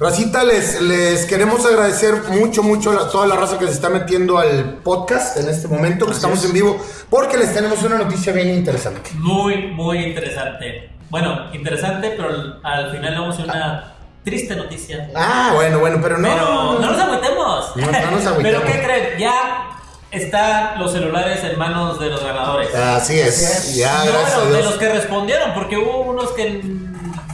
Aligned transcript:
Racita, 0.00 0.42
les, 0.44 0.80
les 0.80 1.26
queremos 1.26 1.64
agradecer 1.66 2.14
mucho, 2.30 2.62
mucho 2.62 2.90
a 2.98 3.10
toda 3.10 3.26
la 3.26 3.36
raza 3.36 3.58
que 3.58 3.66
se 3.66 3.72
está 3.72 3.90
metiendo 3.90 4.38
al 4.38 4.78
podcast 4.82 5.36
en 5.36 5.46
este 5.50 5.68
momento, 5.68 6.06
que 6.06 6.12
estamos 6.12 6.42
en 6.46 6.54
vivo, 6.54 6.82
porque 7.10 7.36
les 7.36 7.52
tenemos 7.52 7.82
una 7.82 7.98
noticia 7.98 8.32
bien 8.32 8.48
interesante. 8.48 9.10
Muy, 9.16 9.66
muy 9.72 9.98
interesante. 9.98 10.90
Bueno, 11.10 11.50
interesante, 11.52 12.14
pero 12.16 12.28
al- 12.30 12.60
al 12.62 12.90
final 12.92 13.14
vamos 13.20 13.38
a 13.40 13.42
una 13.42 13.94
triste 14.24 14.56
noticia. 14.56 15.10
Ah, 15.14 15.52
bueno, 15.54 15.80
bueno, 15.80 15.98
pero 16.00 16.16
no. 16.16 16.28
Pero 16.28 16.78
no 16.80 16.92
nos 16.92 16.98
agüitemos. 16.98 17.76
No, 17.76 17.86
no 17.86 18.10
nos 18.12 18.26
agüitemos. 18.26 18.42
Pero 18.42 18.64
¿qué 18.64 18.82
creen? 18.82 19.18
Ya 19.18 19.66
están 20.12 20.78
los 20.78 20.92
celulares 20.92 21.44
en 21.44 21.58
manos 21.58 22.00
de 22.00 22.08
los 22.08 22.24
ganadores. 22.24 22.74
Así 22.74 23.20
es, 23.20 23.74
ya, 23.76 24.02
No, 24.06 24.12
gracias 24.12 24.50
de 24.50 24.62
los 24.62 24.74
que 24.76 24.88
respondieron, 24.88 25.52
porque 25.52 25.76
hubo 25.76 26.00
unos 26.10 26.30
que 26.32 26.62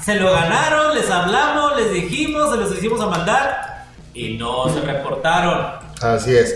se 0.07 0.15
lo 0.15 0.31
ganaron, 0.31 0.95
les 0.95 1.11
hablamos, 1.11 1.77
les 1.77 1.93
dijimos, 1.93 2.53
se 2.53 2.57
los 2.59 2.73
hicimos 2.73 3.01
a 3.01 3.07
mandar 3.07 3.87
y 4.15 4.35
no 4.35 4.73
se 4.73 4.81
reportaron. 4.81 5.81
Así 6.01 6.33
es. 6.33 6.55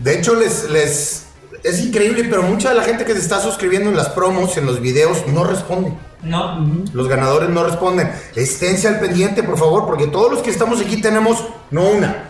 De 0.00 0.18
hecho, 0.18 0.34
les, 0.34 0.68
les 0.68 1.26
es 1.62 1.80
increíble, 1.80 2.24
pero 2.24 2.42
mucha 2.42 2.70
de 2.70 2.74
la 2.74 2.82
gente 2.82 3.04
que 3.04 3.12
se 3.12 3.20
está 3.20 3.40
suscribiendo 3.40 3.90
en 3.90 3.96
las 3.96 4.08
promos, 4.08 4.56
en 4.56 4.66
los 4.66 4.80
videos, 4.80 5.24
no 5.28 5.44
responde. 5.44 5.92
No. 6.24 6.66
Los 6.92 7.06
ganadores 7.06 7.48
no 7.48 7.62
responden. 7.62 8.10
Esténse 8.34 8.88
al 8.88 8.98
pendiente, 8.98 9.44
por 9.44 9.56
favor, 9.56 9.86
porque 9.86 10.08
todos 10.08 10.32
los 10.32 10.42
que 10.42 10.50
estamos 10.50 10.80
aquí 10.80 11.00
tenemos 11.00 11.44
no 11.70 11.82
una, 11.82 12.27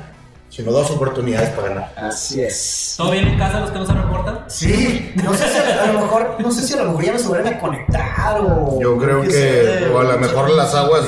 sino 0.50 0.72
dos 0.72 0.90
oportunidades 0.90 1.50
para 1.50 1.68
ganar. 1.68 1.92
Así 1.96 2.40
es. 2.42 2.94
¿Todo 2.96 3.10
bien 3.12 3.28
en 3.28 3.38
casa 3.38 3.60
los 3.60 3.70
que 3.70 3.78
no 3.78 3.86
se 3.86 3.92
reportan? 3.92 4.38
Sí, 4.48 5.12
No 5.22 5.34
sé 5.34 5.44
si 5.48 5.58
a 5.58 5.92
lo 5.92 6.00
mejor, 6.00 6.36
no 6.38 6.50
sé 6.50 6.62
si 6.66 6.74
a 6.74 6.76
lo 6.78 6.84
mejor 6.92 7.04
ya 7.04 7.18
se 7.18 7.28
vuelven 7.28 7.54
a 7.54 7.58
conectar 7.60 8.40
o. 8.40 8.78
yo 8.80 8.96
creo 8.98 9.22
que, 9.22 9.90
o 9.92 9.98
a 9.98 10.04
lo 10.04 10.18
mejor 10.18 10.50
las 10.50 10.74
aguas 10.74 11.04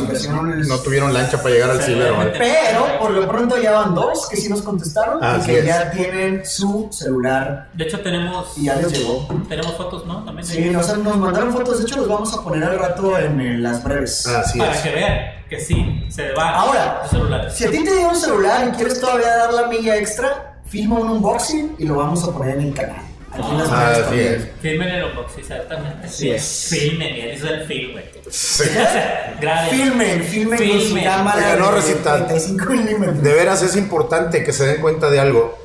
no 0.68 0.78
tuvieron 0.78 1.12
lancha 1.12 1.38
para 1.42 1.54
llegar 1.54 1.70
al 1.70 1.82
ciber. 1.82 2.12
¿vale? 2.12 2.32
Pero 2.38 2.98
por 2.98 3.10
lo 3.10 3.26
pronto 3.28 3.60
ya 3.60 3.72
van 3.72 3.94
dos 3.94 4.28
que 4.28 4.36
sí 4.36 4.48
nos 4.48 4.62
contestaron 4.62 5.22
Así 5.22 5.50
y 5.50 5.54
que 5.54 5.58
es. 5.60 5.66
ya 5.66 5.90
tienen 5.90 6.44
su 6.44 6.88
celular 6.92 7.68
De 7.74 7.84
hecho 7.84 8.00
tenemos 8.00 8.56
y 8.56 8.64
ya 8.64 8.76
les 8.76 8.92
llegó. 8.92 9.26
tenemos 9.48 9.72
fotos, 9.76 10.06
¿no? 10.06 10.24
También 10.24 10.46
Sí, 10.46 10.70
nos, 10.70 10.96
nos 10.98 11.16
mandaron 11.16 11.52
fotos, 11.52 11.78
de 11.78 11.84
hecho 11.84 11.96
los 11.96 12.08
vamos 12.08 12.32
a 12.34 12.42
poner 12.42 12.62
al 12.64 12.78
rato 12.78 13.18
en, 13.18 13.62
las 13.62 13.82
breves. 13.82 14.26
Así 14.26 14.58
para 14.58 14.72
es. 14.74 14.80
que 14.80 14.90
vean 14.90 15.39
que 15.50 15.60
sí 15.60 16.06
se 16.08 16.32
va 16.32 16.50
Ahora, 16.50 17.00
los 17.02 17.10
celulares. 17.10 17.52
Si 17.54 17.64
a 17.66 17.70
ti 17.70 17.84
te 17.84 17.94
dio 17.96 18.08
un 18.08 18.16
celular 18.16 18.68
y 18.68 18.76
quieres 18.76 19.00
todavía 19.00 19.36
dar 19.36 19.52
la 19.52 19.66
milla 19.66 19.96
extra, 19.96 20.60
filma 20.66 21.00
un 21.00 21.10
unboxing 21.10 21.74
y 21.78 21.84
lo 21.84 21.96
vamos 21.96 22.22
a 22.24 22.32
poner 22.32 22.56
en 22.58 22.68
el 22.68 22.74
canal. 22.74 23.02
Aquí 23.32 23.42
en 23.48 23.58
las 23.58 23.68
Ah, 23.70 23.74
breves 23.74 23.92
así 23.98 24.02
también. 24.04 24.34
es. 24.34 24.60
Filmen 24.60 24.88
el 24.88 25.04
unbox, 25.04 25.38
exactamente. 25.38 26.06
Así 26.06 26.30
es. 26.30 26.66
Filmen, 26.70 27.16
y 27.16 27.20
eso 27.20 27.46
es 27.46 27.52
el 27.52 27.64
film, 27.66 27.92
güey. 27.92 28.04
Sí. 28.30 28.64
Graben. 29.40 29.70
Filmen, 29.70 30.24
filmen 30.24 30.58
con 30.58 30.68
su 30.80 30.86
Filmen. 30.86 31.04
cámara 31.04 31.36
Oiga, 31.36 31.56
no, 31.56 31.66
de 31.66 31.72
Rosita. 31.72 32.26
35 32.26 32.64
milímetros. 32.72 33.22
De 33.22 33.32
veras 33.34 33.62
es 33.62 33.76
importante 33.76 34.42
que 34.44 34.52
se 34.52 34.66
den 34.66 34.80
cuenta 34.80 35.10
de 35.10 35.20
algo. 35.20 35.58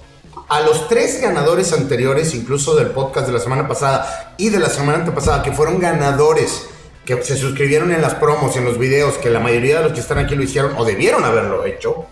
A 0.47 0.61
los 0.61 0.87
tres 0.87 1.19
ganadores 1.21 1.73
anteriores, 1.73 2.35
incluso 2.35 2.75
del 2.75 2.91
podcast 2.91 3.25
de 3.27 3.33
la 3.33 3.39
semana 3.39 3.67
pasada 3.67 4.35
y 4.37 4.49
de 4.49 4.59
la 4.59 4.69
semana 4.69 4.99
antepasada, 4.99 5.41
que 5.41 5.51
fueron 5.51 5.79
ganadores, 5.79 6.67
que 7.05 7.21
se 7.23 7.37
suscribieron 7.37 7.91
en 7.91 8.01
las 8.01 8.15
promos, 8.15 8.55
en 8.57 8.65
los 8.65 8.77
videos, 8.79 9.17
que 9.19 9.29
la 9.29 9.39
mayoría 9.39 9.77
de 9.77 9.83
los 9.85 9.93
que 9.93 9.99
están 9.99 10.17
aquí 10.17 10.35
lo 10.35 10.43
hicieron 10.43 10.73
o 10.77 10.83
debieron 10.85 11.23
haberlo 11.23 11.65
hecho, 11.65 12.05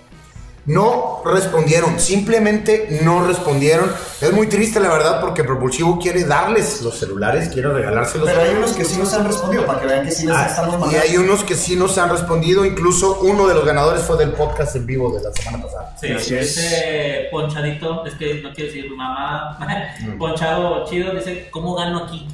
no 0.65 1.21
respondieron, 1.25 1.99
simplemente 1.99 2.99
no 3.03 3.27
respondieron. 3.27 3.91
Es 4.21 4.31
muy 4.31 4.47
triste, 4.47 4.79
la 4.79 4.87
verdad, 4.87 5.19
porque 5.19 5.43
Propulsivo 5.43 5.99
quiere 5.99 6.23
darles 6.23 6.81
los 6.81 6.97
celulares, 6.97 7.49
quiere 7.49 7.67
regalárselos. 7.67 8.29
Pero 8.29 8.41
hay 8.41 8.55
unos 8.55 8.71
que 8.71 8.85
sí 8.85 8.97
nos 8.97 9.13
han 9.13 9.25
respondido 9.27 9.65
para 9.65 9.81
que 9.81 9.87
vean 9.87 10.05
que 10.05 10.11
sí 10.11 10.25
les 10.25 10.33
Ah, 10.37 10.45
estamos 10.49 10.75
y 10.75 10.77
mandando. 10.77 11.01
hay 11.01 11.17
unos 11.17 11.43
que 11.43 11.55
sí 11.55 11.75
nos 11.75 11.97
han 11.97 12.09
respondido, 12.11 12.63
incluso 12.63 13.19
uno 13.23 13.45
de 13.45 13.55
los 13.55 13.65
ganadores 13.65 14.03
fue 14.03 14.15
del 14.15 14.31
podcast 14.31 14.73
en 14.77 14.85
vivo 14.85 15.11
de 15.11 15.23
la 15.23 15.33
semana 15.33 15.61
pasada. 15.65 15.97
Sí, 15.99 16.11
Así 16.13 16.35
es. 16.35 16.55
ese 16.57 17.27
ponchadito, 17.29 18.05
es 18.05 18.13
que 18.13 18.35
no 18.41 18.53
quiero 18.53 18.71
decir 18.71 18.89
mamá, 18.95 19.57
Mm. 19.99 20.17
ponchado 20.17 20.85
chido, 20.85 21.13
dice, 21.13 21.49
¿cómo 21.51 21.75
gano 21.75 22.05
aquí? 22.05 22.25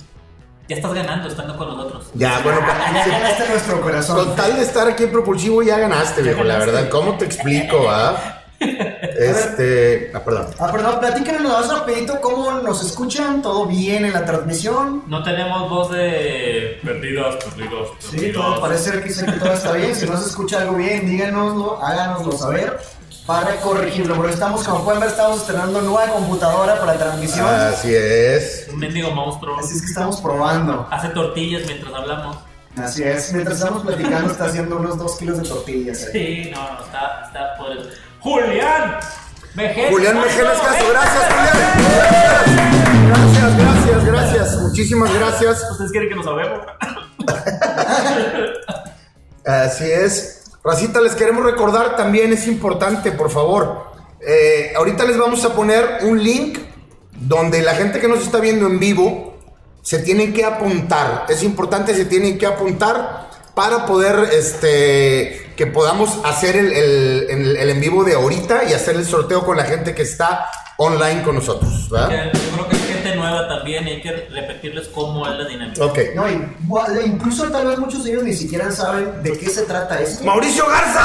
Ya 0.70 0.76
estás 0.76 0.94
ganando 0.94 1.28
estando 1.28 1.58
con 1.58 1.68
nosotros. 1.68 2.12
Ya, 2.14 2.42
bueno, 2.44 2.60
Ya 2.62 3.08
ganaste 3.08 3.50
nuestro 3.50 3.82
corazón. 3.82 4.16
Con 4.24 4.36
tal 4.36 4.56
de 4.56 4.62
estar 4.62 4.88
aquí 4.88 5.04
en 5.06 5.12
Propulsivo 5.12 5.64
ya 5.64 5.80
ganaste, 5.80 6.22
viejo, 6.22 6.44
la 6.44 6.60
verdad. 6.60 6.90
¿Cómo 6.90 7.18
te 7.18 7.26
explico, 7.26 7.88
ah? 7.90 8.36
Este. 8.60 10.12
Ah, 10.14 10.20
perdón. 10.24 10.48
Ah, 10.60 10.72
perdón, 10.72 11.00
platícanos 11.00 11.42
nada 11.42 11.62
más 11.62 11.70
rapidito 11.80 12.22
cómo 12.22 12.52
nos 12.60 12.86
escuchan, 12.86 13.42
todo 13.42 13.66
bien 13.66 14.06
en 14.06 14.14
la 14.14 14.24
transmisión. 14.26 15.04
No 15.08 15.24
tenemos 15.24 15.68
voz 15.72 15.90
de 15.92 16.80
perdidos, 16.84 17.38
perdidos, 17.44 17.90
Sí, 18.00 18.18
perdidos. 18.18 18.46
todo 18.46 18.62
parece 18.62 19.02
que, 19.02 19.10
sé 19.10 19.26
que 19.26 19.32
todo 19.34 19.54
está 19.54 19.72
bien. 19.72 19.96
Si 19.96 20.06
no 20.06 20.18
se 20.18 20.30
escucha 20.30 20.62
algo 20.62 20.76
bien, 20.76 21.10
díganoslo, 21.10 21.84
háganoslo 21.84 22.32
saber 22.34 22.78
para 23.30 23.58
corregirlo. 23.58 24.16
Porque 24.16 24.34
estamos, 24.34 24.64
como 24.64 24.84
pueden 24.84 25.02
ver, 25.02 25.12
estamos 25.12 25.42
estrenando 25.42 25.82
nueva 25.82 26.08
computadora 26.14 26.80
para 26.80 26.94
la 26.94 27.00
transmisión. 27.00 27.46
Así 27.46 27.94
es. 27.94 28.68
Un 28.74 28.80
mendigo 28.80 29.12
monstruo. 29.12 29.60
Así 29.60 29.76
es 29.76 29.82
que 29.82 29.88
estamos 29.88 30.20
probando. 30.20 30.88
Hace 30.90 31.10
tortillas 31.10 31.62
mientras 31.68 31.94
hablamos. 31.94 32.38
Así 32.76 33.04
es. 33.04 33.32
Mientras 33.32 33.60
estamos 33.60 33.84
platicando, 33.84 34.32
está 34.32 34.46
haciendo 34.46 34.78
unos 34.78 34.98
dos 34.98 35.16
kilos 35.18 35.38
de 35.38 35.48
tortillas. 35.48 36.06
eh. 36.06 36.10
Sí, 36.12 36.52
no, 36.52 36.74
no, 36.74 36.84
está, 36.84 37.26
está 37.28 37.56
por 37.56 37.72
el... 37.72 37.94
¡Julián! 38.20 38.98
Mejeles 39.54 39.92
Julián 39.92 40.22
Mejeles 40.22 40.60
Castro, 40.60 40.88
gracias, 40.90 41.24
Julián. 41.28 41.58
Gracias, 43.10 43.58
gracias, 43.58 44.06
gracias. 44.06 44.62
Muchísimas 44.62 45.14
gracias. 45.14 45.72
¿Ustedes 45.72 45.92
quieren 45.92 46.10
que 46.10 46.16
nos 46.16 46.26
sabemos? 46.26 46.62
Así 49.46 49.92
es. 49.92 50.39
Racita, 50.64 51.00
les 51.02 51.16
queremos 51.16 51.44
recordar 51.44 51.96
también, 51.96 52.34
es 52.34 52.48
importante, 52.48 53.12
por 53.12 53.30
favor. 53.30 53.88
eh, 54.22 54.74
ahorita 54.76 55.06
les 55.06 55.18
vamos 55.18 55.46
a 55.46 55.54
poner 55.54 56.00
un 56.02 56.22
link 56.22 56.60
donde 57.14 57.62
la 57.62 57.74
gente 57.74 58.00
que 58.02 58.08
nos 58.10 58.20
está 58.22 58.40
viendo 58.40 58.68
en 58.68 58.78
vivo 58.80 59.38
se 59.82 60.00
tienen 60.00 60.34
que 60.34 60.44
apuntar. 60.44 61.26
Es 61.30 61.42
importante, 61.44 61.96
se 61.96 62.04
tienen 62.06 62.38
que 62.38 62.46
apuntar 62.46 63.30
para 63.56 63.86
poder, 63.86 64.30
este, 64.34 65.54
que 65.56 65.68
podamos 65.68 66.20
hacer 66.26 66.56
el, 66.58 66.74
el- 66.74 67.70
en 67.70 67.80
vivo 67.82 68.04
de 68.04 68.14
ahorita 68.16 68.66
y 68.70 68.74
hacer 68.74 68.96
el 68.98 69.06
sorteo 69.06 69.46
con 69.46 69.56
la 69.58 69.64
gente 69.64 69.96
que 69.96 70.02
está 70.04 70.50
online 70.78 71.24
con 71.24 71.36
nosotros. 71.36 71.90
¿verdad? 71.90 72.32
Nueva 73.30 73.48
también 73.48 73.86
hay 73.86 74.02
que 74.02 74.12
repetirles 74.12 74.88
cómo 74.90 75.28
es 75.28 75.38
la 75.38 75.46
dinámica. 75.46 75.86
Ok. 75.86 76.00
No, 76.16 76.28
incluso 77.06 77.50
tal 77.50 77.68
vez 77.68 77.80
muchos 77.80 78.04
de 78.04 78.12
ellos 78.12 78.24
ni 78.24 78.34
siquiera 78.34 78.72
saben 78.72 79.22
de 79.24 79.38
qué 79.38 79.50
se 79.50 79.64
trata 79.64 80.00
esto. 80.00 80.24
Mauricio 80.24 80.66
Garza. 80.68 81.02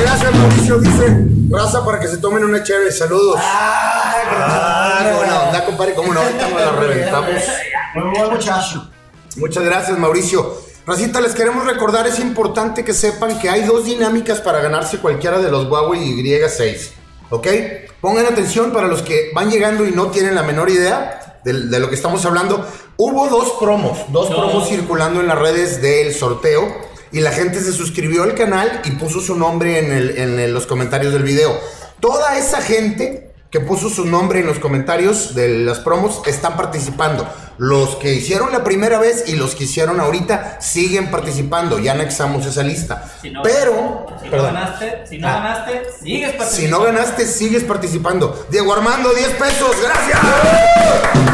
Gracias, 0.00 0.34
Mauricio. 0.34 0.78
Dice 0.78 1.26
raza 1.50 1.84
para 1.84 2.00
que 2.00 2.08
se 2.08 2.18
tomen 2.18 2.44
una 2.44 2.62
chévere. 2.62 2.90
Saludos. 2.92 3.36
Ah, 3.38 5.12
buena 5.16 5.42
onda, 5.42 5.64
compadre. 5.64 5.94
¿Cómo 5.94 6.12
no? 6.12 6.20
Ahorita 6.20 6.48
nos 6.48 6.60
la 6.60 6.72
reventamos. 6.72 7.30
Muy 7.94 8.18
buen 8.18 8.30
muchacho. 8.30 8.90
Muchas 9.36 9.64
gracias, 9.64 9.98
Mauricio. 9.98 10.70
Racita, 10.86 11.20
les 11.20 11.34
queremos 11.34 11.64
recordar, 11.66 12.06
es 12.06 12.18
importante 12.18 12.84
que 12.84 12.94
sepan 12.94 13.38
que 13.38 13.48
hay 13.48 13.62
dos 13.62 13.84
dinámicas 13.84 14.40
para 14.40 14.60
ganarse 14.60 14.98
cualquiera 14.98 15.38
de 15.38 15.50
los 15.50 15.68
Huawei 15.68 16.00
Y6. 16.00 16.90
¿Ok? 17.30 17.46
Pongan 18.00 18.26
atención 18.26 18.72
para 18.72 18.86
los 18.88 19.02
que 19.02 19.30
van 19.34 19.50
llegando 19.50 19.86
y 19.86 19.90
no 19.92 20.10
tienen 20.10 20.34
la 20.34 20.42
menor 20.42 20.70
idea 20.70 21.40
de, 21.44 21.52
de 21.52 21.80
lo 21.80 21.88
que 21.88 21.94
estamos 21.94 22.24
hablando. 22.24 22.66
Hubo 22.96 23.28
dos 23.28 23.52
promos, 23.60 23.98
dos 24.08 24.30
No. 24.30 24.36
promos 24.36 24.68
circulando 24.68 25.20
en 25.20 25.26
las 25.26 25.38
redes 25.38 25.82
del 25.82 26.14
sorteo 26.14 26.66
y 27.12 27.20
la 27.20 27.32
gente 27.32 27.60
se 27.60 27.72
suscribió 27.72 28.22
al 28.22 28.34
canal 28.34 28.80
y 28.84 28.92
puso 28.92 29.20
su 29.20 29.34
nombre 29.36 29.78
en, 29.78 29.92
el- 29.92 30.18
en 30.18 30.38
el- 30.38 30.52
los 30.54 30.66
comentarios 30.66 31.12
del 31.12 31.22
video. 31.24 31.58
Toda 32.00 32.38
esa 32.38 32.62
gente 32.62 33.29
que 33.50 33.58
puso 33.60 33.90
su 33.90 34.06
nombre 34.06 34.40
en 34.40 34.46
los 34.46 34.58
comentarios 34.60 35.34
de 35.34 35.48
las 35.64 35.80
promos 35.80 36.22
están 36.26 36.56
participando. 36.56 37.26
Los 37.58 37.96
que 37.96 38.14
hicieron 38.14 38.52
la 38.52 38.62
primera 38.64 38.98
vez 38.98 39.24
y 39.26 39.34
los 39.36 39.54
que 39.56 39.64
hicieron 39.64 40.00
ahorita 40.00 40.58
siguen 40.60 41.10
participando. 41.10 41.78
Ya 41.80 41.92
anexamos 41.92 42.46
esa 42.46 42.62
lista. 42.62 43.04
Si 43.20 43.30
no, 43.30 43.42
Pero, 43.42 44.06
si 44.20 44.26
no 44.26 44.30
perdón. 44.30 44.54
ganaste, 44.54 45.04
si 45.08 45.18
no 45.18 45.28
Ah. 45.28 45.32
ganaste, 45.32 45.82
sigues 46.00 46.32
participando. 46.32 46.56
Si 46.56 46.68
no 46.68 46.80
ganaste, 46.80 47.26
sigues 47.26 47.64
participando. 47.64 48.46
Diego 48.50 48.72
Armando, 48.72 49.12
10 49.12 49.28
pesos. 49.30 49.76
Gracias. 49.82 50.18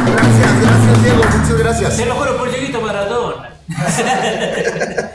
Gracias, 0.06 0.62
gracias, 0.62 1.02
Diego. 1.02 1.22
Muchas 1.22 1.58
gracias. 1.58 1.96
Te 1.98 2.06
lo 2.06 2.14
juro 2.14 2.36
por 2.38 2.50
Dieguito 2.50 2.80
Maradona. 2.80 3.50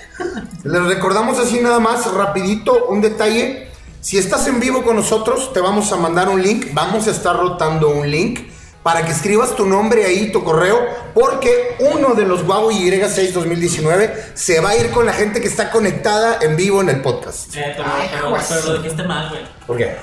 Les 0.63 0.83
recordamos 0.85 1.39
así 1.39 1.59
nada 1.59 1.79
más, 1.79 2.09
rapidito, 2.13 2.85
un 2.85 3.01
detalle. 3.01 3.70
Si 4.01 4.17
estás 4.17 4.47
en 4.47 4.59
vivo 4.59 4.81
con 4.81 4.95
nosotros, 4.95 5.53
te 5.53 5.59
vamos 5.59 5.91
a 5.91 5.95
mandar 5.95 6.27
un 6.27 6.41
link. 6.41 6.73
Vamos 6.73 7.07
a 7.07 7.11
estar 7.11 7.37
rotando 7.37 7.89
un 7.89 8.09
link 8.09 8.39
para 8.81 9.05
que 9.05 9.11
escribas 9.11 9.55
tu 9.55 9.67
nombre 9.67 10.03
ahí, 10.05 10.31
tu 10.31 10.43
correo, 10.43 10.79
porque 11.13 11.75
uno 11.77 12.15
de 12.15 12.25
los 12.25 12.41
Huawei 12.41 12.77
Y6 12.77 13.31
2019 13.31 14.31
se 14.33 14.59
va 14.59 14.69
a 14.69 14.75
ir 14.75 14.89
con 14.89 15.05
la 15.05 15.13
gente 15.13 15.39
que 15.39 15.47
está 15.47 15.69
conectada 15.69 16.39
en 16.41 16.55
vivo 16.55 16.81
en 16.81 16.89
el 16.89 17.01
podcast. 17.01 17.55
Eh, 17.55 17.73
pero, 17.77 17.89
Ay, 17.95 18.09
pero, 18.11 18.35
pero 18.49 18.73
lo 18.73 18.81
dijiste 18.81 19.03
mal, 19.03 19.29
güey. 19.29 19.41
¿Por 19.67 19.77
qué? 19.77 19.95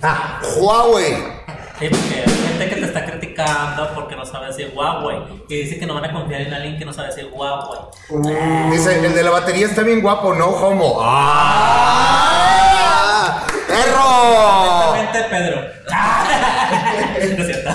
Ah, 0.00 0.40
Huawei. 0.56 1.16
Sí, 1.80 1.88
porque 1.88 2.24
hay 2.24 2.48
gente 2.48 2.68
que 2.68 2.76
te 2.76 2.84
está 2.84 2.99
porque 3.94 4.16
no 4.16 4.24
sabe 4.24 4.48
decir 4.48 4.72
Huawei. 4.74 5.44
Y 5.48 5.62
dice 5.62 5.78
que 5.78 5.86
no 5.86 5.94
van 5.94 6.04
a 6.06 6.12
confiar 6.12 6.40
en 6.42 6.52
alguien 6.52 6.78
que 6.78 6.84
no 6.84 6.92
sabe 6.92 7.08
decir 7.08 7.30
Huawei. 7.32 7.80
Dice, 8.70 9.04
el 9.04 9.14
de 9.14 9.22
la 9.22 9.30
batería 9.30 9.66
está 9.66 9.82
bien 9.82 10.00
guapo, 10.00 10.34
no 10.34 10.46
homo. 10.46 10.98
¡Ah! 11.00 12.30
¡Perro! 13.66 14.94
Exactamente, 14.94 15.24
Pedro. 15.30 15.60
no 17.36 17.42
es 17.42 17.46
cierto. 17.46 17.70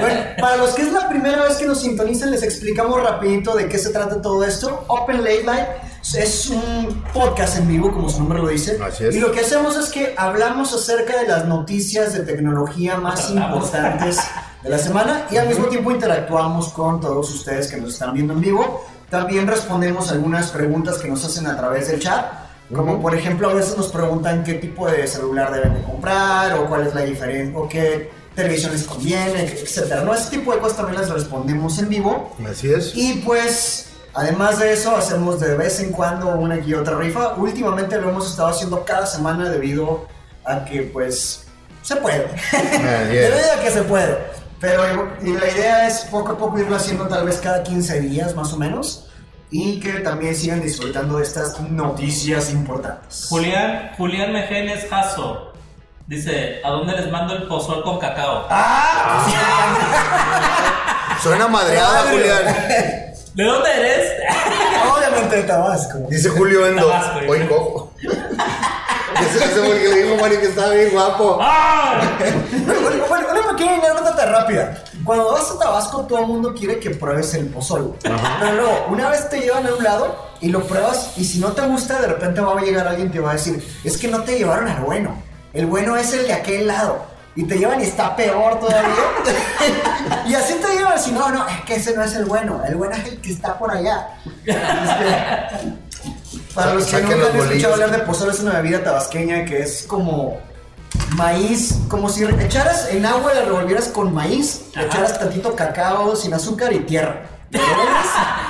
Bueno, 0.00 0.20
para 0.40 0.56
los 0.56 0.70
que 0.70 0.82
es 0.82 0.92
la 0.92 1.08
primera 1.08 1.42
vez 1.42 1.56
que 1.56 1.66
nos 1.66 1.80
sintonizan, 1.80 2.30
les 2.30 2.42
explicamos 2.42 3.02
rapidito 3.02 3.54
de 3.54 3.68
qué 3.68 3.78
se 3.78 3.90
trata 3.90 4.20
todo 4.22 4.44
esto. 4.44 4.84
Open 4.88 5.22
Late 5.24 5.44
Night 5.44 5.66
es 6.16 6.50
un 6.50 7.04
podcast 7.12 7.58
en 7.58 7.68
vivo, 7.68 7.92
como 7.92 8.08
su 8.08 8.18
nombre 8.18 8.38
lo 8.40 8.48
dice. 8.48 8.78
Así 8.82 9.04
es. 9.04 9.14
Y 9.14 9.20
lo 9.20 9.32
que 9.32 9.40
hacemos 9.40 9.76
es 9.76 9.90
que 9.90 10.14
hablamos 10.16 10.72
acerca 10.74 11.20
de 11.20 11.28
las 11.28 11.46
noticias 11.46 12.12
de 12.12 12.20
tecnología 12.20 12.96
más 12.96 13.30
importantes 13.30 14.18
de 14.62 14.70
la 14.70 14.78
semana 14.78 15.26
y 15.30 15.36
al 15.36 15.48
mismo 15.48 15.66
tiempo 15.66 15.90
interactuamos 15.90 16.68
con 16.68 17.00
todos 17.00 17.32
ustedes 17.34 17.68
que 17.68 17.76
nos 17.78 17.94
están 17.94 18.14
viendo 18.14 18.32
en 18.32 18.40
vivo. 18.40 18.84
También 19.10 19.46
respondemos 19.46 20.10
algunas 20.10 20.50
preguntas 20.50 20.98
que 20.98 21.08
nos 21.08 21.24
hacen 21.24 21.46
a 21.46 21.56
través 21.56 21.88
del 21.88 22.00
chat. 22.00 22.32
Como 22.74 23.02
por 23.02 23.14
ejemplo, 23.14 23.50
a 23.50 23.54
veces 23.54 23.76
nos 23.76 23.88
preguntan 23.88 24.44
qué 24.44 24.54
tipo 24.54 24.88
de 24.88 25.06
celular 25.06 25.52
deben 25.52 25.74
de 25.74 25.82
comprar 25.82 26.58
o 26.58 26.66
cuál 26.66 26.86
es 26.86 26.94
la 26.94 27.02
diferencia 27.02 27.58
o 27.58 27.68
qué 27.68 28.10
televisión 28.34 28.72
les 28.72 28.84
conviene, 28.84 29.44
etcétera. 29.44 30.02
¿no? 30.02 30.14
Ese 30.14 30.30
tipo 30.30 30.54
de 30.54 30.60
cosas 30.60 30.78
también 30.78 31.00
las 31.00 31.10
respondemos 31.10 31.78
en 31.78 31.88
vivo. 31.90 32.34
Así 32.50 32.72
es. 32.72 32.92
Y 32.94 33.22
pues, 33.26 33.90
además 34.14 34.58
de 34.58 34.72
eso, 34.72 34.96
hacemos 34.96 35.40
de 35.40 35.54
vez 35.56 35.80
en 35.80 35.92
cuando 35.92 36.28
una 36.36 36.58
y 36.58 36.72
otra 36.72 36.96
rifa. 36.96 37.34
Últimamente 37.34 38.00
lo 38.00 38.08
hemos 38.08 38.30
estado 38.30 38.48
haciendo 38.48 38.84
cada 38.84 39.06
semana 39.06 39.50
debido 39.50 40.06
a 40.44 40.64
que, 40.64 40.82
pues, 40.82 41.44
se 41.82 41.96
puede. 41.96 42.26
debido 43.10 43.52
a 43.58 43.62
que 43.62 43.70
se 43.70 43.82
puede. 43.82 44.41
Pero 44.62 45.10
y 45.20 45.32
la 45.32 45.48
idea 45.50 45.88
es 45.88 46.02
poco 46.02 46.32
a 46.32 46.38
poco 46.38 46.56
irlo 46.60 46.76
haciendo 46.76 47.08
tal 47.08 47.26
vez 47.26 47.38
cada 47.38 47.64
15 47.64 48.00
días 48.00 48.36
más 48.36 48.52
o 48.52 48.56
menos. 48.56 49.08
Y 49.50 49.80
que 49.80 49.94
también 49.94 50.36
sigan 50.36 50.62
disfrutando 50.62 51.18
de 51.18 51.24
estas 51.24 51.60
noticias 51.60 52.50
importantes. 52.50 53.26
Julián, 53.28 53.90
Julián 53.98 54.32
Mejeles 54.32 54.88
Jasso 54.88 55.52
dice: 56.06 56.62
¿A 56.64 56.70
dónde 56.70 56.92
les 56.92 57.10
mando 57.10 57.34
el 57.34 57.42
pozol 57.48 57.82
con 57.82 57.98
cacao? 57.98 58.46
¡Ah! 58.48 59.26
Suena 61.22 61.48
madreada, 61.48 62.04
Julián. 62.10 62.44
¿De 63.34 63.44
dónde 63.44 63.68
eres? 63.68 64.12
Obviamente 64.94 65.36
de 65.36 65.42
Tabasco. 65.42 65.98
Dice 66.08 66.28
Julio 66.30 66.66
Endo. 66.68 66.86
Tabasco, 66.86 67.18
Hoy 67.28 67.46
cojo. 67.46 67.91
Ese 69.22 69.44
ese 69.44 69.60
fue 69.60 69.76
el 69.76 69.82
que 69.82 69.88
le 69.88 70.02
dijo 70.02 70.20
Mario 70.20 70.40
que 70.40 70.46
estaba 70.46 70.70
bien 70.70 70.90
guapo. 70.92 71.38
¡Ah! 71.42 72.00
Bueno, 72.66 72.80
bueno, 72.82 73.04
bueno, 73.08 73.26
una 73.30 73.56
pequeña 73.56 73.74
anécdota 73.76 74.26
rápida. 74.26 74.84
Cuando 75.04 75.32
vas 75.32 75.50
a 75.50 75.58
Tabasco, 75.58 76.02
todo 76.02 76.20
el 76.20 76.26
mundo 76.26 76.54
quiere 76.54 76.78
que 76.78 76.90
pruebes 76.90 77.34
el 77.34 77.46
pozol. 77.46 77.96
Pero 78.02 78.16
luego, 78.54 78.86
una 78.90 79.10
vez 79.10 79.28
te 79.28 79.40
llevan 79.40 79.66
a 79.66 79.74
un 79.74 79.82
lado 79.82 80.16
y 80.40 80.48
lo 80.48 80.62
pruebas, 80.64 81.12
y 81.16 81.24
si 81.24 81.38
no 81.38 81.52
te 81.52 81.62
gusta, 81.62 82.00
de 82.00 82.08
repente 82.08 82.40
va 82.40 82.58
a 82.58 82.62
llegar 82.62 82.86
alguien 82.86 83.08
y 83.08 83.10
te 83.10 83.20
va 83.20 83.30
a 83.30 83.34
decir: 83.34 83.64
Es 83.84 83.96
que 83.96 84.08
no 84.08 84.22
te 84.22 84.38
llevaron 84.38 84.68
al 84.68 84.82
bueno. 84.82 85.14
El 85.52 85.66
bueno 85.66 85.96
es 85.96 86.12
el 86.12 86.26
de 86.26 86.32
aquel 86.32 86.66
lado. 86.66 87.12
Y 87.34 87.44
te 87.44 87.56
llevan 87.56 87.80
y 87.80 87.84
está 87.84 88.14
peor 88.14 88.60
todavía. 88.60 88.94
y 90.26 90.34
así 90.34 90.54
te 90.54 90.76
llevan. 90.76 90.98
Si 90.98 91.12
no, 91.12 91.30
no, 91.30 91.48
es 91.48 91.60
que 91.62 91.76
ese 91.76 91.96
no 91.96 92.02
es 92.04 92.14
el 92.14 92.26
bueno. 92.26 92.62
El 92.66 92.76
bueno 92.76 92.94
es 92.94 93.06
el 93.06 93.20
que 93.20 93.32
está 93.32 93.58
por 93.58 93.70
allá. 93.70 94.08
Para 96.54 96.74
los 96.74 96.84
que 96.86 97.00
nunca 97.00 97.16
los 97.16 97.30
han 97.34 97.40
escuchado 97.40 97.74
hablar 97.74 97.90
de 97.92 97.98
pozole, 97.98 98.32
es 98.32 98.40
una 98.40 98.52
bebida 98.60 98.82
tabasqueña 98.84 99.44
que 99.44 99.60
es 99.62 99.84
como 99.86 100.38
maíz, 101.16 101.78
como 101.88 102.08
si 102.08 102.24
echaras 102.24 102.88
en 102.90 103.06
agua, 103.06 103.32
la 103.34 103.42
revolvieras 103.42 103.88
con 103.88 104.12
maíz, 104.12 104.62
le 104.74 104.84
echaras 104.86 105.18
tantito 105.18 105.54
cacao 105.54 106.14
sin 106.16 106.34
azúcar 106.34 106.72
y 106.72 106.80
tierra. 106.80 107.22
Te 107.50 107.58
lo 107.58 107.64
revuelves 107.64 108.06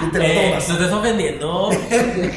y 0.06 0.10
te 0.12 0.18
lo 0.18 0.24
Eh, 0.24 0.48
tomas. 0.50 0.68
no 0.68 0.74
estés 0.74 0.92
ofendiendo. 0.92 1.70
A 1.70 1.74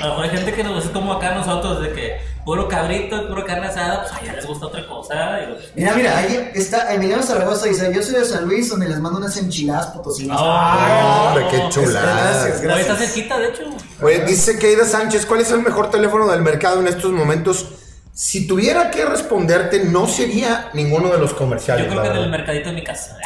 lo 0.07 0.09
mejor 0.09 0.23
hay 0.23 0.29
gente 0.31 0.53
que 0.53 0.63
nos 0.63 0.75
gusta 0.75 0.91
como 0.93 1.13
acá 1.13 1.35
nosotros, 1.35 1.81
de 1.81 1.93
que 1.93 2.17
puro 2.45 2.67
cabrito, 2.67 3.27
puro 3.27 3.43
carne 3.43 3.67
asada, 3.67 4.03
pues 4.03 4.13
allá 4.13 4.33
les 4.33 4.45
gusta 4.45 4.67
otra 4.67 4.87
cosa. 4.87 5.37
Digo, 5.39 5.57
Mira, 5.75 5.93
mira, 5.95 6.17
ahí 6.17 6.51
está 6.53 6.93
Emiliano 6.93 7.23
Zaragoza 7.23 7.65
dice, 7.65 7.91
yo 7.93 8.03
soy 8.03 8.15
de 8.19 8.25
San 8.25 8.45
Luis 8.45 8.69
donde 8.69 8.87
les 8.87 8.99
mando 8.99 9.17
unas 9.17 9.35
enchiladas 9.37 9.87
potosinas. 9.87 10.37
Ah, 10.39 11.33
Hombre, 11.35 11.47
qué 11.49 11.69
chulada. 11.69 12.13
Gracias, 12.13 12.43
Ahí 12.45 12.51
está 12.51 12.67
gracias. 12.67 12.97
cerquita, 12.99 13.39
de 13.39 13.47
hecho. 13.49 13.63
Oye, 14.01 14.25
dice 14.25 14.59
Keida 14.59 14.85
Sánchez, 14.85 15.25
¿cuál 15.25 15.41
es 15.41 15.51
el 15.51 15.61
mejor 15.61 15.89
teléfono 15.89 16.27
del 16.27 16.41
mercado 16.41 16.79
en 16.79 16.87
estos 16.87 17.11
momentos? 17.11 17.65
Si 18.13 18.47
tuviera 18.47 18.91
que 18.91 19.03
responderte, 19.03 19.83
no 19.83 20.07
sería 20.07 20.69
ninguno 20.73 21.09
de 21.09 21.17
los 21.17 21.33
comerciales. 21.33 21.85
Yo 21.85 21.91
creo 21.91 22.03
que 22.03 22.09
en 22.09 22.15
el 22.23 22.29
mercadito 22.29 22.69
de 22.69 22.75
mi 22.75 22.83
casa. 22.83 23.17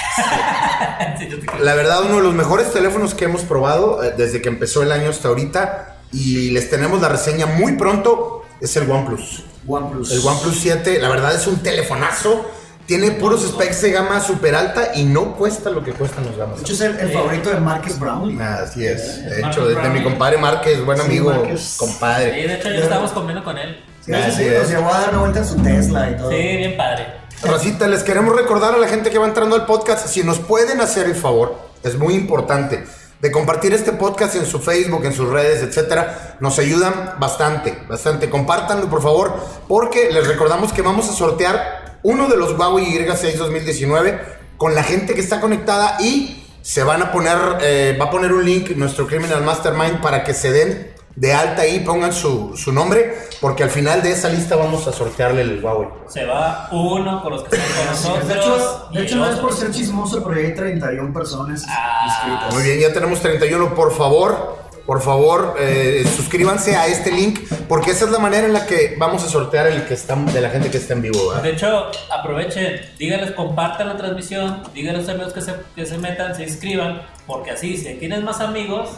Sí. 1.19 1.29
La 1.59 1.75
verdad, 1.75 2.03
uno 2.05 2.15
de 2.15 2.23
los 2.23 2.33
mejores 2.33 2.71
teléfonos 2.71 3.13
que 3.13 3.25
hemos 3.25 3.41
probado 3.43 4.03
eh, 4.03 4.13
desde 4.17 4.41
que 4.41 4.49
empezó 4.49 4.81
el 4.81 4.91
año 4.91 5.09
hasta 5.09 5.27
ahorita 5.27 5.97
y 6.11 6.49
les 6.49 6.71
tenemos 6.71 7.01
la 7.01 7.09
reseña 7.09 7.45
muy 7.45 7.73
pronto 7.73 8.38
es 8.61 8.75
el 8.77 8.89
OnePlus. 8.89 9.43
OnePlus. 9.67 10.11
El 10.11 10.19
OnePlus 10.25 10.59
7, 10.59 10.99
la 10.99 11.09
verdad 11.09 11.35
es 11.35 11.47
un 11.47 11.57
telefonazo. 11.63 12.45
Tiene 12.85 13.11
puros 13.11 13.43
specs 13.47 13.83
de 13.83 13.91
gama 13.91 14.19
super 14.19 14.55
alta 14.55 14.91
y 14.95 15.03
no 15.03 15.35
cuesta 15.35 15.69
lo 15.69 15.83
que 15.83 15.91
cuestan 15.93 16.25
los 16.25 16.35
gamas. 16.35 16.55
De 16.57 16.61
hecho, 16.63 16.73
es 16.73 16.81
el, 16.81 16.99
el 16.99 17.11
favorito 17.11 17.51
de 17.51 17.59
Marques 17.59 17.99
Brown. 17.99 18.41
Así 18.41 18.83
es. 18.85 19.25
De 19.29 19.41
hecho, 19.41 19.67
de, 19.67 19.75
de 19.75 19.89
mi 19.89 20.01
compadre 20.03 20.37
Márquez, 20.39 20.83
buen 20.83 20.97
Sí, 20.97 21.05
amigo, 21.05 21.29
Márquez. 21.29 21.61
Sí, 21.61 21.77
compadre. 21.77 22.31
de 22.47 22.53
hecho, 22.55 22.69
yo 22.69 22.79
estábamos 22.81 23.11
comiendo 23.11 23.43
con 23.43 23.59
él. 23.59 23.79
Sí, 24.03 24.11
sí, 24.11 24.13
sí, 24.13 24.21
Así 24.23 24.43
nos 24.45 24.63
es. 24.63 24.69
llevó 24.71 24.91
a 24.91 24.99
dar 25.01 25.09
una 25.09 25.19
vuelta 25.19 25.39
en 25.39 25.45
su 25.45 25.55
Tesla 25.57 26.09
y 26.09 26.17
todo. 26.17 26.31
Sí, 26.31 26.35
bien 26.37 26.75
padre. 26.77 27.05
Rosita, 27.43 27.87
les 27.87 28.01
queremos 28.01 28.35
recordar 28.35 28.73
a 28.73 28.77
la 28.77 28.87
gente 28.87 29.11
que 29.11 29.19
va 29.19 29.27
entrando 29.27 29.55
al 29.55 29.67
podcast, 29.67 30.07
si 30.07 30.23
nos 30.23 30.39
pueden 30.39 30.81
hacer 30.81 31.05
el 31.05 31.15
favor, 31.15 31.55
es 31.83 31.95
muy 31.95 32.15
importante, 32.15 32.83
de 33.21 33.31
compartir 33.31 33.73
este 33.73 33.91
podcast 33.91 34.35
en 34.35 34.45
su 34.45 34.59
Facebook, 34.59 35.05
en 35.05 35.13
sus 35.13 35.29
redes, 35.29 35.61
etcétera, 35.61 36.37
nos 36.39 36.57
ayudan 36.59 37.15
bastante, 37.19 37.77
bastante. 37.87 38.29
Compártanlo, 38.29 38.89
por 38.89 39.01
favor, 39.01 39.35
porque 39.67 40.11
les 40.11 40.27
recordamos 40.27 40.71
que 40.71 40.81
vamos 40.81 41.09
a 41.09 41.13
sortear 41.13 41.99
uno 42.03 42.27
de 42.27 42.37
los 42.37 42.57
Huawei 42.57 42.85
Y6 42.85 43.35
2019 43.35 44.19
con 44.57 44.73
la 44.73 44.83
gente 44.83 45.13
que 45.13 45.21
está 45.21 45.41
conectada 45.41 45.97
y 45.99 46.45
se 46.61 46.83
van 46.83 47.01
a 47.01 47.11
poner, 47.11 47.37
eh, 47.61 47.97
va 47.99 48.05
a 48.05 48.11
poner 48.11 48.31
un 48.31 48.45
link 48.45 48.71
nuestro 48.75 49.07
Criminal 49.07 49.43
Mastermind 49.43 50.01
para 50.01 50.23
que 50.23 50.33
se 50.33 50.51
den 50.51 50.98
de 51.19 51.33
alta 51.33 51.63
ahí, 51.63 51.81
pongan 51.81 52.13
su, 52.13 52.55
su 52.55 52.71
nombre, 52.71 53.13
porque 53.41 53.63
al 53.63 53.69
final 53.69 54.01
de 54.01 54.11
esa 54.13 54.29
lista 54.29 54.55
vamos 54.55 54.87
a 54.87 54.93
sortearle 54.93 55.41
el 55.41 55.61
Huawei. 55.63 55.89
Se 56.07 56.23
va 56.25 56.69
uno 56.71 57.21
con 57.21 57.33
los 57.33 57.43
que 57.43 57.57
están 57.57 57.75
con 57.75 57.85
nosotros. 57.87 58.27
De 58.27 58.33
hecho, 58.35 58.87
de 58.93 59.01
hecho 59.03 59.15
no 59.17 59.29
es 59.29 59.35
por 59.39 59.53
ser 59.53 59.71
chismoso, 59.71 60.23
pero 60.23 60.39
hay 60.39 60.55
31 60.55 61.11
personas 61.13 61.65
Ah. 61.67 62.05
inscritas. 62.07 62.53
Muy 62.53 62.63
bien, 62.63 62.79
ya 62.79 62.93
tenemos 62.93 63.19
31. 63.19 63.75
Por 63.75 63.93
favor, 63.93 64.59
por 64.85 65.01
favor, 65.01 65.55
eh, 65.59 66.03
suscríbanse 66.15 66.77
a 66.77 66.87
este 66.87 67.11
link, 67.11 67.41
porque 67.67 67.91
esa 67.91 68.05
es 68.05 68.11
la 68.11 68.19
manera 68.19 68.47
en 68.47 68.53
la 68.53 68.65
que 68.65 68.95
vamos 68.97 69.21
a 69.23 69.27
sortear 69.27 69.67
el 69.67 69.83
que 69.85 69.95
está, 69.95 70.15
de 70.15 70.39
la 70.39 70.49
gente 70.49 70.71
que 70.71 70.77
está 70.77 70.93
en 70.93 71.01
vivo. 71.01 71.27
¿verdad? 71.27 71.43
De 71.43 71.51
hecho, 71.51 71.91
aprovechen, 72.11 72.79
díganles, 72.97 73.31
compartan 73.33 73.89
la 73.89 73.97
transmisión, 73.97 74.63
díganles 74.73 75.03
a 75.09 75.13
los 75.13 75.15
amigos 75.15 75.33
que 75.33 75.41
se, 75.41 75.53
que 75.75 75.85
se 75.85 75.97
metan, 75.97 76.33
se 76.33 76.43
inscriban, 76.43 77.01
porque 77.27 77.51
así, 77.51 77.75
si 77.77 77.93
tienes 77.95 78.23
más 78.23 78.39
amigos, 78.39 78.89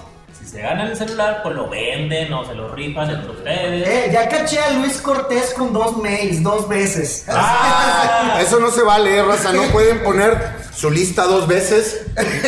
si 0.43 0.47
se 0.49 0.61
ganan 0.61 0.87
el 0.87 0.97
celular, 0.97 1.41
pues 1.43 1.55
lo 1.55 1.69
venden 1.69 2.33
o 2.33 2.45
se 2.45 2.53
lo 2.55 2.73
rifan 2.73 3.09
entre 3.09 3.29
ustedes. 3.31 3.87
Eh, 3.87 4.09
ya 4.11 4.27
caché 4.27 4.59
a 4.59 4.71
Luis 4.71 4.97
Cortés 5.01 5.53
con 5.53 5.71
dos 5.73 5.97
mails, 5.97 6.41
dos 6.43 6.67
veces. 6.67 7.25
Ah, 7.29 8.39
Eso 8.41 8.59
no 8.59 8.69
se 8.71 8.81
vale, 8.81 9.17
eh, 9.17 9.23
raza. 9.23 9.53
No 9.53 9.63
pueden 9.71 10.01
poner 10.03 10.59
su 10.73 10.89
lista 10.89 11.25
dos 11.25 11.47
veces, 11.47 12.05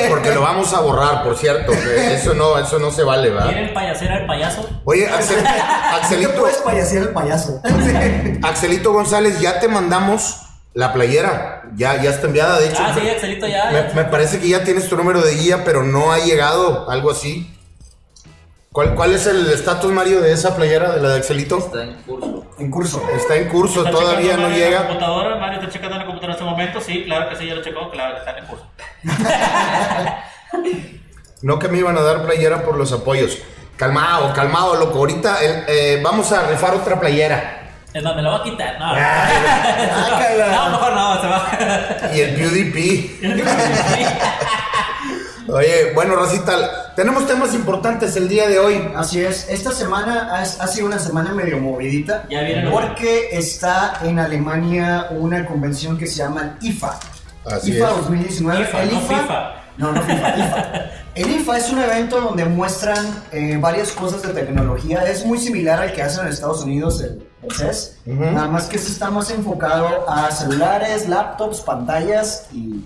porque 0.09 0.31
lo 0.33 0.41
vamos 0.41 0.73
a 0.73 0.79
borrar, 0.79 1.23
por 1.23 1.37
cierto. 1.37 1.71
Eso 1.71 2.33
no, 2.33 2.57
eso 2.57 2.79
no 2.79 2.89
se 2.91 3.03
vale, 3.03 3.29
¿verdad? 3.29 3.49
¿Quieren 3.51 3.73
payasear 3.73 4.11
al 4.13 4.25
payaso? 4.25 4.67
Oye, 4.85 5.07
Axel- 5.07 5.43
¿Qué 5.43 5.47
Axelito, 6.01 6.33
puedes 6.35 6.57
payasear 6.57 7.03
el 7.03 7.09
payaso? 7.09 7.61
Axelito 8.43 8.91
González, 8.91 9.39
ya 9.39 9.59
te 9.59 9.67
mandamos 9.67 10.37
la 10.73 10.93
playera. 10.93 11.61
Ya, 11.75 12.01
ya 12.01 12.09
está 12.11 12.27
enviada, 12.27 12.59
de 12.59 12.69
hecho. 12.69 12.81
Ah, 12.83 12.95
sí, 12.99 13.07
Axelito 13.07 13.47
ya. 13.47 13.69
Me, 13.71 13.93
me 14.03 14.09
parece 14.09 14.39
que 14.39 14.47
ya 14.49 14.63
tienes 14.63 14.87
tu 14.89 14.97
número 14.97 15.21
de 15.21 15.33
guía, 15.35 15.63
pero 15.63 15.83
no 15.83 16.11
ha 16.11 16.19
llegado, 16.19 16.89
algo 16.89 17.11
así. 17.11 17.49
¿Cuál, 18.73 18.95
cuál 18.95 19.13
es 19.13 19.25
el 19.27 19.47
estatus, 19.51 19.91
Mario, 19.91 20.19
de 20.21 20.33
esa 20.33 20.55
playera, 20.55 20.93
de 20.95 21.01
la 21.01 21.09
de 21.09 21.17
Axelito? 21.19 21.59
Está 21.59 21.83
en 21.83 21.93
curso. 22.03 22.45
en 22.57 22.71
curso. 22.71 23.03
Está 23.15 23.35
en 23.35 23.47
curso, 23.47 23.79
¿Está 23.85 23.91
todavía 23.91 24.31
checando 24.31 24.41
no 24.43 24.49
Mario 24.49 24.55
en 24.65 24.71
la 24.71 24.77
llega. 24.77 24.87
computadora? 24.87 25.35
Mario 25.37 25.59
está 25.59 25.71
checando 25.71 25.93
en 25.95 25.99
la 25.99 26.05
computadora 26.07 26.33
en 26.33 26.39
este 26.39 26.49
momento. 26.51 26.81
Sí, 26.81 27.03
claro 27.05 27.29
que 27.29 27.35
sí, 27.35 27.45
ya 27.47 27.53
lo 27.55 27.63
checó. 27.63 27.89
Claro 27.91 28.15
que 28.15 28.19
está 28.19 28.37
en 28.37 28.45
curso. 28.45 28.67
No 31.41 31.59
que 31.59 31.67
me 31.67 31.77
iban 31.77 31.97
a 31.97 32.01
dar 32.01 32.23
playera 32.25 32.63
por 32.63 32.77
los 32.77 32.93
apoyos. 32.93 33.37
Calmado, 33.75 34.31
calmado, 34.33 34.75
loco. 34.75 34.99
Ahorita 34.99 35.43
el- 35.43 35.65
eh, 35.67 35.99
vamos 36.01 36.31
a 36.31 36.47
rifar 36.47 36.73
otra 36.73 36.97
playera. 37.01 37.59
Es 37.93 38.01
más, 38.01 38.15
me 38.15 38.21
lo 38.21 38.31
voy 38.31 38.39
a 38.39 38.43
quitar. 38.43 38.79
No, 38.79 38.89
Sácala. 38.95 40.47
no 40.47 40.69
mejor 40.71 40.93
no, 40.93 41.21
se 41.21 41.27
va. 41.27 42.11
Y 42.15 42.19
el 42.21 42.35
PewDiePie. 42.35 43.19
Oye, 45.49 45.91
bueno, 45.93 46.15
Racita, 46.15 46.82
tenemos 46.95 47.27
temas 47.27 47.53
importantes 47.53 48.15
el 48.15 48.27
día 48.27 48.47
de 48.47 48.59
hoy. 48.59 48.89
Así 48.95 49.21
es, 49.21 49.49
esta 49.49 49.71
semana 49.71 50.29
ha, 50.31 50.41
ha 50.41 50.67
sido 50.67 50.87
una 50.87 50.99
semana 50.99 51.33
medio 51.33 51.59
movidita. 51.59 52.25
Ya 52.29 52.41
viene 52.41 52.69
Porque 52.69 53.29
está 53.31 53.99
en 54.03 54.19
Alemania 54.19 55.07
una 55.11 55.45
convención 55.45 55.97
que 55.97 56.07
se 56.07 56.17
llama 56.17 56.57
el 56.61 56.67
IFA. 56.67 56.99
Así 57.45 57.71
IFA 57.71 57.89
es. 57.89 57.95
2019. 57.97 58.61
IFA, 58.61 58.83
el 58.83 58.93
no 58.93 59.01
IFA, 59.01 59.19
FIFA. 59.19 59.53
No, 59.77 59.91
no 59.91 60.01
FIFA, 60.01 60.37
IFA. 60.37 60.81
El 61.15 61.29
IFA 61.29 61.57
es 61.59 61.69
un 61.69 61.77
evento 61.77 62.19
donde 62.19 62.43
muestran 62.45 63.05
eh, 63.31 63.57
varias 63.61 63.91
cosas 63.91 64.23
de 64.23 64.33
tecnología. 64.33 65.03
Es 65.03 65.23
muy 65.27 65.37
similar 65.37 65.79
al 65.79 65.93
que 65.93 66.01
hacen 66.01 66.25
en 66.25 66.31
Estados 66.31 66.63
Unidos 66.63 67.01
el, 67.01 67.27
el 67.43 67.51
CES. 67.51 67.99
Nada 68.07 68.47
más 68.47 68.65
que 68.65 68.77
este 68.77 68.91
está 68.91 69.11
más 69.11 69.29
enfocado 69.29 70.09
a 70.09 70.31
celulares, 70.31 71.07
laptops, 71.07 71.61
pantallas 71.61 72.47
y 72.51 72.83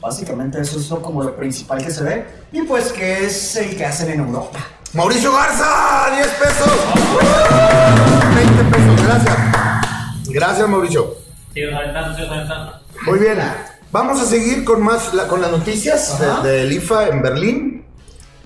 básicamente 0.00 0.60
eso 0.60 0.78
es 0.78 0.88
lo, 0.90 1.00
como 1.02 1.22
lo 1.22 1.36
principal 1.36 1.82
que 1.84 1.90
se 1.90 2.02
ve. 2.04 2.26
Y 2.52 2.62
pues 2.62 2.92
que 2.92 3.26
es 3.26 3.56
el 3.56 3.76
que 3.76 3.84
hacen 3.84 4.10
en 4.10 4.20
Europa. 4.20 4.58
Mauricio 4.92 5.32
Garza, 5.32 6.10
10 6.14 6.26
pesos. 6.28 6.70
20 8.34 8.64
pesos, 8.76 9.06
gracias. 9.06 9.36
Gracias, 10.28 10.68
Mauricio. 10.68 11.14
Muy 13.06 13.18
bien. 13.18 13.38
Vamos 13.92 14.20
a 14.20 14.26
seguir 14.26 14.64
con 14.64 14.82
más 14.82 15.14
la- 15.14 15.26
con 15.28 15.40
las 15.40 15.50
noticias 15.50 16.14
Ajá. 16.20 16.42
de- 16.42 16.50
del 16.62 16.72
IFA 16.72 17.08
en 17.08 17.22
Berlín. 17.22 17.84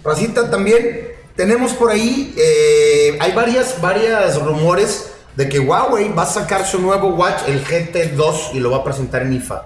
Racita 0.04 0.50
también. 0.50 1.08
Tenemos 1.36 1.72
por 1.72 1.90
ahí, 1.90 2.34
eh, 2.36 3.16
hay 3.20 3.32
varias, 3.32 3.80
varias 3.80 4.40
rumores 4.42 5.10
de 5.36 5.48
que 5.48 5.58
Huawei 5.58 6.12
va 6.12 6.24
a 6.24 6.26
sacar 6.26 6.66
su 6.66 6.78
nuevo 6.80 7.08
watch, 7.14 7.42
el 7.48 7.64
GT2, 7.64 8.50
y 8.52 8.60
lo 8.60 8.70
va 8.70 8.78
a 8.78 8.84
presentar 8.84 9.22
en 9.22 9.32
IFA. 9.34 9.64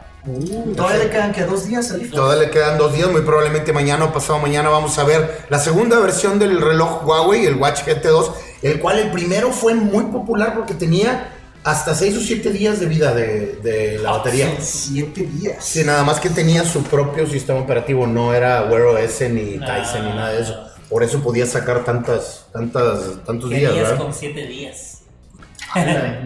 Todavía 0.74 1.04
le 1.04 1.10
quedan 1.10 1.32
que 1.32 1.42
dos 1.44 1.66
días 1.66 1.90
al. 1.90 2.08
Todavía 2.10 2.44
le 2.46 2.50
quedan 2.50 2.78
dos 2.78 2.94
días, 2.94 3.10
muy 3.10 3.20
probablemente 3.22 3.72
mañana 3.74 4.06
o 4.06 4.12
pasado 4.12 4.38
mañana 4.38 4.70
vamos 4.70 4.98
a 4.98 5.04
ver 5.04 5.44
la 5.50 5.58
segunda 5.58 5.98
versión 6.00 6.38
del 6.38 6.60
reloj 6.62 7.06
Huawei, 7.06 7.44
el 7.44 7.56
Watch 7.56 7.82
GT2, 7.82 8.32
el 8.62 8.80
cual 8.80 8.98
el 9.00 9.10
primero 9.10 9.52
fue 9.52 9.74
muy 9.74 10.04
popular 10.06 10.54
porque 10.54 10.72
tenía 10.72 11.30
hasta 11.62 11.94
6 11.94 12.16
o 12.16 12.20
7 12.20 12.50
días 12.52 12.80
de 12.80 12.86
vida 12.86 13.12
de, 13.14 13.56
de 13.62 13.98
la 13.98 14.12
batería. 14.12 14.48
Siete 14.60 15.22
días. 15.22 15.62
Sí, 15.64 15.84
nada 15.84 16.02
más 16.04 16.20
que 16.20 16.30
tenía 16.30 16.64
su 16.64 16.82
propio 16.84 17.26
sistema 17.26 17.60
operativo, 17.60 18.06
no 18.06 18.32
era 18.32 18.62
Wear 18.64 18.82
OS 18.82 19.20
ni 19.30 19.58
Ah. 19.62 19.66
Tyson 19.66 20.04
ni 20.06 20.10
nada 20.14 20.30
de 20.32 20.40
eso. 20.42 20.58
Por 20.88 21.02
eso 21.02 21.20
podía 21.22 21.44
sacar 21.46 21.84
tantas, 21.84 22.46
tantas, 22.52 22.98
tantos 23.26 23.50
¿Qué 23.50 23.56
días, 23.56 23.72
días 23.72 23.88
¿verdad? 23.90 24.04
con 24.04 24.14
siete 24.14 24.46
días? 24.46 25.00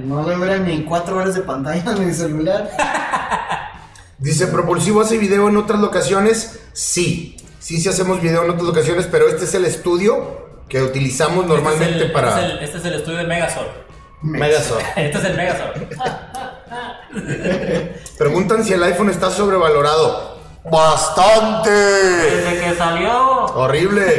No 0.05 0.29
le 0.29 0.35
duran 0.37 0.67
ni 0.67 0.85
cuatro 0.85 1.17
horas 1.17 1.35
de 1.35 1.41
pantalla 1.41 1.93
en 1.93 2.07
mi 2.07 2.13
celular. 2.13 2.71
Dice, 4.19 4.49
¿propulsivo 4.49 5.01
hace 5.01 5.17
video 5.17 5.49
en 5.49 5.57
otras 5.57 5.81
locaciones? 5.81 6.59
Sí, 6.73 7.37
sí, 7.61 7.81
sí 7.81 7.89
hacemos 7.89 8.21
video 8.21 8.43
en 8.43 8.51
otras 8.51 8.65
locaciones, 8.65 9.07
pero 9.07 9.29
este 9.29 9.45
es 9.45 9.55
el 9.55 9.65
estudio 9.65 10.49
que 10.69 10.83
utilizamos 10.83 11.47
normalmente 11.47 11.85
este 11.93 11.99
es 11.99 12.07
el, 12.07 12.13
para... 12.13 12.29
Este 12.31 12.41
es, 12.41 12.51
el, 12.51 12.65
este 12.65 12.79
es 12.79 12.85
el 12.85 12.95
estudio 12.95 13.19
de 13.19 13.25
Megazord. 13.25 13.69
Megazord. 14.23 14.83
Este 14.97 15.19
es 15.19 15.25
el 15.25 15.37
Megazord. 15.37 15.83
Preguntan 18.19 18.65
si 18.65 18.73
el 18.73 18.83
iPhone 18.83 19.11
está 19.11 19.31
sobrevalorado. 19.31 20.37
¡Bastante! 20.69 21.71
Desde 21.71 22.61
que 22.61 22.75
salió. 22.75 23.45
Horrible. 23.47 24.03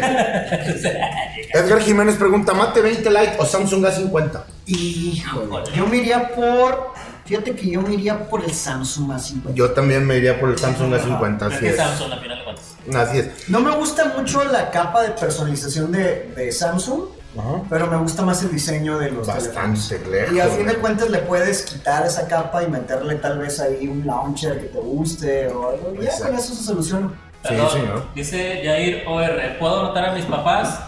Edgar 1.53 1.81
Jiménez 1.81 2.15
pregunta, 2.15 2.53
¿Mate 2.53 2.81
20 2.81 3.09
Lite 3.09 3.35
o 3.37 3.45
Samsung 3.45 3.85
A50? 3.85 4.43
Híjole. 4.65 5.71
Yo 5.75 5.85
me 5.85 5.97
iría 5.97 6.29
por. 6.29 6.93
Fíjate 7.29 7.55
que 7.55 7.69
yo 7.69 7.81
me 7.83 7.93
iría 7.93 8.27
por 8.27 8.43
el 8.43 8.51
Samsung 8.51 9.11
A50. 9.11 9.53
Yo 9.53 9.69
también 9.71 10.03
me 10.05 10.17
iría 10.17 10.39
por 10.39 10.49
el 10.49 10.57
Samsung 10.57 10.91
A50, 10.93 11.47
Es 11.51 11.55
así 11.57 11.65
es. 11.67 11.75
Samsung, 11.77 12.11
al 12.13 12.19
final 12.21 12.37
de 12.39 12.43
cuentas. 12.43 12.75
Así 12.95 13.17
es. 13.19 13.49
No 13.49 13.59
me 13.59 13.69
gusta 13.75 14.11
mucho 14.17 14.43
la 14.45 14.71
capa 14.71 15.03
de 15.03 15.09
personalización 15.11 15.91
de, 15.91 16.33
de 16.35 16.51
Samsung, 16.51 17.01
Ajá. 17.37 17.61
pero 17.69 17.85
me 17.85 17.97
gusta 17.97 18.23
más 18.23 18.41
el 18.41 18.51
diseño 18.51 18.97
de 18.97 19.11
los 19.11 19.27
Bastante 19.27 19.79
teléfonos. 19.99 20.09
lejos. 20.11 20.33
Y 20.35 20.39
a 20.39 20.47
fin 20.47 20.65
de 20.65 20.73
cuentas 20.77 21.09
le 21.11 21.19
puedes 21.19 21.61
quitar 21.61 22.03
esa 22.03 22.27
capa 22.27 22.63
y 22.63 22.67
meterle 22.67 23.13
tal 23.17 23.37
vez 23.37 23.59
ahí 23.59 23.87
un 23.87 24.07
launcher 24.07 24.59
que 24.59 24.65
te 24.69 24.79
guste 24.79 25.47
o 25.49 25.69
algo. 25.69 25.93
y 26.01 26.05
Ya 26.05 26.17
con 26.17 26.33
eso 26.35 26.55
se 26.55 26.63
soluciona. 26.63 27.09
Sí, 27.43 27.49
Perdón, 27.49 27.69
señor. 27.71 28.05
Dice 28.15 28.61
Jair 28.65 29.03
OR, 29.07 29.59
¿puedo 29.59 29.79
anotar 29.81 30.05
a 30.09 30.13
mis 30.15 30.25
papás? 30.25 30.79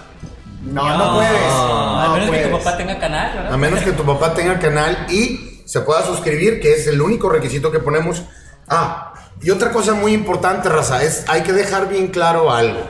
No, 0.64 0.98
no, 0.98 1.16
puedes. 1.18 1.32
A 1.44 2.06
No 2.08 2.14
menos 2.18 2.36
que 2.36 2.46
tu 2.48 2.58
papá 2.58 2.78
tenga 2.78 3.00
canal, 3.00 3.34
¿verdad? 3.36 3.54
A 3.54 3.58
menos 3.58 3.80
que 3.82 3.92
tu 3.92 4.04
papá 4.04 4.34
tenga 4.34 4.60
canal 4.60 5.06
y 5.10 5.51
se 5.72 5.80
pueda 5.80 6.06
suscribir, 6.06 6.60
que 6.60 6.74
es 6.74 6.86
el 6.88 7.02
único 7.02 7.30
requisito 7.30 7.72
que 7.72 7.80
ponemos. 7.80 8.24
Ah, 8.68 9.14
y 9.42 9.52
otra 9.52 9.72
cosa 9.72 9.94
muy 9.94 10.12
importante, 10.12 10.68
raza, 10.68 11.02
es 11.02 11.24
hay 11.30 11.44
que 11.44 11.54
dejar 11.54 11.88
bien 11.88 12.08
claro 12.10 12.52
algo. 12.52 12.90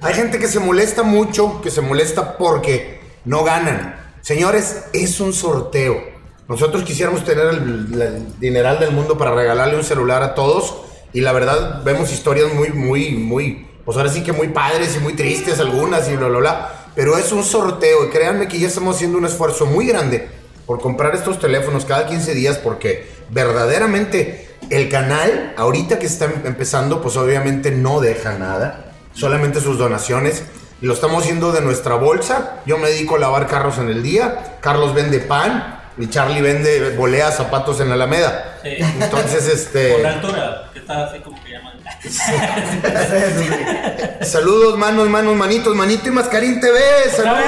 Hay 0.00 0.14
gente 0.14 0.38
que 0.38 0.46
se 0.46 0.60
molesta 0.60 1.02
mucho, 1.02 1.60
que 1.62 1.72
se 1.72 1.80
molesta 1.80 2.38
porque 2.38 3.00
no 3.24 3.42
ganan. 3.42 3.96
Señores, 4.20 4.84
es 4.92 5.18
un 5.18 5.32
sorteo. 5.32 6.00
Nosotros 6.48 6.84
quisiéramos 6.84 7.24
tener 7.24 7.46
el, 7.48 8.00
el 8.00 8.38
dineral 8.38 8.78
del 8.78 8.92
mundo 8.92 9.18
para 9.18 9.34
regalarle 9.34 9.74
un 9.74 9.82
celular 9.82 10.22
a 10.22 10.36
todos 10.36 10.76
y 11.12 11.22
la 11.22 11.32
verdad 11.32 11.82
vemos 11.82 12.12
historias 12.12 12.54
muy, 12.54 12.68
muy, 12.68 13.16
muy, 13.16 13.66
pues 13.84 13.96
ahora 13.96 14.10
sí 14.10 14.22
que 14.22 14.32
muy 14.32 14.46
padres 14.46 14.94
y 14.94 15.00
muy 15.00 15.14
tristes 15.14 15.58
algunas 15.58 16.08
y 16.08 16.14
bla, 16.14 16.28
bla, 16.28 16.38
bla. 16.38 16.84
Pero 16.94 17.18
es 17.18 17.32
un 17.32 17.42
sorteo 17.42 18.06
y 18.06 18.10
créanme 18.10 18.46
que 18.46 18.60
ya 18.60 18.68
estamos 18.68 18.94
haciendo 18.94 19.18
un 19.18 19.24
esfuerzo 19.24 19.66
muy 19.66 19.88
grande 19.88 20.43
por 20.66 20.80
comprar 20.80 21.14
estos 21.14 21.38
teléfonos 21.38 21.84
cada 21.84 22.06
15 22.06 22.34
días 22.34 22.58
porque 22.58 23.08
verdaderamente 23.30 24.48
el 24.70 24.88
canal, 24.88 25.52
ahorita 25.56 25.98
que 25.98 26.06
está 26.06 26.26
empezando, 26.44 27.02
pues 27.02 27.16
obviamente 27.16 27.70
no 27.70 28.00
deja 28.00 28.38
nada, 28.38 28.92
solamente 29.12 29.60
sus 29.60 29.78
donaciones. 29.78 30.42
Lo 30.80 30.94
estamos 30.94 31.22
haciendo 31.22 31.52
de 31.52 31.60
nuestra 31.60 31.94
bolsa. 31.94 32.60
Yo 32.66 32.78
me 32.78 32.88
dedico 32.88 33.16
a 33.16 33.18
lavar 33.18 33.46
carros 33.46 33.78
en 33.78 33.88
el 33.88 34.02
día. 34.02 34.58
Carlos 34.60 34.94
vende 34.94 35.20
pan. 35.20 35.80
Y 35.96 36.08
Charlie 36.08 36.42
vende 36.42 36.96
volea 36.96 37.30
zapatos 37.30 37.80
en 37.80 37.88
la 37.88 37.94
Alameda. 37.94 38.58
Sí. 38.62 38.76
Entonces, 39.00 39.46
este. 39.46 39.88
Por 39.92 40.00
la 40.00 40.14
altura, 40.14 40.70
que 40.72 40.80
está 40.80 41.04
así 41.04 41.20
como 41.20 41.42
que 41.42 41.52
llaman. 41.52 41.74
Saludos, 44.22 44.76
manos, 44.76 45.08
manos, 45.08 45.36
manitos, 45.36 45.74
manito 45.74 46.08
y 46.08 46.12
mascarín 46.12 46.60
TV. 46.60 46.80
Saludos. 47.14 47.44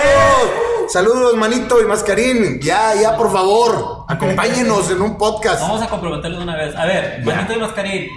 Saludos, 0.88 1.37
manito 1.37 1.81
y 1.81 1.85
mascarín. 1.85 2.61
Ya, 2.61 2.95
ya, 2.95 3.16
por 3.16 3.33
favor. 3.33 4.05
Acompáñenos 4.09 4.90
en 4.90 5.02
un 5.02 5.19
podcast. 5.19 5.61
Vamos 5.62 5.83
a 5.83 5.88
comprometerlos 5.88 6.38
de 6.38 6.45
una 6.45 6.57
vez. 6.57 6.75
A 6.76 6.85
ver, 6.87 7.23
Ya. 7.25 7.35
manito 7.35 7.52
y 7.55 7.59
mascarín. 7.59 8.09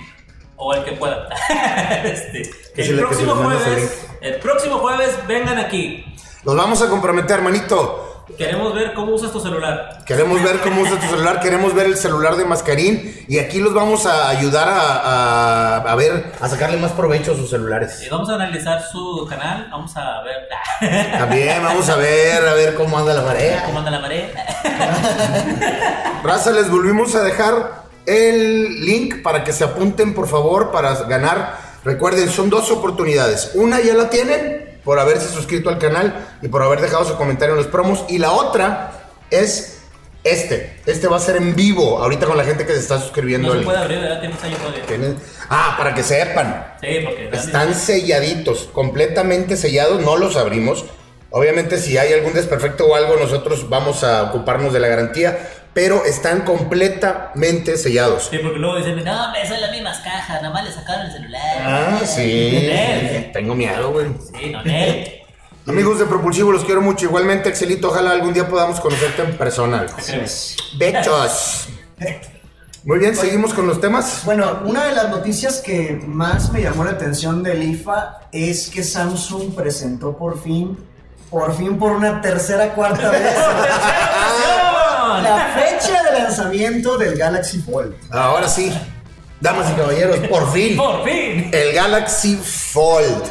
O 0.56 0.74
el 0.74 0.84
que 0.84 0.92
pueda. 0.94 1.30
este, 2.04 2.50
el 2.76 3.00
próximo 3.00 3.36
jueves. 3.36 4.08
El 4.22 4.36
próximo 4.36 4.78
jueves 4.80 5.16
vengan 5.28 5.58
aquí. 5.58 6.06
Los 6.44 6.56
vamos 6.56 6.82
a 6.82 6.90
comprometer, 6.90 7.42
manito. 7.42 8.09
Queremos 8.38 8.74
ver 8.74 8.94
cómo 8.94 9.14
usas 9.14 9.32
tu 9.34 9.40
celular. 9.42 10.00
Queremos 10.06 10.42
ver 10.42 10.60
cómo 10.62 10.82
usa 10.82 10.98
tu 11.00 11.08
celular, 11.08 11.42
queremos 11.42 11.74
ver 11.74 11.88
el 11.88 11.98
celular 11.98 12.38
de 12.38 12.46
Mascarín 12.46 13.26
y 13.28 13.38
aquí 13.40 13.60
los 13.60 13.74
vamos 13.74 14.06
a 14.06 14.30
ayudar 14.30 14.68
a, 14.70 14.80
a- 14.80 15.78
a 15.92 15.96
ver, 15.96 16.32
a 16.40 16.48
sacarle 16.48 16.78
más 16.78 16.92
provecho 16.94 17.34
a 17.34 17.36
sus 17.36 17.48
Y 17.48 17.50
celulares. 17.50 18.08
vamos 18.10 18.30
a 18.30 18.36
analizar 18.36 18.82
su 18.90 19.26
canal. 19.30 19.68
Vamos 19.70 19.92
a 19.98 20.22
ver 20.24 20.48
También 21.18 21.62
vamos 21.64 21.90
a 21.90 21.96
ver, 21.98 22.48
a 22.48 22.54
ver 22.54 22.76
cómo 22.76 22.98
anda 22.98 23.14
la 23.14 23.24
marea. 23.24 23.64
cómo 23.66 23.80
anda 23.80 23.92
la 23.92 24.00
marea. 24.00 24.30
Raza, 26.24 26.52
les 26.52 26.70
volvimos 26.70 27.16
a 27.16 27.24
dejar 27.24 27.84
el 28.06 28.86
link 28.86 29.22
para 29.22 29.44
que 29.44 29.52
se 29.52 29.64
apunten, 29.66 30.14
por 30.14 30.28
favor, 30.28 30.72
para 30.72 30.94
ganar. 31.04 31.58
Recuerden, 31.84 32.30
son 32.30 32.50
dos 32.50 32.72
oportunidades. 32.72 33.52
Una 33.56 33.80
ya 33.82 33.94
la 33.94 34.10
tienen 34.10 34.69
por 34.90 34.98
haberse 34.98 35.28
suscrito 35.28 35.70
al 35.70 35.78
canal 35.78 36.28
y 36.42 36.48
por 36.48 36.64
haber 36.64 36.82
dejado 36.82 37.06
su 37.06 37.16
comentario 37.16 37.54
en 37.54 37.58
los 37.60 37.68
promos. 37.68 38.06
Y 38.10 38.18
la 38.18 38.32
otra 38.32 39.04
es 39.30 39.82
este. 40.24 40.80
Este 40.88 41.08
va 41.08 41.18
a 41.18 41.20
ser 41.20 41.36
en 41.38 41.56
vivo, 41.56 42.00
ahorita 42.00 42.26
con 42.26 42.36
la 42.36 42.44
gente 42.44 42.66
que 42.66 42.74
se 42.74 42.80
está 42.80 43.00
suscribiendo. 43.00 43.50
No 43.50 43.54
se 43.54 43.60
al- 43.60 43.66
puede 43.66 43.78
abrir, 43.78 44.00
¿verdad? 44.00 44.20
Tienes 44.20 44.44
años 44.44 44.58
todavía. 44.58 44.82
Tienen- 44.88 45.18
Ah, 45.48 45.76
para 45.78 45.94
que 45.94 46.02
sepan. 46.02 46.74
Sí, 46.82 46.88
porque. 47.06 47.30
Están 47.32 47.76
selladitos, 47.76 48.68
completamente 48.74 49.58
sellados, 49.58 50.02
no 50.02 50.18
los 50.18 50.36
abrimos. 50.38 50.86
Obviamente 51.30 51.78
si 51.78 51.96
hay 52.00 52.12
algún 52.14 52.34
desperfecto 52.34 52.88
o 52.88 52.96
algo, 52.96 53.16
nosotros 53.16 53.70
vamos 53.70 54.04
a 54.04 54.24
ocuparnos 54.24 54.74
de 54.74 54.80
la 54.80 54.88
garantía, 54.88 55.38
pero 55.74 56.04
están 56.06 56.42
completamente 56.42 57.78
sellados. 57.78 58.28
Sí, 58.32 58.40
porque 58.42 58.60
luego 58.60 58.78
dicen, 58.78 59.04
no, 59.04 59.26
hombre, 59.26 59.48
son 59.48 59.62
las 59.62 59.72
mismas 59.72 60.00
cajas, 60.00 60.42
nada 60.42 60.54
más 60.54 60.66
le 60.66 60.72
sacaron 60.72 61.06
el 61.06 61.12
celular. 61.12 61.42
Ah, 61.62 62.02
sí. 62.06 62.70
Tengo 63.34 63.56
miedo, 63.56 63.92
güey. 63.92 64.08
Sí, 64.38 64.50
no, 64.50 64.64
Nel. 64.64 65.20
Amigos 65.68 66.00
de 66.00 66.06
Propulsivo, 66.06 66.52
los 66.52 66.66
quiero 66.66 66.82
mucho. 66.82 67.06
Igualmente, 67.06 67.50
Excelito, 67.50 67.90
ojalá 67.90 68.12
algún 68.12 68.34
día 68.34 68.48
podamos 68.48 68.80
conocerte 68.80 69.22
en 69.22 69.38
persona. 69.38 69.86
Bechos. 70.78 71.68
Muy 72.86 72.98
bien, 72.98 73.16
seguimos 73.16 73.54
con 73.54 73.68
los 73.68 73.80
temas. 73.80 74.22
Bueno, 74.26 74.62
una 74.66 74.86
de 74.86 74.94
las 74.94 75.10
noticias 75.10 75.60
que 75.60 76.02
más 76.08 76.52
me 76.52 76.62
llamó 76.62 76.86
la 76.86 76.92
atención 76.92 77.44
del 77.44 77.62
IFA 77.62 78.22
es 78.32 78.70
que 78.70 78.84
Samsung 78.84 79.54
presentó 79.54 80.18
por 80.18 80.42
fin, 80.42 80.78
por 81.30 81.56
fin 81.56 81.78
por 81.78 81.92
una 81.92 82.22
tercera 82.22 82.74
cuarta 82.74 83.12
vez, 83.12 83.22
la 85.18 85.48
fecha 85.56 86.04
de 86.04 86.20
lanzamiento 86.20 86.98
del 86.98 87.18
Galaxy 87.18 87.60
Fold. 87.60 87.96
Ahora 88.12 88.48
sí, 88.48 88.72
damas 89.42 89.72
y 89.72 89.74
caballeros, 89.74 90.18
por 90.28 90.52
fin. 90.52 90.78
¡Por 90.78 91.04
fin! 91.04 91.50
El 91.54 91.74
Galaxy 91.74 92.36
Fold. 92.36 93.24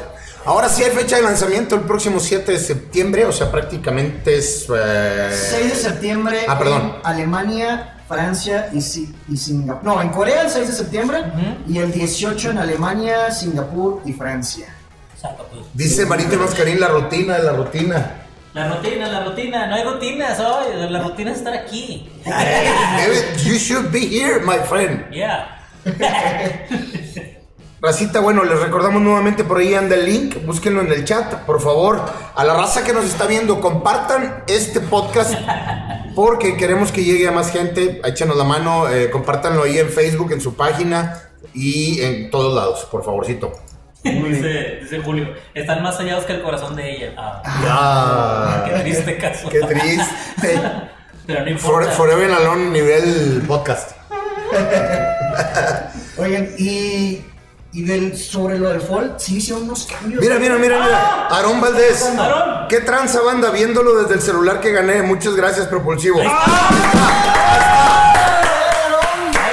Ahora 0.44 0.68
sí 0.68 0.82
hay 0.82 0.90
fecha 0.92 1.16
de 1.16 1.22
lanzamiento 1.22 1.74
el 1.74 1.82
próximo 1.82 2.18
7 2.20 2.52
de 2.52 2.58
septiembre, 2.58 3.24
o 3.26 3.32
sea, 3.32 3.50
prácticamente 3.50 4.36
es... 4.38 4.66
eh, 4.74 5.28
6 5.50 5.68
de 5.70 5.76
septiembre 5.76 6.40
Ah, 6.48 6.58
perdón. 6.58 6.94
en 7.00 7.06
Alemania, 7.06 7.96
Francia 8.08 8.70
y, 8.72 8.80
Si- 8.80 9.14
y 9.28 9.36
Singapur. 9.36 9.84
No, 9.84 10.00
en 10.00 10.08
Corea 10.08 10.42
el 10.42 10.50
6 10.50 10.68
de 10.68 10.72
septiembre 10.74 11.22
y 11.68 11.76
el 11.78 11.92
18 11.92 12.50
en 12.52 12.58
Alemania, 12.58 13.30
Singapur 13.30 14.00
y 14.06 14.14
Francia. 14.14 14.74
Pues. 15.20 15.64
Dice 15.74 16.06
Marita 16.06 16.36
Mascarín, 16.36 16.80
la 16.80 16.88
rutina, 16.88 17.38
la 17.38 17.52
rutina. 17.52 18.12
La 18.58 18.74
rutina, 18.74 19.06
la 19.06 19.24
rutina. 19.24 19.66
No 19.68 19.76
hay 19.76 19.84
rutinas 19.84 20.40
hoy. 20.40 20.90
La 20.90 21.00
rutina 21.00 21.30
es 21.30 21.38
estar 21.38 21.54
aquí. 21.54 22.10
You 23.44 23.54
should 23.54 23.92
be 23.92 24.00
here, 24.00 24.40
my 24.40 24.58
friend. 24.68 25.08
Yeah. 25.12 25.64
Racita, 27.80 28.18
bueno, 28.18 28.42
les 28.42 28.58
recordamos 28.58 29.00
nuevamente 29.00 29.44
por 29.44 29.58
ahí 29.58 29.74
anda 29.74 29.94
el 29.94 30.06
link, 30.06 30.44
búsquenlo 30.44 30.80
en 30.80 30.90
el 30.90 31.04
chat, 31.04 31.32
por 31.44 31.60
favor. 31.60 32.04
A 32.34 32.42
la 32.42 32.54
raza 32.54 32.82
que 32.82 32.92
nos 32.92 33.04
está 33.04 33.26
viendo, 33.26 33.60
compartan 33.60 34.42
este 34.48 34.80
podcast 34.80 35.34
porque 36.16 36.56
queremos 36.56 36.90
que 36.90 37.04
llegue 37.04 37.28
a 37.28 37.30
más 37.30 37.52
gente. 37.52 38.00
Échenos 38.04 38.36
la 38.36 38.42
mano, 38.42 38.88
eh, 38.88 39.08
compártanlo 39.08 39.62
ahí 39.62 39.78
en 39.78 39.88
Facebook, 39.88 40.32
en 40.32 40.40
su 40.40 40.56
página 40.56 41.30
y 41.54 42.00
en 42.00 42.32
todos 42.32 42.52
lados, 42.56 42.88
por 42.90 43.04
favorcito. 43.04 43.52
Dice, 44.04 44.78
dice 44.82 45.00
Julio. 45.00 45.34
Están 45.54 45.82
más 45.82 45.96
hallados 45.98 46.24
que 46.24 46.32
el 46.34 46.42
corazón 46.42 46.76
de 46.76 46.96
ella. 46.96 47.12
Ah, 47.16 47.42
Ah, 47.44 48.64
qué 48.66 48.80
triste 48.80 49.16
caso. 49.18 49.48
qué 49.48 49.60
triste. 49.60 50.04
Pero 51.26 51.40
no 51.40 51.46
For- 51.58 51.82
importa. 51.82 51.90
forever 51.92 52.30
Alone 52.32 52.70
nivel 52.70 53.42
podcast. 53.46 53.90
Oigan, 56.16 56.48
y, 56.58 57.22
y 57.72 57.82
del, 57.84 58.16
sobre 58.16 58.58
lo 58.58 58.70
del 58.70 58.80
fall, 58.80 59.14
sí 59.18 59.36
hicieron 59.36 59.64
unos 59.64 59.86
cambios. 59.86 60.22
Mira, 60.22 60.38
mira, 60.38 60.56
mira, 60.56 60.80
mira. 60.82 61.26
Aarón 61.28 61.60
Valdés. 61.60 62.02
Aarón. 62.18 62.68
¿Qué 62.68 62.80
tranza 62.80 63.20
banda? 63.20 63.50
Viéndolo 63.50 63.94
desde 64.02 64.14
el 64.14 64.22
celular 64.22 64.60
que 64.60 64.72
gané. 64.72 65.02
Muchas 65.02 65.36
gracias, 65.36 65.66
Propulsivo. 65.66 66.18
Ahí 66.20 66.26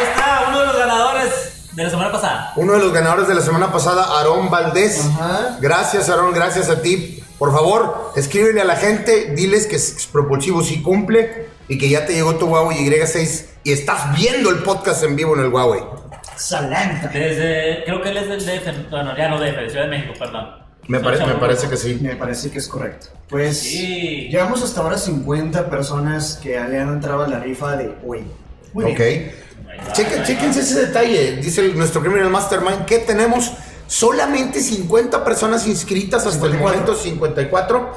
está, 0.09 0.45
uno 0.49 0.59
de 0.59 0.65
los 0.65 0.77
ganadores 0.77 1.64
de 1.75 1.83
la 1.83 1.89
semana 1.89 2.11
pasada. 2.11 2.53
Uno 2.55 2.73
de 2.73 2.79
los 2.79 2.93
ganadores 2.93 3.27
de 3.27 3.35
la 3.35 3.41
semana 3.41 3.71
pasada, 3.71 4.03
Aarón 4.17 4.49
Valdés. 4.49 5.05
Ajá. 5.05 5.57
Gracias, 5.61 6.09
Aarón, 6.09 6.33
gracias 6.33 6.69
a 6.69 6.81
ti. 6.81 7.21
Por 7.37 7.51
favor, 7.51 8.11
escríbele 8.15 8.61
a 8.61 8.65
la 8.65 8.77
gente, 8.77 9.33
diles 9.35 9.67
que 9.67 9.75
es 9.75 10.07
Propulsivo 10.11 10.63
sí 10.63 10.81
cumple 10.81 11.47
y 11.67 11.77
que 11.77 11.89
ya 11.89 12.05
te 12.05 12.13
llegó 12.13 12.35
tu 12.35 12.45
Huawei 12.47 12.77
Y6 12.77 13.45
y 13.65 13.73
estás 13.73 14.15
viendo 14.17 14.49
el 14.51 14.59
podcast 14.63 15.03
en 15.03 15.15
vivo 15.17 15.35
en 15.35 15.41
el 15.43 15.49
Huawei. 15.53 15.81
Salanta. 16.37 17.07
Desde, 17.09 17.83
creo 17.85 18.01
que 18.01 18.09
él 18.09 18.17
es 18.17 18.29
del 18.29 18.45
DF, 18.45 18.89
bueno, 18.89 19.15
ya 19.17 19.29
no 19.29 19.37
DF, 19.39 19.55
de 19.57 19.69
Ciudad 19.69 19.85
de 19.85 19.89
México, 19.91 20.13
perdón. 20.17 20.49
Me, 20.87 20.99
parece, 20.99 21.25
me 21.25 21.33
parece 21.35 21.67
que 21.67 21.77
sí. 21.77 21.97
Me 22.01 22.15
parece 22.15 22.51
que 22.51 22.59
es 22.59 22.67
correcto. 22.67 23.07
Pues 23.27 23.59
Sí. 23.59 24.27
llevamos 24.29 24.61
hasta 24.63 24.81
ahora 24.81 24.97
50 24.97 25.69
personas 25.69 26.39
que 26.41 26.49
le 26.51 26.79
han 26.79 26.89
entrado 26.89 27.23
a 27.23 27.27
la 27.27 27.39
rifa 27.39 27.75
de 27.75 27.95
hoy. 28.05 28.23
Muy 28.73 28.85
Ok. 28.91 28.97
bien. 28.97 29.35
Chequen, 29.93 30.23
chequense 30.23 30.59
ese 30.61 30.87
detalle. 30.87 31.37
Dice 31.37 31.61
el- 31.61 31.77
nuestro 31.77 32.01
Criminal 32.01 32.29
Mastermind 32.29 32.85
que 32.85 32.99
tenemos 32.99 33.51
solamente 33.87 34.61
50 34.61 35.23
personas 35.23 35.67
inscritas 35.67 36.25
hasta 36.25 36.45
el 36.47 36.53
54. 36.53 36.63
momento, 36.63 36.95
54 36.95 37.89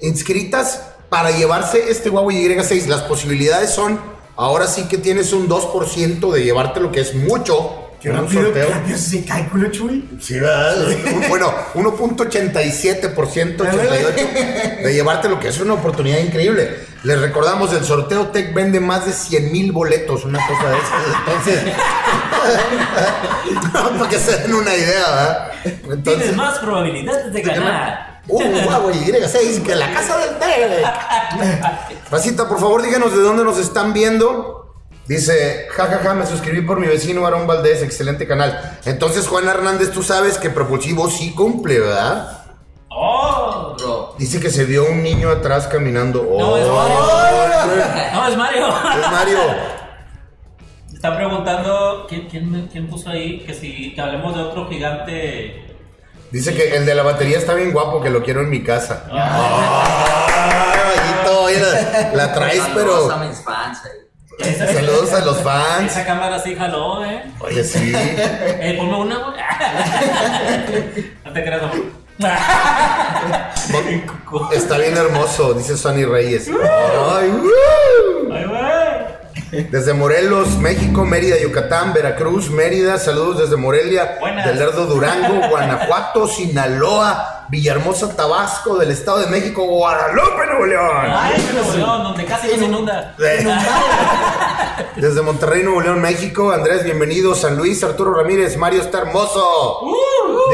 inscritas 0.00 0.82
para 1.08 1.30
llevarse 1.30 1.90
este 1.90 2.10
Huawei 2.10 2.46
Y6. 2.48 2.86
Las 2.86 3.02
posibilidades 3.02 3.70
son, 3.70 4.00
ahora 4.36 4.66
sí 4.66 4.84
que 4.84 4.98
tienes 4.98 5.32
un 5.32 5.48
2% 5.48 6.30
de 6.32 6.44
llevarte 6.44 6.80
lo 6.80 6.90
que 6.92 7.00
es 7.00 7.14
mucho. 7.14 7.81
Qué 8.02 8.10
un 8.10 8.16
rápido 8.16 8.42
sorteo. 8.42 8.68
cambias 8.68 9.06
ese 9.06 9.24
cálculo, 9.24 9.70
Chuy. 9.70 10.08
Sí, 10.20 10.40
¿verdad? 10.40 10.74
Bueno, 11.28 11.54
1.87%, 11.74 13.60
88 13.60 14.82
de 14.82 14.92
llevarte 14.92 15.28
lo 15.28 15.38
que 15.38 15.48
es 15.48 15.60
una 15.60 15.74
oportunidad 15.74 16.18
increíble. 16.18 16.78
Les 17.04 17.20
recordamos, 17.20 17.72
el 17.72 17.84
sorteo 17.84 18.28
Tech 18.28 18.52
vende 18.52 18.80
más 18.80 19.06
de 19.06 19.12
100 19.12 19.52
mil 19.52 19.70
boletos, 19.70 20.24
una 20.24 20.44
cosa 20.46 20.70
de 20.70 20.76
esas. 20.78 21.02
Entonces, 21.26 21.74
no, 23.72 23.98
para 23.98 24.10
que 24.10 24.18
se 24.18 24.36
den 24.38 24.54
una 24.54 24.74
idea, 24.74 25.04
¿verdad? 25.10 25.52
Entonces, 25.64 26.02
Tienes 26.02 26.36
más 26.36 26.58
probabilidades 26.58 27.32
de 27.32 27.42
ganar. 27.42 28.20
Uh, 28.28 28.40
Huawei 28.40 28.98
Y6, 28.98 29.62
que 29.62 29.74
la 29.74 29.92
casa 29.92 30.16
del 30.18 30.38
Tech. 30.38 30.84
Racita, 32.10 32.48
por 32.48 32.60
favor, 32.60 32.82
díganos 32.82 33.12
de 33.12 33.20
dónde 33.20 33.44
nos 33.44 33.58
están 33.58 33.92
viendo. 33.92 34.61
Dice, 35.06 35.66
jajaja, 35.70 36.14
me 36.14 36.26
suscribí 36.26 36.62
por 36.62 36.78
mi 36.78 36.86
vecino 36.86 37.26
Aaron 37.26 37.46
Valdés, 37.46 37.82
excelente 37.82 38.26
canal. 38.26 38.78
Entonces, 38.84 39.26
Juan 39.26 39.48
Hernández, 39.48 39.90
tú 39.90 40.02
sabes 40.02 40.38
que 40.38 40.48
Propulsivo 40.48 41.10
sí 41.10 41.34
cumple, 41.34 41.80
¿verdad? 41.80 42.44
¡Oh! 42.88 43.74
Bro, 43.78 44.14
Dice 44.18 44.38
que 44.38 44.50
se 44.50 44.64
vio 44.64 44.84
un 44.86 45.02
niño 45.02 45.30
atrás 45.30 45.66
caminando. 45.66 46.22
No, 46.38 46.56
es 46.56 46.66
Oh, 46.68 46.76
Mario. 46.76 48.12
No, 48.12 48.28
es 48.28 48.36
Mario. 48.36 48.68
es 48.68 49.10
Mario. 49.10 49.38
Está 50.94 51.16
preguntando, 51.16 52.06
¿quién, 52.08 52.28
quién, 52.28 52.68
quién 52.70 52.88
puso 52.88 53.10
ahí? 53.10 53.40
Que 53.44 53.54
si 53.54 53.92
que 53.94 54.00
hablemos 54.00 54.36
de 54.36 54.42
otro 54.42 54.68
gigante. 54.68 55.66
Dice 56.30 56.54
que 56.54 56.76
el 56.76 56.86
de 56.86 56.94
la 56.94 57.02
batería 57.02 57.38
está 57.38 57.54
bien 57.54 57.72
guapo, 57.72 58.00
que 58.00 58.08
lo 58.08 58.22
quiero 58.22 58.42
en 58.42 58.50
mi 58.50 58.62
casa. 58.62 59.04
Mira, 61.48 62.10
la 62.14 62.32
traes, 62.32 62.62
pero. 62.74 63.08
Esa, 64.38 64.72
Saludos 64.72 65.12
a 65.12 65.20
los 65.24 65.42
fans. 65.42 65.92
Esa 65.92 66.06
cámara 66.06 66.38
sí 66.38 66.54
jaló, 66.56 67.04
¿eh? 67.04 67.22
Oye, 67.40 67.62
sí. 67.64 67.92
Eh, 67.94 68.76
ponme 68.78 68.96
una, 68.96 69.18
güey. 69.18 69.34
No 71.24 71.32
te 71.32 71.42
creas, 71.44 71.62
amor. 71.62 71.76
Está 74.52 74.78
bien 74.78 74.96
hermoso, 74.96 75.54
dice 75.54 75.76
Sonny 75.76 76.04
Reyes. 76.04 76.48
Ay, 76.48 77.30
¡woo! 77.30 78.32
Ay, 78.32 78.44
güey. 78.44 78.62
Desde 79.70 79.92
Morelos, 79.92 80.56
México, 80.58 81.04
Mérida, 81.04 81.38
Yucatán, 81.38 81.92
Veracruz, 81.92 82.48
Mérida, 82.50 82.98
saludos 82.98 83.38
desde 83.38 83.56
Morelia, 83.56 84.16
Buenas. 84.18 84.46
del 84.46 84.58
Lerdo 84.58 84.86
Durango, 84.86 85.46
Guanajuato, 85.48 86.26
Sinaloa, 86.26 87.41
Villahermosa, 87.52 88.16
Tabasco, 88.16 88.78
del 88.78 88.92
Estado 88.92 89.18
de 89.18 89.26
México, 89.26 89.62
Guadalupe, 89.66 90.46
Nuevo 90.46 90.64
León. 90.64 90.90
Ay, 91.06 91.50
Nuevo 91.52 91.72
León, 91.74 92.02
donde 92.04 92.24
casi 92.24 92.46
no 92.48 92.54
se 92.54 92.64
inunda. 92.64 93.14
Desde 94.96 95.20
Monterrey, 95.20 95.62
Nuevo 95.62 95.82
León, 95.82 96.00
México, 96.00 96.50
Andrés, 96.50 96.82
bienvenido, 96.82 97.34
San 97.34 97.58
Luis, 97.58 97.84
Arturo 97.84 98.14
Ramírez, 98.14 98.56
Mario 98.56 98.80
está 98.80 99.00
hermoso. 99.00 99.80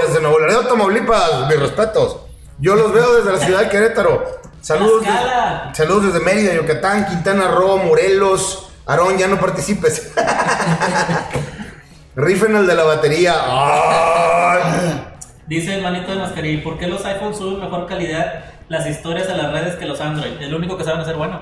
Desde 0.05 0.21
Nuevo 0.21 0.41
Laredo, 0.41 0.67
Tamaulipas, 0.67 1.47
mis 1.49 1.61
respetos. 1.61 2.17
Yo 2.59 2.75
los 2.75 2.93
veo 2.93 3.15
desde 3.15 3.31
la 3.31 3.39
ciudad 3.39 3.61
de 3.61 3.69
Querétaro. 3.69 4.41
Saludos, 4.61 5.03
de- 5.03 5.75
saludos 5.77 6.07
desde 6.13 6.19
Mérida, 6.19 6.53
Yucatán, 6.55 7.07
Quintana 7.07 7.47
Roo, 7.53 7.77
Morelos. 7.77 8.71
Aarón, 8.87 9.17
ya 9.19 9.29
no 9.29 9.39
participes. 9.39 10.11
Rifen 12.17 12.57
el 12.57 12.67
de 12.67 12.75
la 12.75 12.83
batería. 12.83 13.37
Ay. 13.47 15.05
Dice 15.49 15.75
el 15.75 15.83
manito 15.83 16.13
de 16.13 16.19
mascarilla, 16.19 16.63
¿por 16.63 16.79
qué 16.79 16.87
los 16.87 17.05
iPhones 17.05 17.39
suben 17.39 17.61
mejor 17.61 17.87
calidad 17.87 18.45
las 18.69 18.87
historias 18.87 19.29
a 19.31 19.37
las 19.37 19.51
redes 19.51 19.77
que 19.77 19.87
los 19.87 20.01
Android? 20.01 20.33
Es 20.41 20.51
lo 20.51 20.59
único 20.59 20.77
que 20.77 20.85
saben 20.85 21.01
hacer 21.01 21.17
bueno. 21.17 21.41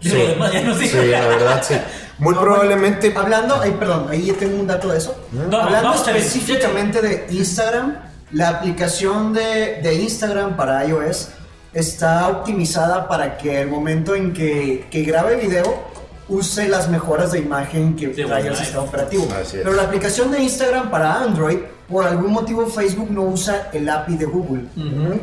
Demás 0.00 0.52
ya 0.52 0.62
no 0.62 0.74
sí, 0.74 0.88
sirve. 0.88 1.06
la 1.06 1.26
verdad, 1.26 1.62
sí. 1.62 1.76
Muy 2.18 2.34
probablemente. 2.34 3.12
Hablando, 3.16 3.58
ay, 3.60 3.74
perdón, 3.78 4.08
ahí 4.10 4.30
tengo 4.32 4.58
un 4.60 4.66
dato 4.66 4.88
de 4.88 4.98
eso. 4.98 5.16
No, 5.32 5.58
Hablando 5.58 5.90
no, 5.90 5.94
específicamente 5.94 7.00
de 7.00 7.26
Instagram, 7.30 7.96
la 8.32 8.48
aplicación 8.50 9.32
de, 9.32 9.80
de 9.82 9.94
Instagram 9.94 10.56
para 10.56 10.84
iOS 10.84 11.30
está 11.72 12.28
optimizada 12.28 13.08
para 13.08 13.38
que 13.38 13.60
el 13.60 13.68
momento 13.68 14.14
en 14.14 14.32
que, 14.32 14.86
que 14.90 15.02
grabe 15.02 15.36
video 15.36 15.93
use 16.28 16.68
las 16.68 16.88
mejoras 16.88 17.32
de 17.32 17.40
imagen 17.40 17.96
que 17.96 18.14
Sí, 18.14 18.24
trae 18.24 18.46
el 18.46 18.56
sistema 18.56 18.84
operativo. 18.84 19.28
Pero 19.52 19.72
la 19.72 19.82
aplicación 19.82 20.30
de 20.30 20.42
Instagram 20.42 20.90
para 20.90 21.20
Android, 21.20 21.58
por 21.88 22.06
algún 22.06 22.32
motivo 22.32 22.66
Facebook 22.66 23.10
no 23.10 23.22
usa 23.22 23.68
el 23.72 23.88
API 23.88 24.16
de 24.16 24.24
Google 24.24 24.64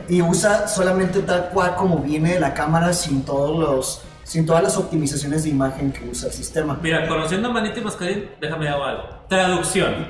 y 0.08 0.22
usa 0.22 0.68
solamente 0.68 1.22
tal 1.22 1.50
cual 1.50 1.76
como 1.76 1.98
viene 2.00 2.34
de 2.34 2.40
la 2.40 2.54
cámara 2.54 2.94
sin 2.94 3.24
todos 3.24 3.58
los 3.58 4.02
sin 4.24 4.46
todas 4.46 4.64
las 4.64 4.78
optimizaciones 4.78 5.44
de 5.44 5.50
imagen 5.50 5.92
que 5.92 6.08
usa 6.08 6.30
el 6.30 6.34
sistema. 6.34 6.80
Mira, 6.82 7.06
conociendo 7.08 7.50
a 7.50 7.52
Manito 7.52 7.80
y 7.80 7.84
Mascarín, 7.84 8.30
déjame 8.40 8.70
hago 8.70 8.84
algo. 8.84 9.04
Traducción. 9.28 10.08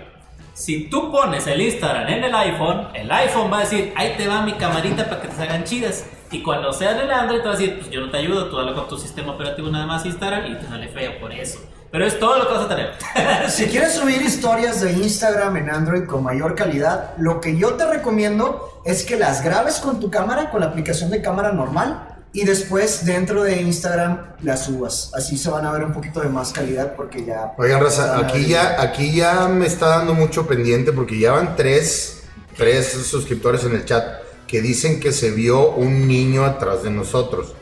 Si 0.54 0.90
tú 0.90 1.12
pones 1.12 1.48
el 1.48 1.60
Instagram 1.62 2.08
en 2.08 2.24
el 2.26 2.36
iPhone, 2.36 2.90
el 2.94 3.10
iPhone 3.12 3.52
va 3.52 3.60
a 3.60 3.62
decir, 3.62 3.94
ahí 3.96 4.14
te 4.18 4.28
va 4.28 4.44
mi 4.44 4.54
camarita 4.54 5.10
para 5.10 5.22
que 5.22 5.30
te 5.30 5.36
salgan 5.38 5.64
chidas. 5.64 6.06
Y 6.32 6.42
cuando 6.42 6.72
sea 6.72 6.92
en 6.92 7.00
el 7.00 7.12
Android, 7.12 7.42
te 7.42 7.48
va 7.48 7.54
a 7.54 7.58
decir, 7.58 7.78
pues 7.78 7.92
yo 7.92 8.00
no 8.00 8.10
te 8.10 8.18
ayudo, 8.18 8.50
tú 8.50 8.58
habla 8.58 8.74
con 8.74 8.88
tu 8.88 8.98
sistema 8.98 9.34
operativo 9.34 9.70
nada 9.70 9.86
más 9.86 10.06
Instagram 10.06 10.50
y 10.50 10.56
te 10.56 10.66
sale 10.66 10.88
feo 10.88 11.20
por 11.20 11.34
eso. 11.34 11.60
Pero 11.92 12.06
es 12.06 12.18
todo 12.20 12.38
lo 12.38 12.48
que 12.48 12.54
vas 12.54 12.64
a 12.64 12.70
tener. 12.70 12.94
Si 13.50 13.66
quieres 13.66 13.96
subir 13.96 14.22
historias 14.22 14.80
de 14.80 14.94
Instagram 14.94 15.58
en 15.58 15.70
Android 15.70 16.06
con 16.06 16.24
mayor 16.24 16.56
calidad, 16.56 17.16
lo 17.18 17.42
que 17.42 17.58
yo 17.58 17.74
te 17.74 17.86
recomiendo 17.86 18.82
es 18.86 19.04
que 19.04 19.18
las 19.18 19.44
grabes 19.44 19.80
con 19.80 20.00
tu 20.00 20.10
cámara, 20.10 20.50
con 20.52 20.62
la 20.62 20.68
aplicación 20.68 21.10
de 21.12 21.22
cámara 21.22 21.52
normal, 21.52 22.08
y 22.34 22.46
después 22.46 23.06
dentro 23.06 23.44
de 23.44 23.62
Instagram 23.62 24.36
las 24.42 24.66
subas. 24.66 25.12
Así 25.14 25.38
se 25.38 25.50
van 25.50 25.66
a 25.66 25.72
ver 25.74 25.84
un 25.84 25.92
poquito 25.92 26.22
de 26.22 26.30
más 26.30 26.54
calidad 26.54 26.96
porque 26.96 27.26
ya... 27.26 27.54
Oigan, 27.58 27.82
Raza, 27.82 28.18
aquí 28.20 28.46
ya, 28.46 28.82
aquí 28.82 29.14
ya 29.14 29.50
me 29.50 29.66
está 29.66 29.88
dando 29.88 30.14
mucho 30.14 30.48
pendiente 30.48 30.94
porque 30.94 31.20
ya 31.20 31.34
van 31.34 31.58
tres, 31.58 32.24
tres 32.56 32.94
suscriptores 33.06 33.66
en 33.66 33.76
el 33.76 33.84
chat 33.84 34.21
que 34.52 34.62
dicen 34.62 35.00
que 35.00 35.14
se 35.14 35.32
vio 35.32 35.70
un 35.70 36.10
niño 36.10 36.44
atrás 36.44 36.84
de 36.84 36.90
nosotros. 36.90 37.54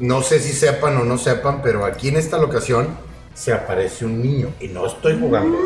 No 0.00 0.20
sé 0.20 0.40
si 0.40 0.52
sepan 0.52 0.96
o 0.96 1.04
no 1.04 1.16
sepan, 1.16 1.62
pero 1.62 1.84
aquí 1.84 2.08
en 2.08 2.16
esta 2.16 2.38
locación 2.38 2.88
se 3.34 3.52
aparece 3.52 4.04
un 4.04 4.20
niño. 4.20 4.48
Y 4.58 4.66
no 4.66 4.84
estoy 4.84 5.16
jugando. 5.16 5.56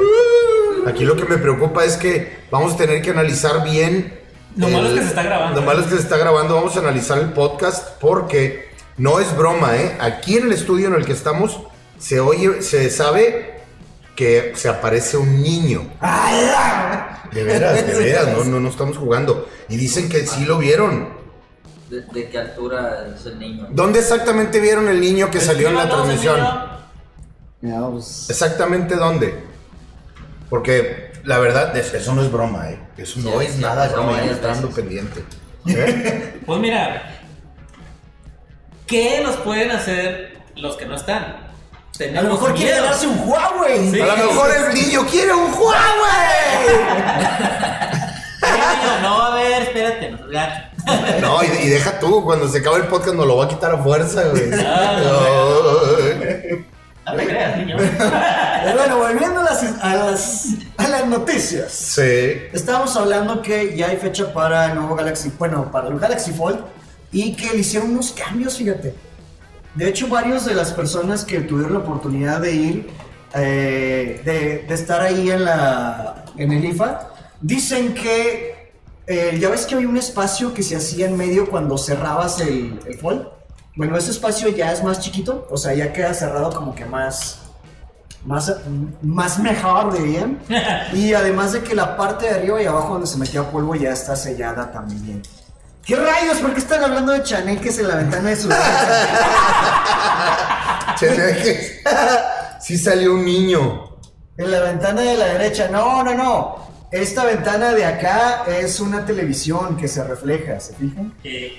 Aquí 0.86 1.06
lo 1.06 1.16
que 1.16 1.24
me 1.24 1.38
preocupa 1.38 1.86
es 1.86 1.96
que 1.96 2.40
vamos 2.50 2.74
a 2.74 2.76
tener 2.76 3.00
que 3.00 3.08
analizar 3.08 3.64
bien. 3.64 4.20
Lo 4.56 4.68
malo 4.68 4.88
es 4.88 4.94
que 4.96 5.00
se 5.00 5.08
está 5.08 5.22
grabando. 5.22 5.58
Lo 5.58 5.66
malo 5.66 5.80
es 5.80 5.86
que 5.86 5.94
se 5.94 6.02
está 6.02 6.18
grabando. 6.18 6.56
Vamos 6.56 6.76
a 6.76 6.80
analizar 6.80 7.16
el 7.16 7.32
podcast 7.32 7.98
porque 7.98 8.68
no 8.98 9.20
es 9.20 9.34
broma, 9.34 9.74
¿eh? 9.74 9.96
Aquí 10.00 10.36
en 10.36 10.48
el 10.48 10.52
estudio 10.52 10.88
en 10.88 10.96
el 10.96 11.06
que 11.06 11.12
estamos 11.12 11.60
se 11.98 12.20
oye, 12.20 12.60
se 12.60 12.90
sabe 12.90 13.57
que 14.18 14.52
se 14.56 14.68
aparece 14.68 15.16
un 15.16 15.40
niño. 15.40 15.88
De 17.32 17.44
veras, 17.44 17.86
de 17.86 17.94
veras, 17.94 18.26
no, 18.36 18.42
no, 18.42 18.58
no 18.58 18.68
estamos 18.68 18.96
jugando. 18.98 19.48
Y 19.68 19.76
dicen 19.76 20.08
que 20.08 20.26
sí 20.26 20.44
lo 20.44 20.58
vieron. 20.58 21.10
¿De, 21.88 22.00
de 22.00 22.28
qué 22.28 22.38
altura 22.38 23.06
es 23.14 23.24
el 23.26 23.38
niño? 23.38 23.68
¿Dónde 23.70 24.00
exactamente 24.00 24.58
vieron 24.58 24.88
el 24.88 25.00
niño 25.00 25.30
que 25.30 25.40
salió 25.40 25.68
en 25.68 25.76
la 25.76 25.88
transmisión? 25.88 26.40
pues, 27.60 28.26
Exactamente 28.28 28.96
dónde. 28.96 29.38
Porque 30.50 31.12
la 31.22 31.38
verdad, 31.38 31.76
es- 31.76 31.94
eso 31.94 32.12
no 32.12 32.22
es 32.22 32.32
broma, 32.32 32.70
¿eh? 32.70 32.80
Eso 32.96 33.20
no 33.20 33.38
Sí, 33.38 33.46
es 33.46 33.52
sí, 33.52 33.60
nada 33.60 33.86
es 33.86 33.92
broma, 33.92 34.08
broma, 34.08 34.22
ya 34.22 34.26
ya 34.30 34.32
está 34.32 34.48
dando 34.48 34.68
está. 34.68 34.80
pendiente. 34.80 35.24
¿Eh? 35.68 36.40
Pues 36.44 36.58
mira, 36.60 37.20
¿qué 38.84 39.20
nos 39.22 39.36
pueden 39.36 39.70
hacer 39.70 40.38
los 40.56 40.76
que 40.76 40.86
no 40.86 40.96
están? 40.96 41.47
A 42.00 42.22
lo 42.22 42.30
mejor 42.30 42.54
quiere 42.54 42.76
ganarse 42.76 43.06
un 43.06 43.28
Huawei. 43.28 43.90
Sí. 43.90 44.00
A 44.00 44.06
lo 44.06 44.16
mejor 44.16 44.50
el 44.54 44.74
niño 44.74 45.06
quiere 45.06 45.32
un 45.34 45.52
Huawei. 45.52 46.68
No, 49.02 49.22
a 49.22 49.34
ver, 49.34 49.62
espérate, 49.62 50.10
no. 50.10 50.18
No, 51.20 51.42
y, 51.42 51.46
y 51.66 51.68
deja 51.68 51.98
tú, 51.98 52.24
cuando 52.24 52.48
se 52.48 52.58
acabe 52.58 52.78
el 52.78 52.86
podcast 52.86 53.14
nos 53.14 53.26
lo 53.26 53.36
va 53.36 53.44
a 53.44 53.48
quitar 53.48 53.74
a 53.74 53.78
fuerza, 53.78 54.22
güey. 54.28 54.50
No 57.06 57.16
te 57.16 57.26
creas, 57.26 57.56
niño. 57.58 57.76
Pero 57.78 58.76
bueno, 58.76 58.98
volviendo 58.98 59.40
a 59.40 59.44
las, 59.44 59.62
a 59.80 59.94
las, 59.94 60.46
a 60.76 60.88
las 60.88 61.06
noticias. 61.06 61.72
Sí. 61.72 62.42
Estábamos 62.52 62.94
hablando 62.96 63.40
que 63.42 63.76
ya 63.76 63.88
hay 63.88 63.96
fecha 63.96 64.32
para 64.32 64.66
el 64.66 64.74
nuevo 64.76 64.94
Galaxy, 64.94 65.32
bueno, 65.38 65.70
para 65.70 65.88
el 65.88 65.98
Galaxy 65.98 66.32
Fold 66.32 66.60
y 67.10 67.34
que 67.34 67.50
le 67.50 67.58
hicieron 67.58 67.90
unos 67.90 68.12
cambios, 68.12 68.56
fíjate. 68.58 68.94
De 69.78 69.88
hecho, 69.88 70.08
varios 70.08 70.44
de 70.44 70.54
las 70.54 70.72
personas 70.72 71.24
que 71.24 71.38
tuvieron 71.38 71.74
la 71.74 71.78
oportunidad 71.78 72.40
de 72.40 72.52
ir, 72.52 72.90
eh, 73.32 74.20
de, 74.24 74.66
de 74.66 74.74
estar 74.74 75.00
ahí 75.00 75.30
en, 75.30 75.44
la, 75.44 76.24
en 76.36 76.50
el 76.50 76.64
IFA, 76.64 77.08
dicen 77.40 77.94
que 77.94 78.72
eh, 79.06 79.38
ya 79.40 79.48
ves 79.50 79.66
que 79.66 79.76
había 79.76 79.88
un 79.88 79.96
espacio 79.96 80.52
que 80.52 80.64
se 80.64 80.74
hacía 80.74 81.06
en 81.06 81.16
medio 81.16 81.48
cuando 81.48 81.78
cerrabas 81.78 82.40
el, 82.40 82.80
el. 82.86 83.28
Bueno, 83.76 83.96
ese 83.96 84.10
espacio 84.10 84.48
ya 84.48 84.72
es 84.72 84.82
más 84.82 84.98
chiquito, 84.98 85.46
o 85.48 85.56
sea, 85.56 85.72
ya 85.74 85.92
queda 85.92 86.12
cerrado 86.12 86.50
como 86.50 86.74
que 86.74 86.84
más, 86.84 87.42
más, 88.24 88.52
más 89.00 89.38
mejor, 89.38 89.96
dirían. 89.96 90.40
Y 90.92 91.14
además 91.14 91.52
de 91.52 91.62
que 91.62 91.76
la 91.76 91.96
parte 91.96 92.26
de 92.26 92.32
arriba 92.32 92.60
y 92.60 92.66
abajo 92.66 92.94
donde 92.94 93.06
se 93.06 93.16
metía 93.16 93.48
polvo 93.48 93.76
ya 93.76 93.92
está 93.92 94.16
sellada 94.16 94.72
también. 94.72 95.22
¿Qué 95.88 95.96
rayos? 95.96 96.36
¿Por 96.42 96.52
qué 96.52 96.60
están 96.60 96.84
hablando 96.84 97.12
de 97.12 97.22
chaneques 97.22 97.78
en 97.78 97.88
la 97.88 97.94
ventana 97.96 98.28
de 98.28 98.36
su 98.36 98.48
Cheneques. 101.00 101.80
Sí 102.60 102.76
salió 102.76 103.14
un 103.14 103.24
niño. 103.24 103.96
En 104.36 104.50
la 104.50 104.60
ventana 104.60 105.00
de 105.00 105.16
la 105.16 105.24
derecha. 105.28 105.68
No, 105.72 106.02
no, 106.04 106.12
no. 106.12 106.68
Esta 106.92 107.24
ventana 107.24 107.70
de 107.72 107.86
acá 107.86 108.44
es 108.46 108.80
una 108.80 109.06
televisión 109.06 109.78
que 109.78 109.88
se 109.88 110.04
refleja, 110.04 110.60
¿se 110.60 110.74
fijan? 110.74 111.14
Eh, 111.24 111.58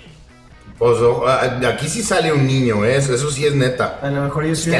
Pues 0.77 0.99
aquí 1.67 1.89
sí 1.89 2.03
sale 2.03 2.31
un 2.31 2.45
niño, 2.45 2.85
¿eh? 2.85 2.97
eso, 2.97 3.15
eso 3.15 3.31
sí 3.31 3.47
es 3.47 3.55
neta. 3.55 3.97
A 3.99 4.11
lo 4.11 4.21
mejor 4.21 4.45
yo 4.45 4.55
soy... 4.55 4.75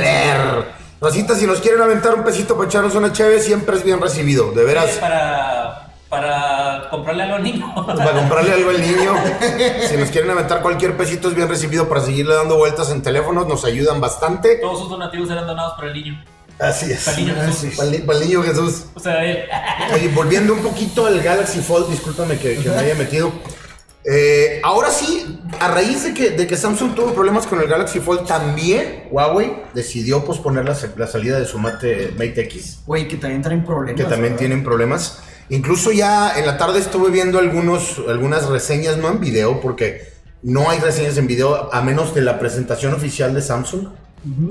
Rosita, 1.01 1.33
si 1.33 1.47
nos 1.47 1.59
quieren 1.59 1.81
aventar 1.81 2.13
un 2.13 2.23
pesito 2.23 2.55
para 2.55 2.67
echarnos 2.67 2.93
una 2.93 3.11
cheve, 3.11 3.39
siempre 3.39 3.77
es 3.77 3.83
bien 3.83 3.99
recibido, 3.99 4.51
de 4.51 4.63
veras. 4.63 4.91
para, 4.97 5.93
para 6.07 6.58
comprarle 6.89 7.23
algo 7.23 7.35
al 7.35 7.43
niño. 7.43 7.73
Para 7.85 8.11
comprarle 8.11 8.53
algo 8.53 8.69
al 8.69 8.81
niño. 8.81 9.13
Si 9.89 9.97
nos 9.97 10.09
quieren 10.09 10.29
aventar 10.29 10.61
cualquier 10.61 10.95
pesito 10.95 11.29
es 11.29 11.35
bien 11.35 11.47
recibido 11.47 11.89
para 11.89 12.01
seguirle 12.01 12.35
dando 12.35 12.57
vueltas 12.57 12.91
en 12.91 13.01
teléfonos, 13.01 13.47
nos 13.47 13.65
ayudan 13.65 13.99
bastante. 13.99 14.57
Todos 14.57 14.79
sus 14.79 14.89
donativos 14.89 15.29
eran 15.29 15.47
donados 15.47 15.73
por 15.73 15.85
el 15.85 15.93
niño. 15.93 16.23
Así 16.59 16.91
es. 16.91 17.05
Para 17.05 17.17
el 17.17 17.25
niño 17.25 17.35
Jesús. 17.45 17.75
Para 17.75 17.89
el, 17.89 18.03
para 18.03 18.19
el 18.19 18.25
niño 18.27 18.43
Jesús. 18.43 18.85
O 18.93 18.99
sea, 18.99 19.23
él. 19.25 19.45
Oye, 19.93 20.07
volviendo 20.09 20.53
un 20.53 20.59
poquito 20.59 21.05
al 21.05 21.21
Galaxy 21.21 21.59
Fold, 21.61 21.89
discúlpame 21.89 22.37
que, 22.37 22.57
que 22.57 22.69
me 22.69 22.75
haya 22.75 22.95
metido. 22.95 23.31
Eh, 24.05 24.61
ahora 24.63 24.89
sí, 24.91 25.39
a 25.59 25.67
raíz 25.67 26.03
de 26.03 26.13
que, 26.13 26.31
de 26.31 26.47
que 26.47 26.55
Samsung 26.55 26.95
tuvo 26.95 27.13
problemas 27.13 27.45
con 27.45 27.59
el 27.61 27.67
Galaxy 27.67 27.99
Fold, 27.99 28.25
también 28.25 29.07
Huawei 29.11 29.63
decidió 29.73 30.23
posponer 30.23 30.65
la, 30.65 30.75
la 30.95 31.07
salida 31.07 31.37
de 31.37 31.45
su 31.45 31.59
Mate, 31.59 32.11
Mate 32.13 32.41
X, 32.43 32.79
Güey, 32.85 33.07
que 33.07 33.17
también 33.17 33.41
traen 33.41 33.63
problemas. 33.65 33.97
que 34.01 34.03
también 34.03 34.33
¿verdad? 34.33 34.37
tienen 34.39 34.63
problemas. 34.63 35.19
Incluso 35.49 35.91
ya 35.91 36.37
en 36.37 36.45
la 36.45 36.57
tarde 36.57 36.79
estuve 36.79 37.09
viendo 37.09 37.39
algunos, 37.39 38.01
algunas 38.07 38.47
reseñas, 38.47 38.97
no 38.97 39.09
en 39.09 39.19
video, 39.19 39.59
porque 39.61 40.07
no 40.43 40.69
hay 40.69 40.79
reseñas 40.79 41.17
en 41.17 41.27
video, 41.27 41.73
a 41.73 41.81
menos 41.81 42.13
de 42.13 42.21
la 42.21 42.37
presentación 42.39 42.93
oficial 42.93 43.33
de 43.33 43.41
Samsung, 43.41 43.87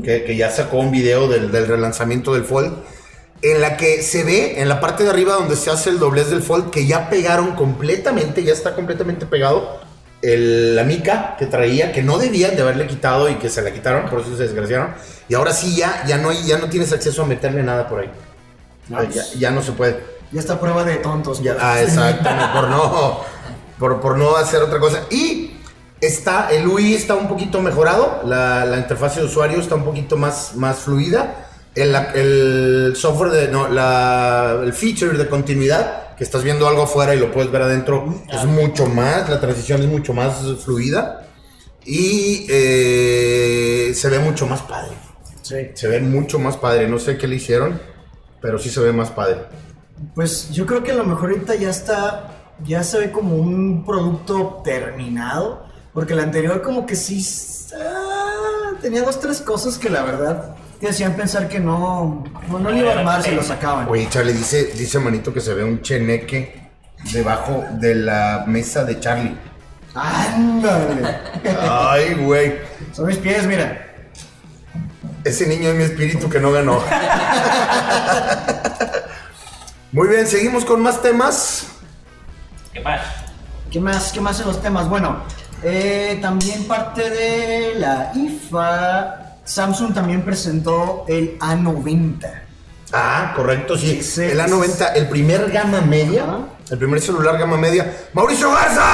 que, 0.02 0.24
que 0.24 0.36
ya 0.36 0.50
sacó 0.50 0.78
un 0.78 0.90
video 0.90 1.28
del, 1.28 1.52
del 1.52 1.66
relanzamiento 1.66 2.34
del 2.34 2.44
Fold, 2.44 2.72
en 3.42 3.60
la 3.60 3.76
que 3.76 4.02
se 4.02 4.24
ve 4.24 4.60
en 4.60 4.68
la 4.68 4.80
parte 4.80 5.04
de 5.04 5.10
arriba 5.10 5.34
donde 5.34 5.54
se 5.56 5.70
hace 5.70 5.90
el 5.90 5.98
doblez 6.00 6.30
del 6.30 6.42
Fold, 6.42 6.70
que 6.70 6.86
ya 6.86 7.08
pegaron 7.08 7.54
completamente, 7.54 8.42
ya 8.42 8.52
está 8.52 8.74
completamente 8.74 9.26
pegado 9.26 9.78
el- 10.22 10.74
la 10.74 10.82
mica 10.82 11.36
que 11.38 11.46
traía, 11.46 11.92
que 11.92 12.02
no 12.02 12.18
debían 12.18 12.56
de 12.56 12.62
haberle 12.62 12.88
quitado 12.88 13.28
y 13.30 13.34
que 13.36 13.48
se 13.48 13.62
la 13.62 13.72
quitaron, 13.72 14.10
por 14.10 14.20
eso 14.20 14.36
se 14.36 14.42
desgraciaron. 14.42 14.88
Y 15.28 15.34
ahora 15.34 15.52
sí 15.52 15.76
ya, 15.76 16.02
ya, 16.08 16.18
no, 16.18 16.30
hay, 16.30 16.42
ya 16.44 16.58
no 16.58 16.68
tienes 16.68 16.92
acceso 16.92 17.22
a 17.22 17.26
meterle 17.26 17.62
nada 17.62 17.88
por 17.88 18.00
ahí. 18.00 18.10
Ah, 18.92 19.04
ya, 19.04 19.22
ya 19.38 19.50
no 19.52 19.62
se 19.62 19.72
puede. 19.72 20.17
Ya 20.32 20.40
está 20.40 20.60
prueba 20.60 20.84
de 20.84 20.96
tontos. 20.96 21.42
Ya- 21.42 21.56
ah, 21.60 21.80
exacto, 21.80 22.28
no, 22.30 22.52
por 22.52 22.68
no 22.68 23.20
por, 23.78 24.00
por 24.00 24.18
no 24.18 24.36
hacer 24.36 24.62
otra 24.62 24.78
cosa. 24.78 25.02
Y 25.10 25.52
está, 26.00 26.50
el 26.50 26.66
UI 26.66 26.94
está 26.94 27.14
un 27.14 27.28
poquito 27.28 27.60
mejorado, 27.62 28.22
la, 28.24 28.64
la 28.64 28.78
interfaz 28.78 29.16
de 29.16 29.24
usuario 29.24 29.60
está 29.60 29.76
un 29.76 29.84
poquito 29.84 30.16
más, 30.16 30.54
más 30.56 30.78
fluida. 30.78 31.44
El, 31.74 31.94
el 31.94 32.92
software 32.96 33.30
de, 33.30 33.48
no, 33.48 33.68
la, 33.68 34.58
el 34.64 34.72
feature 34.72 35.16
de 35.16 35.28
continuidad, 35.28 36.16
que 36.16 36.24
estás 36.24 36.42
viendo 36.42 36.66
algo 36.66 36.82
afuera 36.82 37.14
y 37.14 37.20
lo 37.20 37.30
puedes 37.30 37.52
ver 37.52 37.62
adentro, 37.62 38.22
es 38.32 38.44
mucho 38.44 38.86
más, 38.86 39.28
la 39.28 39.38
transición 39.38 39.80
es 39.82 39.86
mucho 39.86 40.12
más 40.12 40.34
fluida. 40.64 41.24
Y 41.84 42.46
eh, 42.50 43.92
se 43.94 44.08
ve 44.08 44.18
mucho 44.18 44.46
más 44.46 44.60
padre. 44.62 44.90
Sí. 45.42 45.70
Se 45.74 45.86
ve 45.88 46.00
mucho 46.00 46.38
más 46.38 46.56
padre. 46.56 46.88
No 46.88 46.98
sé 46.98 47.16
qué 47.16 47.26
le 47.28 47.36
hicieron, 47.36 47.80
pero 48.42 48.58
sí 48.58 48.68
se 48.70 48.80
ve 48.80 48.92
más 48.92 49.10
padre. 49.10 49.36
Pues 50.14 50.50
yo 50.50 50.66
creo 50.66 50.82
que 50.82 50.92
a 50.92 50.94
lo 50.94 51.04
mejor 51.04 51.30
ahorita 51.30 51.54
ya 51.54 51.70
está, 51.70 52.30
ya 52.64 52.82
se 52.82 52.98
ve 52.98 53.12
como 53.12 53.36
un 53.36 53.84
producto 53.84 54.60
terminado, 54.64 55.66
porque 55.92 56.12
el 56.12 56.20
anterior 56.20 56.62
como 56.62 56.86
que 56.86 56.96
sí 56.96 57.24
ah, 57.74 58.72
tenía 58.80 59.02
dos, 59.02 59.20
tres 59.20 59.40
cosas 59.40 59.78
que 59.78 59.90
la 59.90 60.02
verdad 60.02 60.56
te 60.80 60.88
hacían 60.88 61.14
pensar 61.14 61.48
que 61.48 61.58
no, 61.58 62.24
no, 62.48 62.58
no 62.58 62.70
le 62.70 62.78
iba 62.78 62.92
a 62.92 62.98
armar 62.98 63.22
si 63.22 63.32
lo 63.32 63.42
sacaban. 63.42 63.88
Oye, 63.88 64.08
Charlie, 64.08 64.32
dice, 64.32 64.72
dice 64.76 64.98
Manito 64.98 65.32
que 65.32 65.40
se 65.40 65.54
ve 65.54 65.64
un 65.64 65.82
cheneque 65.82 66.70
debajo 67.12 67.64
de 67.72 67.94
la 67.94 68.44
mesa 68.46 68.84
de 68.84 69.00
Charlie. 69.00 69.36
Ándale. 69.94 71.16
Ay, 71.60 72.14
güey. 72.14 72.58
Son 72.92 73.06
mis 73.06 73.16
pies, 73.16 73.46
mira. 73.46 73.86
Ese 75.24 75.46
niño 75.46 75.70
es 75.70 75.76
mi 75.76 75.82
espíritu 75.82 76.30
que 76.30 76.38
no 76.38 76.52
ganó. 76.52 76.80
Muy 79.90 80.06
bien, 80.08 80.26
seguimos 80.26 80.66
con 80.66 80.82
más 80.82 81.00
temas. 81.00 81.68
¿Qué 82.74 82.80
pasa? 82.80 83.24
¿Qué 83.70 83.80
más, 83.80 84.12
qué 84.12 84.20
más 84.20 84.38
en 84.40 84.46
los 84.46 84.60
temas? 84.60 84.86
Bueno, 84.86 85.22
eh, 85.62 86.18
también 86.20 86.64
parte 86.64 87.08
de 87.08 87.74
la 87.76 88.12
IFA, 88.14 89.36
Samsung 89.44 89.94
también 89.94 90.22
presentó 90.22 91.06
el 91.08 91.38
A90. 91.38 92.42
Ah, 92.92 93.32
correcto, 93.34 93.78
sí. 93.78 94.02
Sí. 94.02 94.24
El 94.24 94.40
A90, 94.40 94.92
el 94.94 95.08
primer 95.08 95.50
gama 95.50 95.80
media. 95.80 96.24
El 96.70 96.78
primer 96.78 97.00
celular 97.00 97.38
gama 97.38 97.56
media. 97.56 98.08
¡Mauricio 98.12 98.50
Garza! 98.50 98.84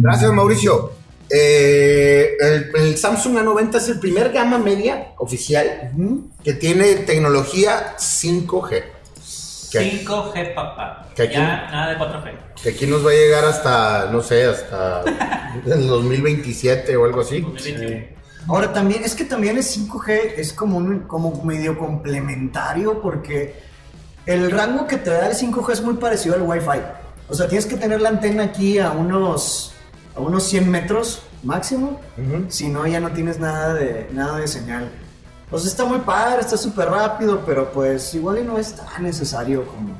Gracias, 0.00 0.32
Mauricio. 0.32 1.03
Eh, 1.30 2.36
el, 2.38 2.70
el 2.74 2.98
Samsung 2.98 3.38
A90 3.38 3.76
es 3.76 3.88
el 3.88 3.98
primer 3.98 4.30
gama 4.30 4.58
media 4.58 5.14
oficial 5.18 5.92
que 6.42 6.52
tiene 6.54 6.94
tecnología 6.96 7.96
5G. 7.96 8.84
Que, 9.72 10.04
5G, 10.04 10.54
papá. 10.54 11.08
¿Qué 11.16 11.22
aquí? 11.22 11.34
Ya 11.34 11.68
nada 11.70 11.90
de 11.90 11.98
4G. 11.98 12.62
que 12.62 12.68
aquí 12.70 12.86
nos 12.86 13.04
va 13.04 13.10
a 13.10 13.14
llegar 13.14 13.44
hasta, 13.44 14.10
no 14.12 14.22
sé, 14.22 14.44
hasta 14.44 15.02
el 15.66 15.86
2027 15.86 16.96
o 16.96 17.04
algo 17.04 17.22
así. 17.22 17.40
2021. 17.40 18.14
Ahora 18.46 18.72
también, 18.72 19.02
es 19.04 19.14
que 19.14 19.24
también 19.24 19.56
el 19.56 19.62
5G 19.62 20.34
es 20.36 20.52
como, 20.52 20.76
un, 20.76 21.00
como 21.00 21.42
medio 21.42 21.78
complementario 21.78 23.00
porque 23.00 23.54
el 24.26 24.50
rango 24.50 24.86
que 24.86 24.98
te 24.98 25.10
da 25.10 25.28
el 25.28 25.34
5G 25.34 25.72
es 25.72 25.82
muy 25.82 25.94
parecido 25.94 26.34
al 26.34 26.42
Wi-Fi. 26.42 26.80
O 27.28 27.34
sea, 27.34 27.48
tienes 27.48 27.66
que 27.66 27.76
tener 27.76 28.00
la 28.00 28.10
antena 28.10 28.44
aquí 28.44 28.78
a 28.78 28.92
unos, 28.92 29.73
a 30.16 30.20
unos 30.20 30.44
100 30.44 30.70
metros 30.70 31.22
máximo. 31.42 32.00
Si 32.48 32.68
no, 32.68 32.86
ya 32.86 33.00
no 33.00 33.10
tienes 33.10 33.38
nada 33.38 33.74
de, 33.74 34.08
nada 34.12 34.38
de 34.38 34.48
señal. 34.48 34.90
Pues 35.50 35.66
está 35.66 35.84
muy 35.84 35.98
padre, 35.98 36.40
está 36.40 36.56
súper 36.56 36.88
rápido, 36.88 37.42
pero 37.46 37.70
pues 37.70 38.14
igual 38.14 38.38
y 38.38 38.42
no 38.42 38.58
es 38.58 38.74
tan 38.74 39.02
necesario 39.02 39.66
como... 39.66 39.94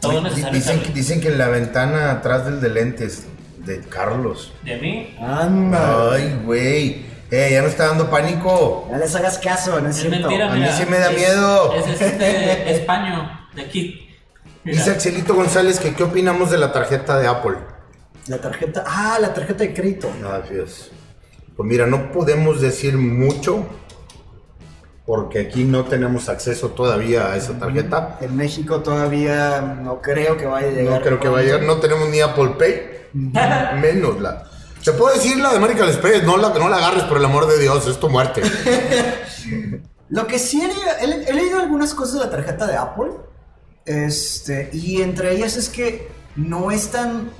Todo 0.00 0.20
necesario. 0.20 0.60
Dicen, 0.94 1.20
que 1.20 1.28
en 1.28 1.38
la 1.38 1.48
ventana 1.48 2.10
atrás 2.10 2.44
del 2.44 2.60
de 2.60 2.68
lentes 2.68 3.24
de 3.64 3.80
Carlos. 3.80 4.52
De 4.64 4.76
mí, 4.76 5.16
Anda. 5.20 6.12
Ay, 6.12 6.40
güey. 6.44 7.06
Eh, 7.30 7.48
ya 7.52 7.60
no 7.62 7.68
está 7.68 7.88
dando 7.88 8.08
pánico. 8.08 8.88
No 8.90 8.96
les 8.98 9.14
hagas 9.14 9.38
caso, 9.38 9.80
no 9.80 9.88
es, 9.88 9.96
es 9.96 10.02
cierto. 10.02 10.20
mentira, 10.28 10.50
A 10.52 10.54
mí 10.54 10.64
sí 10.76 10.84
me 10.88 10.98
da 10.98 11.10
Es- 11.10 11.16
miedo. 11.18 11.74
Es 11.74 12.00
este 12.00 12.70
español 12.72 13.28
de 13.54 13.62
aquí. 13.62 14.08
Mira, 14.64 14.78
Dice 14.78 14.90
Axelito 14.92 15.34
González 15.34 15.78
que 15.80 15.94
qué 15.94 16.04
opinamos 16.04 16.50
de 16.50 16.58
la 16.58 16.72
tarjeta 16.72 17.18
de 17.18 17.26
Apple. 17.26 17.56
La 18.28 18.38
tarjeta... 18.38 18.84
Ah, 18.86 19.18
la 19.20 19.32
tarjeta 19.34 19.64
de 19.64 19.74
crédito. 19.74 20.10
Gracias. 20.20 20.90
Pues 21.56 21.68
mira, 21.68 21.86
no 21.86 22.12
podemos 22.12 22.60
decir 22.60 22.96
mucho 22.98 23.64
porque 25.06 25.40
aquí 25.40 25.64
no 25.64 25.84
tenemos 25.86 26.28
acceso 26.28 26.68
todavía 26.70 27.32
a 27.32 27.36
esa 27.36 27.58
tarjeta. 27.58 28.18
En 28.20 28.36
México 28.36 28.80
todavía 28.80 29.60
no 29.62 30.02
creo 30.02 30.36
que 30.36 30.44
vaya 30.46 30.68
a 30.68 30.70
llegar. 30.70 30.94
No 30.98 31.00
creo 31.02 31.20
que 31.20 31.28
vaya 31.28 31.42
a 31.42 31.46
llegar. 31.58 31.62
No 31.62 31.80
tenemos 31.80 32.08
ni 32.10 32.20
Apple 32.20 32.50
Pay, 32.58 33.08
menos 33.80 34.20
la. 34.20 34.44
Te 34.84 34.92
puedo 34.92 35.14
decir 35.14 35.38
la 35.38 35.52
de 35.54 35.58
Medical 35.60 35.88
Express, 35.88 36.22
no 36.24 36.36
la, 36.36 36.50
no 36.50 36.68
la 36.68 36.76
agarres 36.76 37.04
por 37.04 37.16
el 37.16 37.24
amor 37.24 37.46
de 37.48 37.58
Dios, 37.58 37.86
es 37.88 37.98
tu 37.98 38.08
muerte. 38.10 38.42
Lo 40.10 40.26
que 40.26 40.38
sí 40.38 40.60
he, 40.62 40.68
leído- 40.68 41.24
he- 41.26 41.30
he 41.30 41.34
leído 41.34 41.58
algunas 41.58 41.92
cosas 41.94 42.14
de 42.14 42.20
la 42.20 42.30
tarjeta 42.30 42.66
de 42.66 42.76
Apple. 42.76 43.10
Este, 43.84 44.68
y 44.72 45.00
entre 45.02 45.32
ellas 45.34 45.56
es 45.56 45.68
que 45.68 46.08
no 46.36 46.70
es 46.70 46.88
tan 46.90 47.30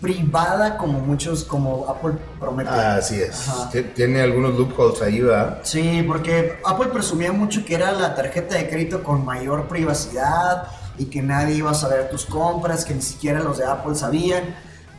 privada 0.00 0.76
como 0.76 1.00
muchos, 1.00 1.44
como 1.44 1.86
Apple 1.88 2.14
promete. 2.38 2.70
Así 2.70 3.20
es. 3.20 3.48
Tiene 3.94 4.20
algunos 4.20 4.54
loopholes 4.54 5.00
ahí, 5.02 5.20
¿verdad? 5.20 5.60
Sí, 5.62 6.04
porque 6.06 6.58
Apple 6.64 6.88
presumía 6.92 7.32
mucho 7.32 7.64
que 7.64 7.74
era 7.74 7.92
la 7.92 8.14
tarjeta 8.14 8.56
de 8.56 8.68
crédito 8.68 9.02
con 9.02 9.24
mayor 9.24 9.68
privacidad 9.68 10.68
y 10.98 11.06
que 11.06 11.22
nadie 11.22 11.56
iba 11.56 11.70
a 11.70 11.74
saber 11.74 12.08
tus 12.10 12.26
compras, 12.26 12.84
que 12.84 12.94
ni 12.94 13.02
siquiera 13.02 13.40
los 13.40 13.58
de 13.58 13.66
Apple 13.66 13.94
sabían. 13.94 14.54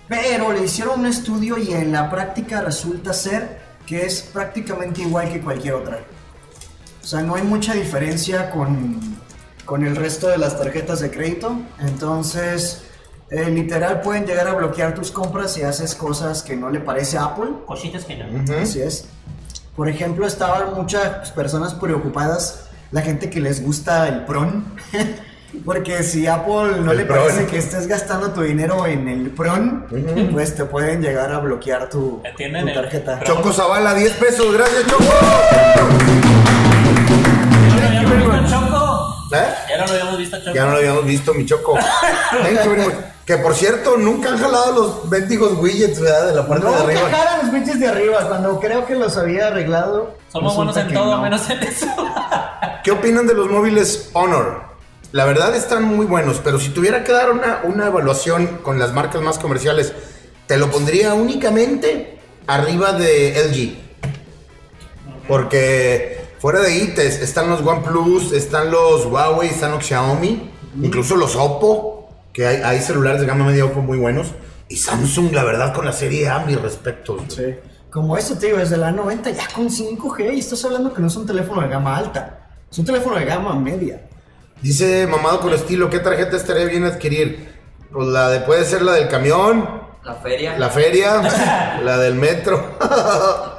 Pero 0.07 0.53
le 0.53 0.63
hicieron 0.63 1.01
un 1.01 1.05
estudio 1.05 1.57
y 1.57 1.73
en 1.73 1.91
la 1.91 2.09
práctica 2.09 2.61
resulta 2.61 3.13
ser 3.13 3.59
que 3.85 4.05
es 4.05 4.21
prácticamente 4.21 5.01
igual 5.01 5.31
que 5.31 5.41
cualquier 5.41 5.75
otra. 5.75 5.99
O 7.01 7.05
sea, 7.05 7.21
no 7.21 7.35
hay 7.35 7.43
mucha 7.43 7.73
diferencia 7.73 8.49
con, 8.51 8.99
con 9.65 9.85
el 9.85 9.95
resto 9.95 10.27
de 10.27 10.37
las 10.37 10.57
tarjetas 10.57 10.99
de 10.99 11.11
crédito. 11.11 11.57
Entonces, 11.79 12.83
eh, 13.29 13.49
literal 13.49 14.01
pueden 14.01 14.25
llegar 14.25 14.47
a 14.47 14.53
bloquear 14.53 14.93
tus 14.95 15.11
compras 15.11 15.53
si 15.53 15.63
haces 15.63 15.95
cosas 15.95 16.43
que 16.43 16.55
no 16.55 16.69
le 16.69 16.79
parece 16.79 17.17
a 17.17 17.25
Apple. 17.25 17.49
Cositas 17.65 18.05
que 18.05 18.15
no. 18.17 18.25
Ujú. 18.43 18.53
Así 18.61 18.81
es. 18.81 19.05
Por 19.75 19.89
ejemplo, 19.89 20.25
estaban 20.25 20.73
muchas 20.73 21.31
personas 21.31 21.73
preocupadas, 21.75 22.61
la 22.91 23.01
gente 23.01 23.29
que 23.29 23.39
les 23.39 23.61
gusta 23.63 24.07
el 24.07 24.25
PRON, 24.25 24.65
porque 25.65 26.01
si 26.03 26.25
Apple 26.25 26.77
no 26.81 26.91
El 26.93 26.97
le 26.99 27.05
PRON. 27.05 27.19
parece 27.19 27.45
que 27.45 27.57
estés 27.57 27.85
gastando 27.85 28.31
tu 28.31 28.41
dinero 28.41 28.87
en 28.87 29.07
el 29.07 29.29
PRON, 29.29 29.85
pues 30.33 30.55
te 30.55 30.65
pueden 30.65 31.01
llegar 31.01 31.31
a 31.31 31.39
bloquear 31.39 31.89
tu, 31.89 32.21
tu 32.35 32.73
tarjeta. 32.73 33.19
Choco 33.23 33.53
Zavala, 33.53 33.93
10 33.93 34.13
pesos, 34.13 34.51
gracias, 34.53 34.87
Choco. 34.87 35.03
Ya 37.77 38.01
no 38.01 38.09
lo 38.09 38.15
habíamos 38.15 38.41
visto 38.41 38.49
Choco. 38.49 39.15
¿Eh? 39.33 39.47
Ya 39.69 39.77
no 39.77 39.85
lo 39.85 39.91
habíamos 39.91 40.17
visto 40.17 40.37
Choco. 40.39 40.53
Ya 40.55 40.65
no 40.65 40.71
lo 40.71 40.77
habíamos 40.77 41.05
visto, 41.05 41.33
mi 41.33 41.45
Choco. 41.45 41.73
Thank 42.31 42.63
you 42.65 42.71
very 42.71 42.83
much. 42.85 42.95
Que 43.27 43.37
por 43.37 43.53
cierto, 43.53 43.97
nunca 43.97 44.29
han 44.29 44.37
jalado 44.39 44.71
los 44.71 45.05
mendigos 45.11 45.57
widgets, 45.59 45.99
¿verdad? 45.99 46.27
De 46.29 46.33
la 46.35 46.47
parte 46.47 46.63
No, 46.65 46.71
de 46.71 46.77
arriba. 46.83 47.01
jalan 47.11 47.39
los 47.41 47.49
pinches 47.53 47.77
de 47.79 47.87
arriba, 47.87 48.25
cuando 48.27 48.57
creo 48.59 48.85
que 48.85 48.95
los 48.95 49.17
había 49.17 49.47
arreglado. 49.47 50.15
Somos 50.31 50.55
buenos 50.55 50.77
en 50.77 50.93
todo, 50.93 51.17
no. 51.17 51.21
menos 51.21 51.47
en 51.49 51.61
eso. 51.61 51.87
¿Qué 52.85 52.91
opinan 52.91 53.27
de 53.27 53.33
los 53.33 53.49
móviles 53.51 54.09
Honor? 54.13 54.61
La 55.11 55.25
verdad 55.25 55.53
están 55.55 55.83
muy 55.83 56.05
buenos, 56.05 56.39
pero 56.43 56.57
si 56.57 56.69
tuviera 56.69 57.03
que 57.03 57.11
dar 57.11 57.29
una, 57.31 57.59
una 57.65 57.87
evaluación 57.87 58.59
con 58.63 58.79
las 58.79 58.93
marcas 58.93 59.21
más 59.21 59.37
comerciales, 59.39 59.91
te 60.47 60.57
lo 60.57 60.71
pondría 60.71 61.13
únicamente 61.13 62.19
arriba 62.47 62.93
de 62.93 63.33
LG. 63.49 65.27
Porque 65.27 66.21
fuera 66.39 66.61
de 66.61 66.67
ahí 66.67 66.87
te- 66.95 67.07
están 67.07 67.49
los 67.49 67.61
OnePlus, 67.61 68.31
están 68.31 68.71
los 68.71 69.05
Huawei, 69.05 69.49
están 69.49 69.71
los 69.71 69.85
Xiaomi, 69.85 70.49
incluso 70.81 71.15
los 71.15 71.35
Oppo, 71.35 71.96
que 72.37 72.45
hay, 72.45 72.61
hay 72.63 72.79
celulares 72.81 73.19
de 73.19 73.25
gama 73.25 73.45
media 73.45 73.65
Oppo 73.65 73.81
muy 73.81 73.97
buenos. 73.97 74.27
Y 74.69 74.77
Samsung, 74.77 75.33
la 75.33 75.43
verdad, 75.43 75.73
con 75.73 75.85
la 75.85 75.91
serie 75.91 76.29
A, 76.29 76.37
mis 76.45 76.61
respetos. 76.61 77.23
Sí. 77.29 77.55
Como 77.89 78.15
eso, 78.15 78.37
te 78.37 78.45
digo, 78.45 78.59
desde 78.59 78.77
la 78.77 78.91
90 78.91 79.31
ya 79.31 79.47
con 79.55 79.69
5G 79.69 80.35
y 80.35 80.39
estás 80.39 80.63
hablando 80.63 80.93
que 80.93 81.01
no 81.01 81.07
es 81.07 81.15
un 81.15 81.25
teléfono 81.25 81.63
de 81.63 81.69
gama 81.69 81.97
alta, 81.97 82.47
es 82.69 82.77
un 82.77 82.85
teléfono 82.85 83.17
de 83.17 83.25
gama 83.25 83.55
media. 83.55 84.03
Dice 84.61 85.07
Mamado 85.07 85.39
con 85.39 85.51
estilo, 85.51 85.89
¿qué 85.89 85.97
tarjeta 85.97 86.37
estaría 86.37 86.65
bien 86.65 86.83
adquirir? 86.83 87.55
Pues 87.91 88.07
la 88.07 88.29
de, 88.29 88.41
puede 88.41 88.65
ser 88.65 88.83
la 88.83 88.91
del 88.93 89.07
camión, 89.07 89.67
La 90.03 90.13
feria. 90.13 90.59
la 90.59 90.69
feria, 90.69 91.79
la 91.83 91.97
del 91.97 92.13
metro. 92.13 92.77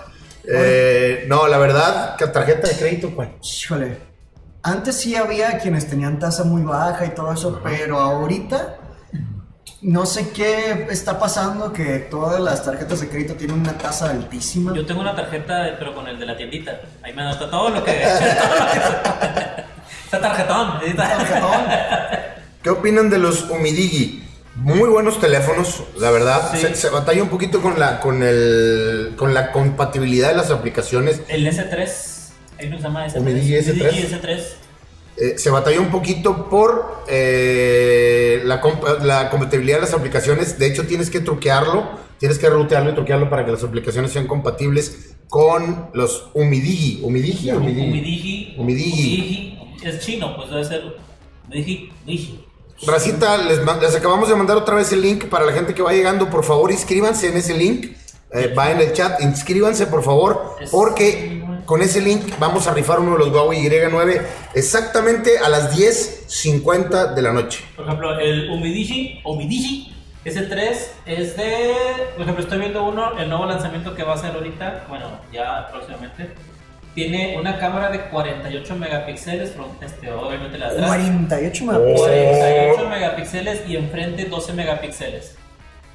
Eh, 0.50 1.26
no, 1.28 1.46
la 1.46 1.58
verdad, 1.58 2.16
que 2.16 2.26
tarjeta 2.28 2.68
de 2.68 2.74
crédito, 2.78 3.10
¿cuál? 3.14 3.34
Híjole. 3.42 4.07
Antes 4.68 4.96
sí 4.96 5.16
había 5.16 5.58
quienes 5.58 5.88
tenían 5.88 6.18
tasa 6.18 6.44
muy 6.44 6.60
baja 6.62 7.06
y 7.06 7.10
todo 7.10 7.32
eso, 7.32 7.58
pero 7.64 7.98
ahorita 7.98 8.76
no 9.80 10.04
sé 10.04 10.28
qué 10.28 10.86
está 10.90 11.18
pasando 11.18 11.72
que 11.72 12.00
todas 12.10 12.38
las 12.38 12.62
tarjetas 12.64 13.00
de 13.00 13.08
crédito 13.08 13.32
tienen 13.34 13.60
una 13.60 13.78
tasa 13.78 14.10
altísima. 14.10 14.74
Yo 14.74 14.84
tengo 14.84 15.00
una 15.00 15.16
tarjeta, 15.16 15.74
pero 15.78 15.94
con 15.94 16.06
el 16.06 16.18
de 16.18 16.26
la 16.26 16.36
tiendita. 16.36 16.82
Ahí 17.02 17.14
me 17.14 17.22
anota 17.22 17.48
todo 17.48 17.70
lo 17.70 17.82
que. 17.82 17.92
Está 20.04 20.20
tarjetón. 20.20 20.82
está. 20.86 21.08
Tarjetón. 21.16 21.62
¿Qué 22.62 22.68
opinan 22.70 23.08
de 23.08 23.18
los 23.18 23.48
Umidigi? 23.48 24.22
Muy 24.56 24.88
buenos 24.90 25.18
teléfonos, 25.18 25.82
la 25.98 26.10
verdad. 26.10 26.50
Sí. 26.52 26.58
Se, 26.58 26.74
se 26.74 26.90
batalla 26.90 27.22
un 27.22 27.30
poquito 27.30 27.62
con 27.62 27.78
la, 27.78 28.00
con, 28.00 28.22
el, 28.22 29.14
con 29.16 29.32
la 29.32 29.50
compatibilidad 29.52 30.28
de 30.28 30.36
las 30.36 30.50
aplicaciones. 30.50 31.22
El 31.28 31.46
S3. 31.46 32.18
Ahí 32.58 32.68
nos 32.68 32.82
llama 32.82 33.06
S3. 33.06 33.18
Omidigi 33.18 33.54
S3. 33.54 33.70
Omidigi 33.70 34.14
S3. 34.14 34.42
Eh, 35.20 35.36
se 35.36 35.50
batalla 35.50 35.80
un 35.80 35.90
poquito 35.90 36.48
por 36.48 37.02
eh, 37.08 38.40
la, 38.44 38.62
comp- 38.62 39.00
la 39.02 39.30
compatibilidad 39.30 39.78
de 39.78 39.82
las 39.82 39.94
aplicaciones. 39.94 40.58
De 40.58 40.66
hecho, 40.66 40.86
tienes 40.86 41.10
que 41.10 41.20
truquearlo. 41.20 42.06
Tienes 42.18 42.38
que 42.38 42.48
rutearlo 42.48 42.90
y 42.90 42.94
truquearlo 42.94 43.30
para 43.30 43.44
que 43.44 43.52
las 43.52 43.62
aplicaciones 43.62 44.12
sean 44.12 44.26
compatibles 44.26 45.14
con 45.28 45.88
los 45.92 46.30
Umidigi. 46.34 47.00
Umidigi, 47.02 47.50
Umidigi. 47.50 47.88
Umidigi. 47.88 48.54
Umidigi. 48.58 49.58
Es 49.84 50.00
chino, 50.00 50.34
pues 50.36 50.50
debe 50.50 50.64
ser. 50.64 50.82
Umidigi. 51.46 51.92
Umidigi. 52.04 52.44
Racita, 52.86 53.38
les, 53.38 53.58
acabamos 53.96 54.28
de 54.28 54.36
mandar 54.36 54.56
otra 54.56 54.76
vez 54.76 54.92
el 54.92 55.02
link 55.02 55.24
para 55.26 55.44
la 55.44 55.52
gente 55.52 55.74
que 55.74 55.82
va 55.82 55.92
llegando. 55.92 56.30
Por 56.30 56.44
favor, 56.44 56.70
inscríbanse 56.70 57.28
en 57.28 57.36
ese 57.36 57.54
link. 57.54 57.86
Eh, 58.30 58.52
va 58.56 58.70
en 58.70 58.80
el 58.80 58.92
chat, 58.92 59.22
inscríbanse 59.22 59.86
por 59.86 60.04
favor, 60.04 60.56
porque 60.70 61.42
con 61.68 61.82
ese 61.82 62.00
link 62.00 62.22
vamos 62.38 62.66
a 62.66 62.72
rifar 62.72 62.98
uno 62.98 63.12
de 63.12 63.18
los 63.18 63.28
Huawei 63.28 63.60
Y9 63.68 64.22
exactamente 64.54 65.38
a 65.38 65.50
las 65.50 65.76
10.50 65.76 67.12
de 67.14 67.20
la 67.20 67.32
noche. 67.34 67.62
Por 67.76 67.84
ejemplo, 67.84 68.18
el 68.18 68.48
Umidigi, 68.50 69.20
Umidigi 69.22 69.94
S3 70.24 70.76
es 71.04 71.36
de. 71.36 71.74
Por 72.14 72.22
ejemplo, 72.22 72.42
estoy 72.42 72.58
viendo 72.58 72.84
uno, 72.84 73.18
el 73.18 73.28
nuevo 73.28 73.44
lanzamiento 73.44 73.94
que 73.94 74.02
va 74.02 74.14
a 74.14 74.16
ser 74.16 74.32
ahorita, 74.32 74.86
bueno, 74.88 75.06
ya 75.30 75.68
próximamente. 75.70 76.30
Tiene 76.94 77.36
una 77.38 77.58
cámara 77.58 77.90
de 77.90 78.00
48 78.08 78.74
megapíxeles, 78.76 79.54
front- 79.54 79.82
este, 79.82 80.10
obviamente 80.10 80.56
la 80.56 80.68
de 80.70 80.72
atrás. 80.72 80.88
48 80.88 81.64
me 81.66 81.74
Oh. 81.76 81.94
48 81.96 82.88
megapíxeles 82.88 83.68
y 83.68 83.76
enfrente 83.76 84.24
12 84.24 84.52
megapíxeles. 84.54 85.36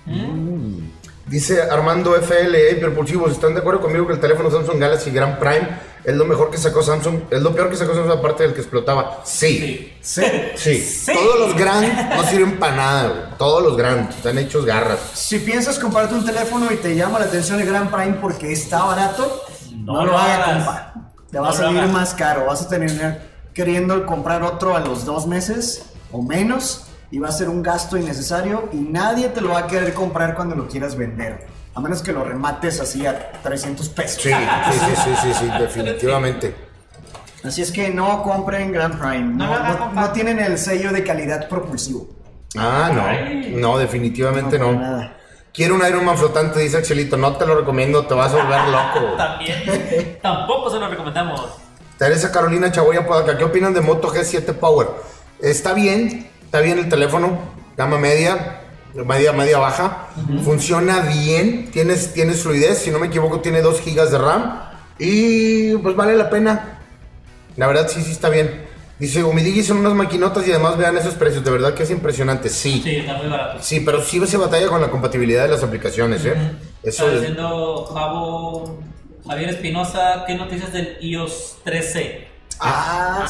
¿Mm? 0.05 0.77
Dice 1.25 1.61
Armando 1.61 2.15
FL, 2.15 2.75
Propulsivos, 2.81 3.31
¿están 3.31 3.53
de 3.53 3.61
acuerdo 3.61 3.79
conmigo 3.81 4.05
que 4.05 4.13
el 4.13 4.19
teléfono 4.19 4.51
Samsung 4.51 4.77
Galaxy 4.77 5.09
Grand 5.09 5.39
Prime 5.39 5.93
es 6.03 6.15
lo 6.15 6.25
mejor 6.25 6.51
que 6.51 6.57
sacó 6.57 6.83
Samsung? 6.83 7.21
Es 7.29 7.41
lo 7.41 7.55
peor 7.55 7.69
que 7.69 7.77
sacó 7.77 7.93
Samsung 7.93 8.19
aparte 8.19 8.43
del 8.43 8.53
que 8.53 8.59
explotaba. 8.59 9.21
Sí. 9.23 9.93
Sí. 10.01 10.21
Sí. 10.21 10.53
Sí. 10.55 10.81
Sí. 10.81 11.13
Todos 11.13 11.39
los 11.39 11.57
Grand 11.57 12.13
no 12.13 12.23
sirven 12.25 12.59
para 12.59 12.75
nada, 12.75 13.07
güey. 13.07 13.21
Todos 13.37 13.63
los 13.63 13.77
Grand 13.77 14.09
están 14.09 14.37
hechos 14.37 14.65
garras. 14.65 14.99
Si 15.13 15.39
piensas 15.39 15.79
comprarte 15.79 16.13
un 16.13 16.25
teléfono 16.25 16.71
y 16.71 16.75
te 16.75 16.93
llama 16.93 17.19
la 17.19 17.25
atención 17.25 17.59
el 17.61 17.67
Grand 17.67 17.89
Prime 17.89 18.17
porque 18.21 18.51
está 18.51 18.83
barato, 18.83 19.43
no, 19.77 19.93
No 19.93 20.05
lo 20.05 20.17
hagas, 20.17 20.57
compa. 20.57 20.93
Te 21.31 21.39
va 21.39 21.47
No 21.47 21.53
a 21.53 21.55
salir 21.55 21.83
más 21.87 22.13
caro. 22.13 22.47
Vas 22.47 22.63
a 22.63 22.67
tener 22.67 23.21
queriendo 23.53 24.05
comprar 24.05 24.43
otro 24.43 24.75
a 24.75 24.81
los 24.81 25.05
dos 25.05 25.25
meses 25.25 25.85
o 26.11 26.21
menos 26.21 26.87
y 27.13 27.19
va 27.19 27.29
a 27.29 27.31
ser 27.31 27.47
un 27.47 27.61
gasto 27.61 27.95
innecesario 27.95 28.69
y 28.73 28.77
nadie 28.77 29.29
te 29.29 29.39
lo 29.39 29.49
va 29.49 29.59
a 29.59 29.67
querer 29.67 29.93
comprar 29.93 30.33
cuando 30.33 30.55
lo 30.55 30.67
quieras 30.67 30.95
vender. 30.95 31.45
A 31.75 31.79
menos 31.79 32.01
que 32.01 32.11
lo 32.11 32.23
remates 32.23 32.81
así 32.81 33.05
a 33.05 33.33
300 33.43 33.87
pesos. 33.89 34.23
Sí, 34.23 34.29
sí, 34.31 34.79
sí, 34.79 34.95
sí, 34.95 35.11
sí, 35.21 35.33
sí, 35.41 35.45
definitivamente. 35.59 36.55
Así 37.43 37.61
es 37.61 37.71
que 37.71 37.91
no 37.91 38.23
compren 38.23 38.71
Grand 38.71 38.99
Prime. 38.99 39.35
No 39.35 39.91
No, 39.93 40.11
tienen 40.11 40.39
el 40.39 40.57
sello 40.57 40.91
de 40.91 41.03
calidad 41.03 41.47
propulsivo. 41.47 42.07
Ah, 42.57 42.89
no. 42.91 43.59
No, 43.59 43.77
definitivamente 43.77 44.57
no. 44.57 44.71
nada. 44.71 45.15
Quiero 45.53 45.75
un 45.75 45.85
Iron 45.85 46.05
Man 46.05 46.17
flotante, 46.17 46.61
dice 46.61 46.77
Axelito. 46.77 47.15
No 47.15 47.37
te 47.37 47.45
lo 47.45 47.59
recomiendo, 47.59 48.07
te 48.07 48.15
vas 48.15 48.33
a 48.33 48.37
volver 48.37 48.59
loco. 48.69 49.15
También. 49.17 50.17
Tampoco 50.19 50.71
se 50.71 50.79
lo 50.79 50.87
recomendamos. 50.89 51.45
Teresa 51.99 52.31
Carolina 52.31 52.71
Podaca, 53.05 53.37
¿qué 53.37 53.43
opinan 53.43 53.71
de 53.71 53.81
Moto 53.81 54.11
G7 54.11 54.51
Power? 54.55 54.87
Está 55.43 55.73
bien, 55.73 56.29
está 56.53 56.61
bien 56.63 56.77
el 56.77 56.87
teléfono, 56.87 57.35
gama 57.75 57.97
media, 57.97 58.59
media, 58.93 59.33
media 59.33 59.57
baja. 59.57 60.09
Funciona 60.45 60.99
bien, 60.99 61.71
tienes, 61.71 62.13
tienes 62.13 62.43
fluidez, 62.43 62.77
si 62.77 62.91
no 62.91 62.99
me 62.99 63.07
equivoco, 63.07 63.39
tiene 63.39 63.63
2 63.63 63.81
GB 63.83 64.07
de 64.11 64.17
RAM. 64.19 64.61
Y 64.99 65.75
pues 65.77 65.95
vale 65.95 66.15
la 66.15 66.29
pena. 66.29 66.77
La 67.57 67.65
verdad, 67.65 67.87
sí, 67.87 68.03
sí 68.03 68.11
está 68.11 68.29
bien. 68.29 68.65
Dice, 68.99 69.23
Umidigi 69.23 69.63
son 69.63 69.77
unas 69.77 69.93
maquinotas 69.95 70.47
y 70.47 70.51
además 70.51 70.77
vean 70.77 70.95
esos 70.95 71.15
precios, 71.15 71.43
de 71.43 71.49
verdad 71.49 71.73
que 71.73 71.81
es 71.83 71.89
impresionante. 71.89 72.49
Sí, 72.49 72.81
Sí, 72.83 72.97
está 72.97 73.15
muy 73.15 73.27
barato. 73.29 73.57
sí, 73.59 73.79
pero 73.79 74.03
sí 74.03 74.23
se 74.27 74.37
batalla 74.37 74.67
con 74.67 74.79
la 74.79 74.91
compatibilidad 74.91 75.41
de 75.45 75.49
las 75.49 75.63
aplicaciones, 75.63 76.23
¿eh? 76.23 76.35
Eso 76.83 77.05
Está 77.05 77.05
es- 77.15 77.21
diciendo 77.21 77.89
Javo, 77.91 78.79
Javier 79.27 79.49
Espinosa, 79.49 80.23
¿qué 80.27 80.35
noticias 80.35 80.71
del 80.71 80.97
iOS 81.01 81.55
13? 81.63 82.27
Ah, 82.59 83.25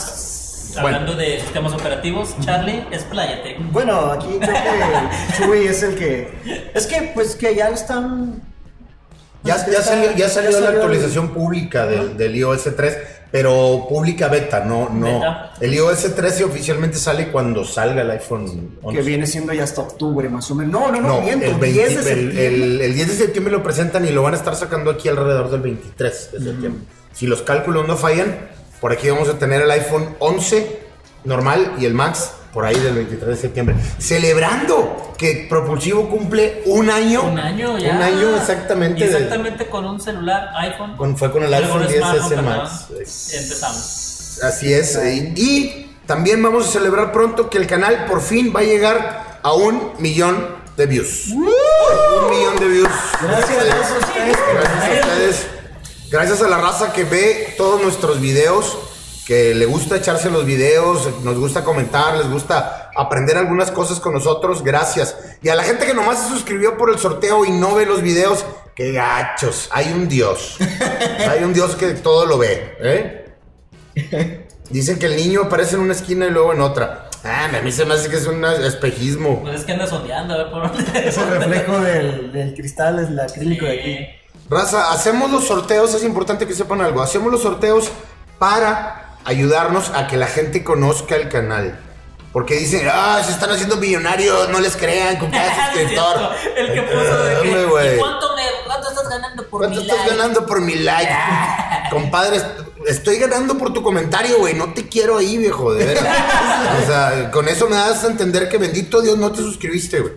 Hablando 0.78 1.16
de 1.16 1.40
sistemas 1.40 1.74
operativos, 1.74 2.36
Charlie, 2.42 2.84
expláyate. 2.92 3.58
Bueno, 3.72 4.12
aquí 4.12 4.38
creo 4.40 4.54
que 4.54 5.38
Chuy 5.38 5.68
es 5.68 5.84
el 5.84 5.96
que. 5.96 6.72
Es 6.74 6.88
que, 6.88 7.12
pues, 7.14 7.36
que 7.36 7.56
ya 7.56 7.70
están. 7.70 8.42
Ya, 9.44 9.56
pues, 9.56 9.66
ya 9.68 9.80
está- 9.80 9.84
salió, 9.96 10.12
ya 10.16 10.30
salió 10.30 10.52
la 10.52 10.56
salió 10.58 10.70
el- 10.70 10.76
actualización 10.78 11.30
pública 11.34 11.86
del, 11.86 12.16
del 12.16 12.34
iOS 12.34 12.64
3, 12.78 12.98
pero 13.30 13.86
pública 13.90 14.30
beta, 14.30 14.62
no, 14.64 14.88
no. 14.90 15.06
Beta. 15.06 15.52
El 15.60 15.74
iOS 15.74 16.16
13 16.16 16.46
oficialmente 16.46 16.98
sale 16.98 17.28
cuando 17.28 17.66
salga 17.66 18.04
el 18.04 18.12
iPhone 18.12 18.78
11. 18.82 18.98
Que 18.98 19.04
viene 19.06 19.28
siendo 19.28 19.52
ya 19.52 19.66
hasta 19.66 19.82
octubre, 19.82 20.30
más 20.30 20.50
o 20.50 20.56
menos. 20.56 20.72
No, 20.72 20.90
no, 20.94 21.02
no, 21.02 21.08
No, 21.10 21.22
miento. 21.22 21.46
el, 21.48 21.56
20 21.56 21.68
10 21.68 21.90
de 21.90 21.96
el- 21.96 22.04
septiembre. 22.32 22.48
el- 22.48 22.82
el 22.82 22.94
10 22.96 23.08
de 23.10 23.16
septiembre 23.16 23.52
lo 23.52 23.62
presentan 23.64 24.06
y 24.08 24.12
lo 24.12 24.24
van 24.24 24.34
a 24.34 24.38
estar 24.38 24.56
sacando 24.56 24.92
aquí 24.92 25.10
alrededor 25.10 25.52
del 25.52 25.60
23 25.60 26.30
de 26.32 26.40
septiembre. 26.40 26.82
Si 27.12 27.28
los 27.28 27.42
cálculos 27.42 27.86
no 27.86 27.98
fallan, 27.98 28.38
por 28.84 28.92
aquí 28.92 29.10
vamos 29.10 29.30
a 29.30 29.40
tener 29.40 29.62
el 29.62 29.72
iPhone 29.72 30.14
11 30.20 30.80
normal 31.24 31.76
y 31.80 31.86
el 31.86 31.94
Max 31.94 32.32
por 32.52 32.66
ahí 32.66 32.78
del 32.78 32.96
23 32.96 33.30
de 33.30 33.38
septiembre. 33.38 33.76
Celebrando 33.98 35.14
que 35.18 35.48
Propulsivo 35.50 36.10
cumple 36.10 36.64
un 36.66 36.90
año. 36.90 37.24
Un 37.24 37.40
año 37.40 37.78
ya. 37.78 37.96
Un 37.96 38.02
año 38.02 38.36
exactamente. 38.36 39.00
Y 39.00 39.04
Exactamente 39.04 39.68
con 39.68 39.86
un 39.86 40.02
celular 40.02 40.50
iPhone. 40.58 40.98
Con- 40.98 41.16
fue 41.18 41.32
con 41.32 41.44
el 41.44 41.54
iPhone 41.54 41.80
con 41.84 41.88
10 41.88 41.98
smartphone, 42.02 42.26
S 42.26 42.36
perdón. 42.36 42.58
Max. 42.58 42.86
Empezamos. 43.34 44.40
Así 44.44 44.74
es. 44.74 45.00
Y, 45.02 45.34
y 45.38 45.96
también 46.06 46.44
vamos 46.44 46.68
a 46.68 46.72
celebrar 46.74 47.14
pronto 47.14 47.50
que 47.50 47.60
el 47.60 47.68
canal 47.68 48.04
por 48.04 48.22
fin 48.22 48.52
va 48.54 48.60
a 48.60 48.64
llegar 48.64 49.40
a 49.42 49.54
un 49.54 49.94
millón 50.00 50.46
de 50.76 50.86
views. 50.88 51.28
Un 51.30 52.30
millón 52.30 52.58
de 52.60 52.68
views. 52.68 52.90
Gracias, 53.22 53.66
gracias 53.66 53.92
a 53.92 53.98
ustedes. 54.00 54.38
Gracias 54.54 55.06
a 55.06 55.10
ustedes. 55.10 55.48
Gracias 56.14 56.44
a 56.44 56.48
la 56.48 56.60
raza 56.60 56.94
que 56.94 57.06
ve 57.06 57.56
todos 57.58 57.82
nuestros 57.82 58.22
videos, 58.22 58.78
que 59.26 59.56
le 59.56 59.66
gusta 59.66 59.98
echarse 59.98 60.30
los 60.30 60.46
videos, 60.46 61.10
nos 61.24 61.40
gusta 61.40 61.64
comentar, 61.64 62.18
les 62.18 62.30
gusta 62.30 62.92
aprender 62.96 63.36
algunas 63.36 63.72
cosas 63.72 64.00
con 64.00 64.14
nosotros. 64.14 64.64
Gracias. 64.64 65.18
Y 65.42 65.50
a 65.50 65.56
la 65.56 65.64
gente 65.64 65.88
que 65.88 65.96
nomás 65.96 66.22
se 66.22 66.30
suscribió 66.30 66.78
por 66.78 66.92
el 66.92 67.00
sorteo 67.00 67.46
y 67.46 67.50
no 67.50 67.74
ve 67.74 67.88
los 67.88 68.04
videos, 68.04 68.46
qué 68.76 68.92
gachos. 68.92 69.70
Hay 69.72 69.92
un 69.92 70.08
Dios. 70.08 70.58
Hay 71.28 71.44
un 71.44 71.52
Dios 71.52 71.76
que 71.76 71.96
todo 71.96 72.28
lo 72.28 72.38
ve. 72.38 72.78
¿eh? 72.80 74.46
Dicen 74.70 75.00
que 75.00 75.08
el 75.08 75.16
niño 75.16 75.46
aparece 75.46 75.78
en 75.78 75.82
una 75.82 75.94
esquina 75.94 76.28
y 76.28 76.30
luego 76.30 76.54
en 76.54 76.62
otra. 76.62 77.10
Ah, 77.24 77.50
a 77.52 77.62
mí 77.64 77.72
se 77.72 77.86
me 77.86 77.96
hace 77.96 78.12
que 78.12 78.18
es 78.18 78.28
un 78.28 78.46
espejismo. 78.46 79.42
Pues 79.42 79.62
es 79.62 79.66
que 79.66 79.72
anda 79.72 79.88
sondeando, 79.88 80.36
a 80.36 80.38
ver 80.44 80.52
por 80.52 80.72
Es 80.96 81.18
el 81.18 81.28
reflejo 81.28 81.80
del, 81.80 82.32
del 82.32 82.54
cristal, 82.54 83.00
es 83.00 83.08
el 83.08 83.20
acrílico 83.20 83.66
de 83.66 83.80
aquí. 83.80 84.23
Raza, 84.50 84.92
hacemos 84.92 85.32
los 85.32 85.46
sorteos, 85.48 85.94
es 85.94 86.04
importante 86.04 86.46
que 86.48 86.54
sepan 86.54 86.82
algo, 86.82 87.02
hacemos 87.02 87.32
los 87.32 87.42
sorteos 87.42 87.90
para 88.40 89.16
ayudarnos 89.26 89.90
a 89.96 90.08
que 90.08 90.18
la 90.18 90.28
gente 90.28 90.64
conozca 90.64 91.16
el 91.16 91.30
canal. 91.30 91.80
Porque 92.34 92.56
dicen, 92.56 92.88
ah, 92.92 93.22
se 93.24 93.32
están 93.32 93.52
haciendo 93.52 93.76
millonarios, 93.78 94.50
no 94.50 94.60
les 94.60 94.76
crean 94.76 95.18
con 95.18 95.30
cada 95.30 95.68
suscriptor. 95.72 96.32
El 96.58 96.74
que 96.74 96.82
puso 96.82 97.24
de 97.24 97.36
Hombre, 97.38 97.90
que. 97.90 97.96
¿y 97.96 98.00
cuánto, 98.00 98.36
me, 98.36 98.44
cuánto 98.66 98.90
estás 98.90 99.08
ganando 99.10 99.48
por 99.50 99.60
¿Cuánto 99.62 99.76
mi 99.80 99.82
estás 99.84 99.98
like? 100.00 100.16
ganando 100.18 100.46
por 100.48 100.62
mi 100.62 100.76
like? 100.76 101.12
Compadre, 101.92 102.38
est- 102.38 102.48
estoy 102.88 103.18
ganando 103.20 103.56
por 103.56 103.72
tu 103.72 103.84
comentario, 103.84 104.40
güey. 104.40 104.56
No 104.56 104.74
te 104.74 104.90
quiero 104.90 105.18
ahí, 105.20 105.38
viejo, 105.38 105.74
de 105.76 105.86
veras. 105.86 106.06
O 106.84 106.86
sea, 106.88 107.30
con 107.32 107.48
eso 107.48 107.70
me 107.70 107.76
das 107.76 108.04
a 108.04 108.08
entender 108.08 108.50
que 108.50 108.58
bendito 108.58 109.00
Dios 109.02 109.16
no 109.18 109.32
te 109.32 109.38
suscribiste, 109.38 110.00
güey. 110.00 110.14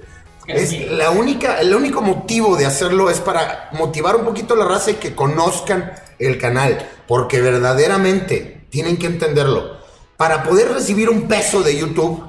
Es 0.46 0.70
Sí. 0.70 0.86
la 0.90 1.10
única, 1.10 1.60
el 1.60 1.74
único 1.74 2.02
motivo 2.02 2.56
de 2.56 2.66
hacerlo 2.66 3.10
es 3.10 3.20
para 3.20 3.70
motivar 3.72 4.16
un 4.16 4.24
poquito 4.24 4.54
a 4.54 4.56
la 4.56 4.64
raza 4.64 4.92
y 4.92 4.94
que 4.94 5.14
conozcan 5.14 5.92
el 6.18 6.38
canal. 6.38 6.88
Porque 7.08 7.40
verdaderamente 7.40 8.66
tienen 8.70 8.96
que 8.96 9.06
entenderlo. 9.06 9.76
Para 10.16 10.42
poder 10.44 10.72
recibir 10.72 11.10
un 11.10 11.28
peso 11.28 11.62
de 11.62 11.76
YouTube, 11.76 12.22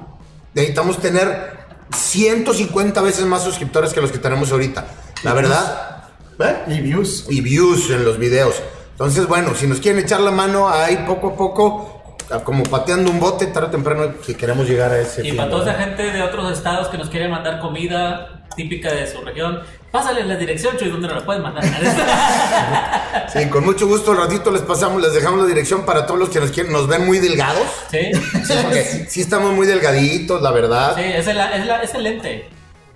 necesitamos 0.54 0.98
tener 0.98 1.58
150 1.96 3.00
veces 3.00 3.24
más 3.24 3.42
suscriptores 3.42 3.92
que 3.92 4.00
los 4.00 4.12
que 4.12 4.18
tenemos 4.18 4.52
ahorita. 4.52 4.86
La 5.22 5.32
verdad. 5.32 6.04
¿eh? 6.40 6.56
Y 6.68 6.80
views. 6.80 7.26
y 7.28 7.40
views 7.40 7.90
en 7.90 8.04
los 8.04 8.18
videos. 8.18 8.56
Entonces, 8.92 9.26
bueno, 9.26 9.52
si 9.54 9.66
nos 9.66 9.80
quieren 9.80 10.02
echar 10.04 10.20
la 10.20 10.30
mano 10.30 10.68
ahí 10.68 11.04
poco 11.06 11.28
a 11.30 11.36
poco, 11.36 11.97
como 12.44 12.62
pateando 12.64 13.10
un 13.10 13.18
bote, 13.20 13.46
tarde 13.46 13.68
o 13.68 13.70
temprano, 13.70 14.12
si 14.24 14.34
queremos 14.34 14.68
llegar 14.68 14.90
a 14.92 14.98
ese 15.00 15.22
Y 15.26 15.30
fin, 15.30 15.36
para 15.36 15.50
toda 15.50 15.70
esa 15.72 15.82
gente 15.82 16.02
de 16.12 16.22
otros 16.22 16.52
estados 16.52 16.88
que 16.88 16.98
nos 16.98 17.08
quiere 17.08 17.28
mandar 17.28 17.58
comida 17.60 18.42
típica 18.56 18.92
de 18.92 19.06
su 19.06 19.20
región, 19.22 19.60
pásale 19.92 20.24
la 20.24 20.36
dirección, 20.36 20.76
Chuy, 20.76 20.90
donde 20.90 21.06
nos 21.08 21.18
la 21.18 21.24
pueden 21.24 21.42
mandar. 21.42 21.64
Sí, 23.32 23.46
con 23.48 23.64
mucho 23.64 23.86
gusto, 23.86 24.12
al 24.12 24.16
ratito 24.18 24.50
les 24.50 24.62
pasamos, 24.62 25.02
les 25.02 25.12
dejamos 25.12 25.40
la 25.40 25.46
dirección 25.46 25.84
para 25.84 26.06
todos 26.06 26.18
los 26.18 26.28
que 26.30 26.40
nos 26.40 26.50
quieren, 26.50 26.72
nos 26.72 26.86
ven 26.88 27.04
muy 27.06 27.18
delgados. 27.18 27.62
¿Sí? 27.90 28.10
Sí, 28.44 28.54
porque 28.62 28.82
sí 29.08 29.20
estamos 29.20 29.52
muy 29.52 29.66
delgaditos, 29.66 30.40
la 30.42 30.50
verdad. 30.50 30.94
Sí, 30.96 31.02
es 31.04 31.26
el, 31.26 31.38
es 31.38 31.66
la- 31.66 31.82
es 31.82 31.94
el 31.94 32.02
lente. 32.04 32.48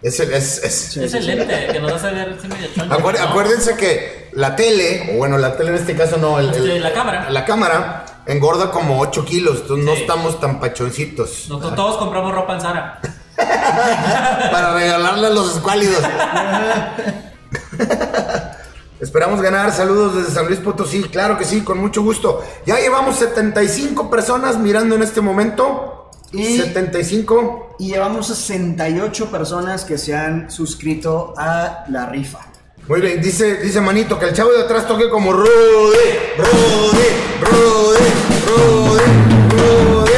Es 0.03 0.19
el- 0.21 0.33
es- 0.33 0.63
es- 0.65 0.97
es 0.97 1.15
el 1.15 1.27
lente 1.27 1.69
que 1.71 1.81
nos 1.81 1.93
hace 1.93 2.07
ver 2.15 2.29
medio 2.31 2.69
choncho. 2.75 3.23
Acuérdense 3.23 3.77
que 3.77 4.29
la 4.33 4.57
tele, 4.57 5.11
o 5.15 5.19
bueno, 5.19 5.37
la 5.39 5.57
tele 5.57 5.71
en 5.71 5.77
este 5.77 5.95
caso 5.95 6.17
no, 6.17 6.39
el- 6.39 6.49
el- 6.49 6.55
Este, 6.55 6.81
la 6.81 6.93
cámara. 6.93 7.31
La 7.31 7.45
cámara 7.45 8.05
engorda 8.27 8.71
como 8.71 9.01
8 9.01 9.25
kilos, 9.25 9.61
entonces 9.63 9.85
no 9.85 9.93
estamos 9.93 10.41
tan 10.41 10.61
pachoncitos. 10.61 11.47
Nosotros 11.49 11.75
todos 11.75 11.97
compramos 11.99 12.35
ropa 12.35 12.55
en 12.55 12.61
Zara. 12.61 13.01
para 13.37 14.75
regalarle 14.75 15.27
a 15.27 15.31
los 15.31 15.57
escuálidos. 15.57 16.03
Esperamos 19.01 19.41
ganar. 19.43 19.73
Saludos 19.73 20.15
desde 20.17 20.31
San 20.31 20.47
Luis 20.47 20.61
Potosí. 20.61 21.03
Claro 21.05 21.37
que 21.37 21.45
sí, 21.45 21.63
con 21.63 21.79
mucho 21.79 22.03
gusto. 22.03 22.41
Ya 22.67 22.77
llevamos 22.79 23.17
75 23.17 24.09
personas 24.09 24.59
mirando 24.59 24.95
en 24.95 25.03
este 25.03 25.21
momento. 25.21 26.11
Y- 26.31 26.59
75. 26.59 27.77
Y 27.81 27.89
llevamos 27.89 28.29
68 28.29 29.31
personas 29.31 29.85
que 29.85 29.99
se 29.99 30.15
han 30.15 30.51
suscrito 30.51 31.35
a 31.37 31.85
la 31.89 32.07
rifa. 32.07 32.39
Muy 32.93 33.01
bien, 33.01 33.23
dice, 33.23 33.57
dice 33.57 33.81
Manito 33.81 34.19
que 34.19 34.27
el 34.27 34.35
chavo 34.35 34.53
de 34.53 34.65
atrás 34.65 34.87
toque 34.87 35.09
como 35.09 35.33
Rudy, 35.33 35.47
Rudy, 36.37 37.09
Rudy, 37.41 38.05
Rudy, 38.47 39.03
Rudy. 39.57 40.13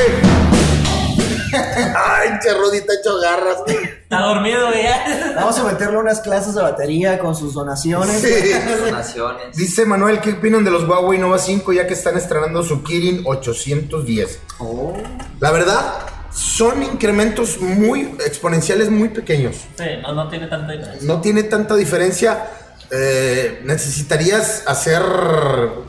Ay, 1.54 2.30
che, 2.42 2.52
Rudy 2.52 2.80
te 2.80 2.90
ha 2.90 2.94
hecho 2.96 3.20
garras. 3.20 3.58
Está 3.68 4.22
dormido 4.22 4.72
ya. 4.72 5.34
Vamos 5.37 5.56
a 5.56 5.62
meterle 5.62 5.98
unas 5.98 6.20
clases 6.20 6.56
de 6.56 6.62
batería 6.62 7.20
con 7.20 7.37
sus 7.37 7.54
donaciones. 7.54 8.20
Sí. 8.20 8.50
Donaciones. 8.87 9.56
Dice 9.56 9.87
Manuel, 9.87 10.18
¿qué 10.18 10.32
opinan 10.32 10.64
de 10.64 10.72
los 10.72 10.82
Huawei 10.82 11.20
Nova 11.20 11.38
5 11.38 11.72
ya 11.72 11.87
que 11.87 11.94
están 11.94 12.16
estrenando 12.16 12.64
su 12.64 12.82
Kirin 12.82 13.22
810? 13.24 14.40
Oh. 14.58 14.94
La 15.38 15.52
verdad, 15.52 16.08
son 16.32 16.82
incrementos 16.82 17.60
muy 17.60 18.16
exponenciales, 18.26 18.90
muy 18.90 19.10
pequeños. 19.10 19.58
Sí, 19.78 19.84
no, 20.02 20.12
no 20.12 20.28
tiene 20.28 20.48
tanta 20.48 20.72
diferencia. 20.72 21.06
No 21.06 21.20
tiene 21.20 21.44
tanta 21.44 21.77
diferencia. 21.77 22.48
Eh, 22.97 23.61
necesitarías 23.65 24.63
hacer 24.67 25.03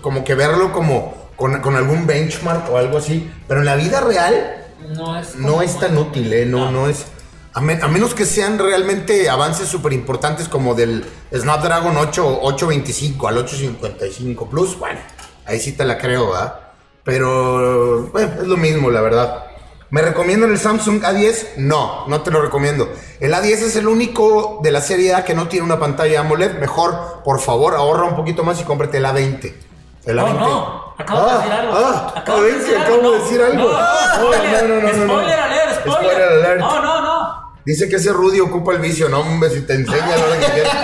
como 0.01 0.23
que 0.23 0.33
verlo 0.33 0.71
como 0.73 1.29
con, 1.35 1.61
con 1.61 1.75
algún 1.75 2.07
benchmark 2.07 2.71
o 2.71 2.77
algo 2.77 2.97
así. 2.97 3.29
Pero 3.47 3.59
en 3.59 3.65
la 3.67 3.75
vida 3.75 4.01
real 4.01 4.65
No 4.89 5.19
es, 5.19 5.35
no 5.35 5.49
como- 5.49 5.61
es 5.61 5.79
tan 5.79 5.95
útil, 5.97 6.33
¿eh? 6.33 6.45
No, 6.47 6.71
no 6.71 6.87
es. 6.89 7.05
A, 7.53 7.61
men- 7.61 7.83
a 7.83 7.87
menos 7.87 8.13
que 8.15 8.25
sean 8.25 8.57
realmente 8.57 9.29
avances 9.29 9.67
súper 9.67 9.93
importantes 9.93 10.47
como 10.49 10.73
del 10.73 11.05
Snapdragon 11.33 11.95
8, 11.95 12.39
825 12.41 13.27
al 13.27 13.37
855 13.37 14.49
Plus, 14.49 14.77
bueno, 14.79 14.99
ahí 15.45 15.59
sí 15.59 15.73
te 15.73 15.85
la 15.85 15.97
creo, 15.97 16.31
¿verdad? 16.31 16.59
Pero 17.03 18.07
bueno, 18.11 18.31
es 18.41 18.47
lo 18.47 18.57
mismo, 18.57 18.89
la 18.89 19.01
verdad. 19.01 19.43
¿Me 19.91 20.01
recomiendan 20.01 20.51
el 20.51 20.59
Samsung 20.59 21.01
A10? 21.03 21.55
No, 21.57 22.07
no 22.07 22.21
te 22.21 22.31
lo 22.31 22.41
recomiendo. 22.41 22.91
El 23.19 23.33
A10 23.33 23.45
es 23.45 23.75
el 23.75 23.87
único 23.87 24.59
de 24.63 24.71
la 24.71 24.81
serie 24.81 25.13
A 25.13 25.23
que 25.23 25.33
no 25.35 25.47
tiene 25.47 25.65
una 25.65 25.79
pantalla 25.79 26.19
AMOLED. 26.21 26.57
Mejor, 26.59 27.21
por 27.23 27.39
favor, 27.39 27.75
ahorra 27.75 28.05
un 28.05 28.15
poquito 28.15 28.43
más 28.43 28.59
y 28.59 28.63
cómprate 28.63 28.97
el 28.97 29.05
A20. 29.05 29.53
El 30.05 30.15
No, 30.17 30.27
A20. 30.27 30.39
no, 30.39 30.93
acabo 30.97 31.25
de 31.27 31.33
decir 31.37 31.51
algo. 31.53 31.73
Ah, 31.77 32.13
Acabo 32.17 32.37
A20, 32.39 32.43
de 32.43 32.51
decir 32.59 32.77
acabo 32.77 32.95
algo. 32.95 33.11
de 33.11 33.19
decir 33.19 33.41
algo. 33.41 33.63
No, 33.63 33.71
no, 33.71 34.67
no, 34.67 34.67
no, 34.67 34.81
no, 34.81 35.05
no. 35.05 35.13
spoiler 35.13 35.39
alert, 35.39 35.79
spoiler. 35.81 36.21
Alert. 36.21 36.59
No, 36.59 36.81
no, 36.81 37.01
no. 37.01 37.35
Dice 37.65 37.87
que 37.89 37.95
ese 37.95 38.11
Rudy 38.13 38.39
ocupa 38.41 38.73
el 38.73 38.79
vicio. 38.79 39.07
No, 39.09 39.21
hombre, 39.21 39.49
si 39.49 39.61
te 39.61 39.73
enseña 39.73 40.13
a 40.13 40.17
la 40.17 40.25
hora 40.25 40.39
que 40.39 40.45
quieras. 40.51 40.75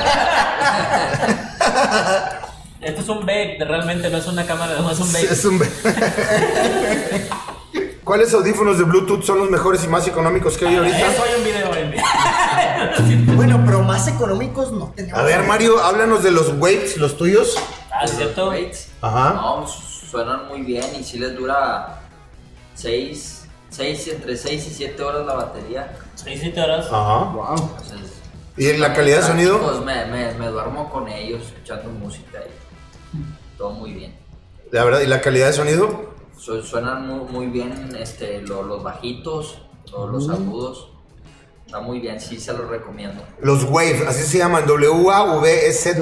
Esto 2.82 3.02
es 3.02 3.10
un 3.10 3.20
vape, 3.20 3.58
realmente 3.68 4.10
no 4.10 4.18
es 4.18 4.26
una 4.28 4.46
cámara, 4.46 4.74
no 4.80 4.90
es 4.92 5.00
un 5.00 5.12
vape. 5.14 5.26
Es 5.34 5.46
un... 5.46 5.60
¿Cuáles 8.04 8.34
audífonos 8.34 8.80
de 8.80 8.84
Bluetooth 8.84 9.24
son 9.24 9.38
los 9.40 9.50
mejores 9.52 9.84
y 9.84 9.88
más 9.88 10.08
económicos 10.08 10.58
que 10.58 10.68
hay 10.68 10.76
ahorita? 10.76 11.12
Eso 11.12 11.24
hay 11.24 11.36
un 11.38 11.44
video 11.44 11.76
en 11.76 13.36
Bueno, 13.38 13.62
pero 13.64 13.84
más 13.84 14.08
económicos 14.08 14.72
no 14.72 14.92
tenemos. 14.96 15.20
A 15.20 15.24
ver, 15.24 15.44
Mario, 15.44 15.80
háblanos 15.80 16.24
de 16.24 16.32
los 16.32 16.52
Waves, 16.58 16.98
los 16.98 17.16
tuyos. 17.16 17.58
Ah, 17.92 18.06
¿es 18.06 18.12
cierto? 18.12 18.50
Weights. 18.50 18.88
Ajá. 19.02 19.34
No, 19.34 19.68
suenan 19.68 20.48
muy 20.48 20.62
bien 20.62 20.86
y 21.00 21.04
sí 21.04 21.20
les 21.20 21.36
dura 21.36 22.02
6, 22.74 23.46
6 23.70 24.08
entre 24.08 24.36
6 24.36 24.68
y 24.68 24.74
7 24.74 25.04
horas 25.04 25.26
la 25.28 25.36
batería. 25.36 25.96
6 26.16 26.40
7 26.42 26.60
horas. 26.62 26.88
Ajá. 26.88 27.20
Wow. 27.26 27.56
Entonces, 27.84 28.14
¿Y 28.58 28.68
en 28.70 28.82
la 28.82 28.94
calidad 28.94 29.18
de 29.18 29.28
sonido? 29.28 29.60
Pues 29.60 29.80
me, 29.80 30.06
me, 30.08 30.34
me 30.34 30.48
duermo 30.48 30.90
con 30.90 31.08
ellos 31.08 31.44
escuchando 31.44 31.90
música 31.92 32.40
y 32.40 33.58
todo 33.58 33.72
muy 33.72 33.94
bien. 33.94 34.16
La 34.72 34.84
verdad, 34.84 35.02
¿y 35.02 35.08
la 35.08 35.22
calidad 35.22 35.48
de 35.48 35.54
sonido? 35.54 36.11
Su- 36.42 36.64
suenan 36.64 37.06
muy, 37.08 37.32
muy 37.32 37.48
bien 37.48 37.96
este, 38.00 38.42
lo- 38.42 38.64
los 38.64 38.82
bajitos, 38.84 39.60
lo- 39.92 40.08
los 40.08 40.28
Mm. 40.28 40.32
agudos. 40.32 40.88
Está 41.68 41.80
muy 41.80 42.00
bien, 42.02 42.20
sí 42.20 42.38
se 42.38 42.52
los 42.52 42.68
recomiendo. 42.68 43.22
Los 43.42 43.64
Wave, 43.64 44.06
así 44.06 44.24
se 44.24 44.40
llaman, 44.40 44.66
W-A-V-E-Z. 44.66 46.02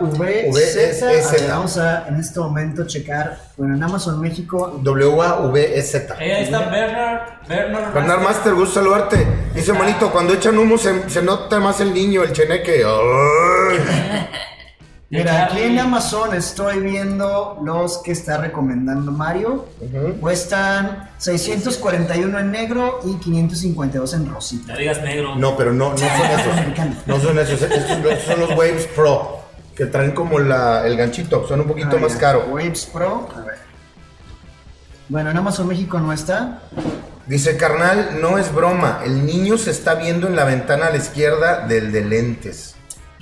V-S-Z. 0.00 1.06
A 1.06 1.32
ver, 1.32 1.50
Vamos 1.50 1.76
a 1.76 2.08
en 2.08 2.16
este 2.18 2.40
momento 2.40 2.86
checar. 2.86 3.38
Bueno, 3.58 3.74
en 3.76 3.82
Amazon 3.82 4.18
México. 4.20 4.78
W-A-V-E-Z. 4.82 6.14
Ahí 6.18 6.30
está 6.30 6.70
Bernard. 6.70 7.20
Bernard, 7.46 7.92
Bernard 7.92 8.22
Master, 8.22 8.54
gusto 8.54 8.74
saludarte. 8.80 9.26
Dice, 9.54 9.72
manito, 9.74 10.10
cuando 10.10 10.32
echan 10.32 10.56
humo 10.56 10.78
se, 10.78 11.10
se 11.10 11.22
nota 11.22 11.60
más 11.60 11.78
el 11.80 11.92
niño, 11.92 12.22
el 12.22 12.32
cheneque. 12.32 12.82
Mira, 15.08 15.44
aquí 15.44 15.60
en 15.62 15.78
Amazon 15.78 16.34
estoy 16.34 16.80
viendo 16.80 17.58
los 17.62 17.98
que 17.98 18.10
está 18.10 18.38
recomendando 18.38 19.12
Mario. 19.12 19.66
Cuestan 20.20 21.10
641 21.18 22.38
en 22.40 22.50
negro 22.50 22.98
y 23.04 23.14
552 23.16 24.14
en 24.14 24.28
rosita. 24.28 24.72
No 24.72 24.78
digas 24.78 25.00
negro. 25.02 25.36
No, 25.36 25.56
pero 25.56 25.72
no, 25.72 25.90
no 25.92 25.96
son 25.98 26.06
esos. 26.08 27.06
No 27.06 27.20
son 27.20 27.38
esos. 27.38 27.62
Estos 27.62 28.22
son 28.24 28.40
los 28.40 28.50
Waves 28.50 28.86
Pro. 28.96 29.38
Que 29.76 29.86
traen 29.86 30.12
como 30.12 30.38
la, 30.38 30.86
el 30.86 30.96
ganchito. 30.96 31.46
Son 31.46 31.60
un 31.60 31.66
poquito 31.68 31.96
Ah, 31.98 32.00
más 32.00 32.16
caro. 32.16 32.46
Waves 32.50 32.86
Pro. 32.86 33.28
A 33.36 33.40
ver. 33.42 33.58
Bueno, 35.08 35.30
en 35.30 35.36
Amazon 35.36 35.68
México 35.68 36.00
no 36.00 36.12
está. 36.12 36.62
Dice, 37.26 37.56
carnal, 37.56 38.18
no 38.20 38.38
es 38.38 38.52
broma. 38.52 39.00
El 39.04 39.24
niño 39.26 39.56
se 39.58 39.70
está 39.70 39.94
viendo 39.94 40.26
en 40.26 40.34
la 40.34 40.44
ventana 40.44 40.86
a 40.86 40.90
la 40.90 40.96
izquierda 40.96 41.66
del 41.66 41.92
de 41.92 42.04
lentes. 42.04 42.75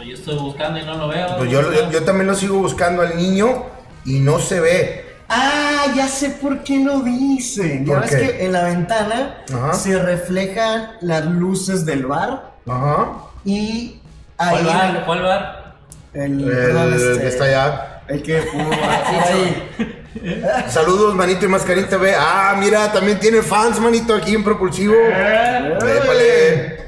Yo 0.06 0.14
estoy 0.14 0.36
buscando 0.38 0.78
y 0.78 0.84
no 0.84 0.96
lo 0.96 1.08
veo. 1.08 1.36
Pues 1.38 1.50
yo, 1.50 1.72
yo, 1.72 1.90
yo 1.90 2.04
también 2.04 2.26
lo 2.26 2.34
sigo 2.34 2.58
buscando 2.58 3.02
al 3.02 3.16
niño 3.16 3.64
y 4.04 4.20
no 4.20 4.38
se 4.38 4.60
ve. 4.60 5.06
Ah, 5.28 5.86
ya 5.96 6.06
sé 6.08 6.30
por 6.30 6.62
qué 6.62 6.78
lo 6.84 7.00
dicen. 7.00 7.86
Ya 7.86 7.94
¿Por 7.94 8.02
ves 8.02 8.10
qué? 8.10 8.16
que 8.36 8.44
en 8.44 8.52
la 8.52 8.64
ventana 8.64 9.38
Ajá. 9.52 9.72
se 9.74 9.98
reflejan 9.98 10.90
las 11.00 11.24
luces 11.24 11.86
del 11.86 12.04
bar 12.06 12.52
Ajá. 12.68 13.12
y 13.44 13.98
ahí 14.36 14.62
¿Cuál 14.62 14.66
bar? 14.66 15.04
¿Cuál 15.06 15.22
bar? 15.22 15.74
el, 16.12 16.40
El, 16.40 16.44
perdón, 16.50 16.94
este, 16.94 17.20
que 17.22 17.28
está 17.28 17.44
allá. 17.44 17.90
El 18.06 18.22
que 18.22 18.42
pudo 18.42 18.70
ahí. 18.72 19.70
Saludos, 20.68 21.14
manito 21.14 21.46
y 21.46 21.48
mascarín 21.48 21.88
TV. 21.88 22.14
Ah, 22.16 22.54
mira, 22.58 22.92
también 22.92 23.18
tiene 23.18 23.40
fans, 23.42 23.80
manito, 23.80 24.14
aquí 24.14 24.34
en 24.34 24.44
Propulsivo. 24.44 24.94
Épale. 24.94 26.84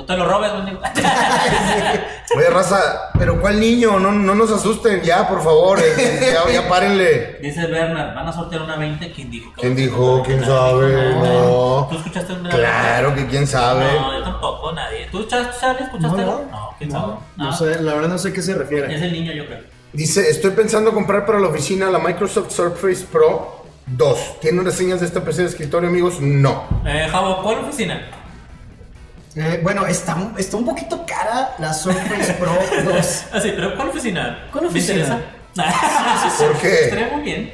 No 0.00 0.06
te 0.06 0.16
lo 0.16 0.24
robes, 0.26 0.50
mendigo. 0.54 0.80
Oye, 2.36 2.48
raza, 2.48 3.10
pero 3.18 3.38
¿cuál 3.38 3.60
niño? 3.60 3.98
No, 4.00 4.10
no 4.12 4.34
nos 4.34 4.50
asusten, 4.50 5.02
ya, 5.02 5.28
por 5.28 5.42
favor. 5.44 5.78
eh, 5.78 6.32
ya, 6.32 6.50
ya 6.50 6.68
párenle. 6.70 7.38
Dice 7.42 7.66
Bernard, 7.66 8.14
van 8.14 8.26
a 8.26 8.32
sortear 8.32 8.62
una 8.62 8.76
20. 8.76 9.12
¿Quién 9.12 9.30
dijo? 9.30 9.52
¿Quién 9.60 9.76
dijo? 9.76 10.22
¿Quién 10.24 10.42
sabe? 10.42 10.86
20? 10.94 11.28
No. 11.28 11.86
¿Tú 11.90 11.96
escuchaste 11.98 12.32
una 12.32 12.48
Claro 12.48 13.14
que 13.14 13.26
quién 13.26 13.46
sabe. 13.46 13.84
No, 13.92 14.16
yo 14.16 14.22
tampoco, 14.24 14.72
nadie. 14.72 15.06
¿Tú, 15.12 15.24
Char- 15.26 15.50
Charlie, 15.60 15.84
escuchaste? 15.84 16.22
No, 16.22 16.40
No, 16.50 16.70
¿quién 16.78 16.90
sabe? 16.90 17.06
No, 17.08 17.20
No. 17.36 17.44
no 17.44 17.52
sé, 17.52 17.82
la 17.82 17.92
verdad 17.94 18.08
no 18.08 18.16
sé 18.18 18.28
a 18.30 18.32
qué 18.32 18.40
se 18.40 18.52
Es 18.52 18.56
refiere. 18.58 18.94
el 18.94 19.12
niño, 19.12 19.32
yo 19.32 19.44
creo. 19.44 19.58
Dice, 19.92 20.30
estoy 20.30 20.52
pensando 20.52 20.92
comprar 20.94 21.26
para 21.26 21.40
la 21.40 21.48
oficina 21.48 21.90
la 21.90 21.98
Microsoft 21.98 22.52
Surface 22.52 23.04
Pro 23.12 23.64
2. 23.86 24.40
¿Tienen 24.40 24.64
reseñas 24.64 25.00
de 25.00 25.06
esta 25.06 25.20
PC 25.22 25.42
de 25.42 25.48
escritorio, 25.48 25.90
amigos? 25.90 26.20
No. 26.20 26.64
Eh, 26.86 27.06
Javo, 27.10 27.42
¿cuál 27.42 27.58
oficina? 27.58 28.00
Eh, 29.36 29.60
bueno, 29.62 29.86
está, 29.86 30.16
está 30.38 30.56
un 30.56 30.64
poquito 30.64 31.04
cara 31.06 31.54
la 31.58 31.72
Surface 31.72 32.32
Pro 32.34 32.52
2. 32.84 33.24
Ah, 33.32 33.40
sí, 33.40 33.52
pero 33.54 33.76
¿cuál 33.76 33.88
oficina? 33.90 34.48
¿Cuál 34.50 34.64
¿Me 34.64 34.70
oficina? 34.70 35.00
interesa? 35.00 35.20
¿Por 36.38 36.56
qué? 36.58 36.84
Estaría 36.84 37.08
muy 37.12 37.22
bien. 37.22 37.52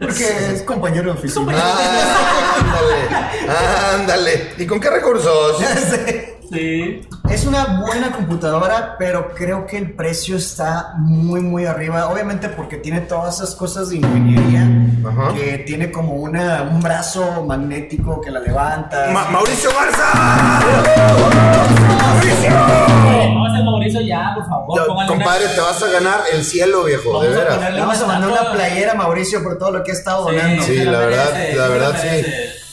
Porque 0.00 0.52
es 0.54 0.62
compañero 0.62 1.12
de 1.12 1.18
oficina. 1.18 1.52
Ah, 1.56 2.56
ándale, 2.60 4.02
ándale. 4.02 4.52
¿Y 4.58 4.66
con 4.66 4.80
qué 4.80 4.90
recursos? 4.90 5.58
Sí. 6.52 7.08
Es 7.30 7.46
una 7.46 7.80
buena 7.80 8.12
computadora, 8.12 8.96
pero 8.98 9.34
creo 9.34 9.66
que 9.66 9.78
el 9.78 9.92
precio 9.94 10.36
está 10.36 10.92
muy, 10.98 11.40
muy 11.40 11.64
arriba. 11.64 12.08
Obviamente 12.08 12.48
porque 12.48 12.76
tiene 12.76 13.00
todas 13.00 13.36
esas 13.36 13.54
cosas 13.54 13.88
de 13.88 13.96
ingeniería. 13.96 14.68
Ajá. 15.06 15.34
Que 15.34 15.58
tiene 15.58 15.90
como 15.90 16.14
una, 16.14 16.62
un 16.62 16.80
brazo 16.80 17.44
magnético 17.44 18.20
que 18.20 18.30
la 18.30 18.40
levanta. 18.40 19.08
Ma- 19.12 19.28
Mauricio 19.30 19.70
Garza. 19.70 20.04
Vamos 22.14 23.48
a 23.48 23.52
hacer 23.52 23.64
Mauricio 23.64 24.00
ya, 24.02 24.32
por 24.34 24.46
favor. 24.48 24.78
Ya, 24.80 24.86
pónganle 24.86 25.12
una- 25.12 25.24
compadre, 25.24 25.48
te 25.54 25.60
vas 25.60 25.82
a 25.82 25.86
ganar 25.90 26.20
el 26.32 26.44
cielo, 26.44 26.84
viejo, 26.84 27.12
Vamos 27.12 27.28
de 27.28 27.34
a 27.34 27.38
veras. 27.44 27.72
Le 27.72 27.80
vamos 27.80 28.00
a 28.02 28.06
mandar 28.06 28.30
una 28.30 28.52
playera 28.52 28.92
a 28.92 28.94
Mauricio 28.94 29.42
por 29.42 29.58
todo 29.58 29.70
lo 29.72 29.82
que 29.82 29.90
ha 29.90 29.94
estado 29.94 30.28
Sí. 30.28 30.34
donando. 30.36 30.62
Sí, 30.62 30.84
la 30.84 30.92
la 30.92 30.98
verdad, 30.98 31.32
merece, 31.32 31.56
la 31.56 31.68
verdad 31.68 31.92
la 31.92 31.98
sí. 32.00 32.24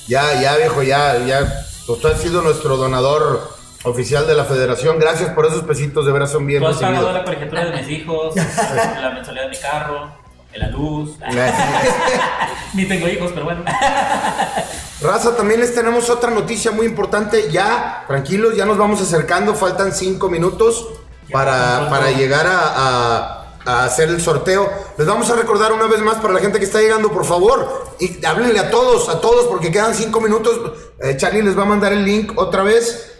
Ya, 0.08 0.42
ya, 0.42 0.56
viejo, 0.58 0.84
ya, 0.84 1.18
ya. 1.26 1.40
Tú 1.86 1.98
has 2.08 2.20
sido 2.22 2.42
nuestro 2.42 2.78
donador 2.78 3.50
oficial 3.84 4.28
de 4.28 4.36
la 4.36 4.46
federación. 4.46 5.00
Gracias 5.00 5.30
por 5.32 5.46
esos 5.46 5.64
pesitos, 5.64 6.06
de 6.06 6.12
veras 6.12 6.32
son 6.32 6.46
bien 6.46 6.62
Tú 6.62 6.68
has 6.68 6.76
pagado 6.78 6.94
recibidos. 7.08 7.14
la 7.16 7.24
colegiatura 7.24 7.66
de 7.66 7.72
mis 7.82 7.90
hijos, 7.90 8.36
la 9.02 9.10
mensualidad 9.12 9.46
de 9.46 9.50
mi 9.50 9.58
carro, 9.58 10.12
de 10.52 10.58
la 10.60 10.68
luz. 10.70 11.12
Ni 12.74 12.86
tengo 12.86 13.08
hijos, 13.08 13.32
pero 13.34 13.46
bueno. 13.46 13.64
Raza, 15.02 15.36
también 15.36 15.60
les 15.60 15.74
tenemos 15.74 16.10
otra 16.10 16.32
noticia 16.32 16.72
muy 16.72 16.86
importante. 16.86 17.50
Ya, 17.52 18.04
tranquilos, 18.08 18.56
ya 18.56 18.66
nos 18.66 18.78
vamos 18.78 19.02
acercando. 19.02 19.56
Faltan 19.56 19.94
cinco 19.94 20.30
minutos 20.30 20.88
para, 21.32 21.90
para 21.90 22.12
llegar 22.12 22.46
a, 22.48 22.60
a- 22.76 23.38
a 23.64 23.84
hacer 23.84 24.10
el 24.10 24.20
sorteo. 24.22 24.68
Les 24.98 25.06
vamos 25.06 25.30
a 25.30 25.36
recordar 25.36 25.72
una 25.72 25.86
vez 25.86 26.02
más 26.02 26.16
para 26.18 26.34
la 26.34 26.40
gente 26.40 26.58
que 26.60 26.66
está 26.66 26.80
llegando, 26.82 27.12
por 27.12 27.26
favor. 27.26 27.94
Y 28.00 28.24
háblenle 28.26 28.60
a 28.60 28.72
todos, 28.72 29.08
a 29.10 29.22
todos, 29.22 29.46
porque 29.46 29.72
quedan 29.72 29.94
cinco 29.94 30.20
minutos. 30.20 30.60
Eh, 31.00 31.16
Charlie 31.18 31.44
les 31.44 31.58
va 31.58 31.62
a 31.64 31.66
mandar 31.68 31.94
el 31.94 32.04
link 32.04 32.32
otra 32.40 32.64
vez. 32.64 33.11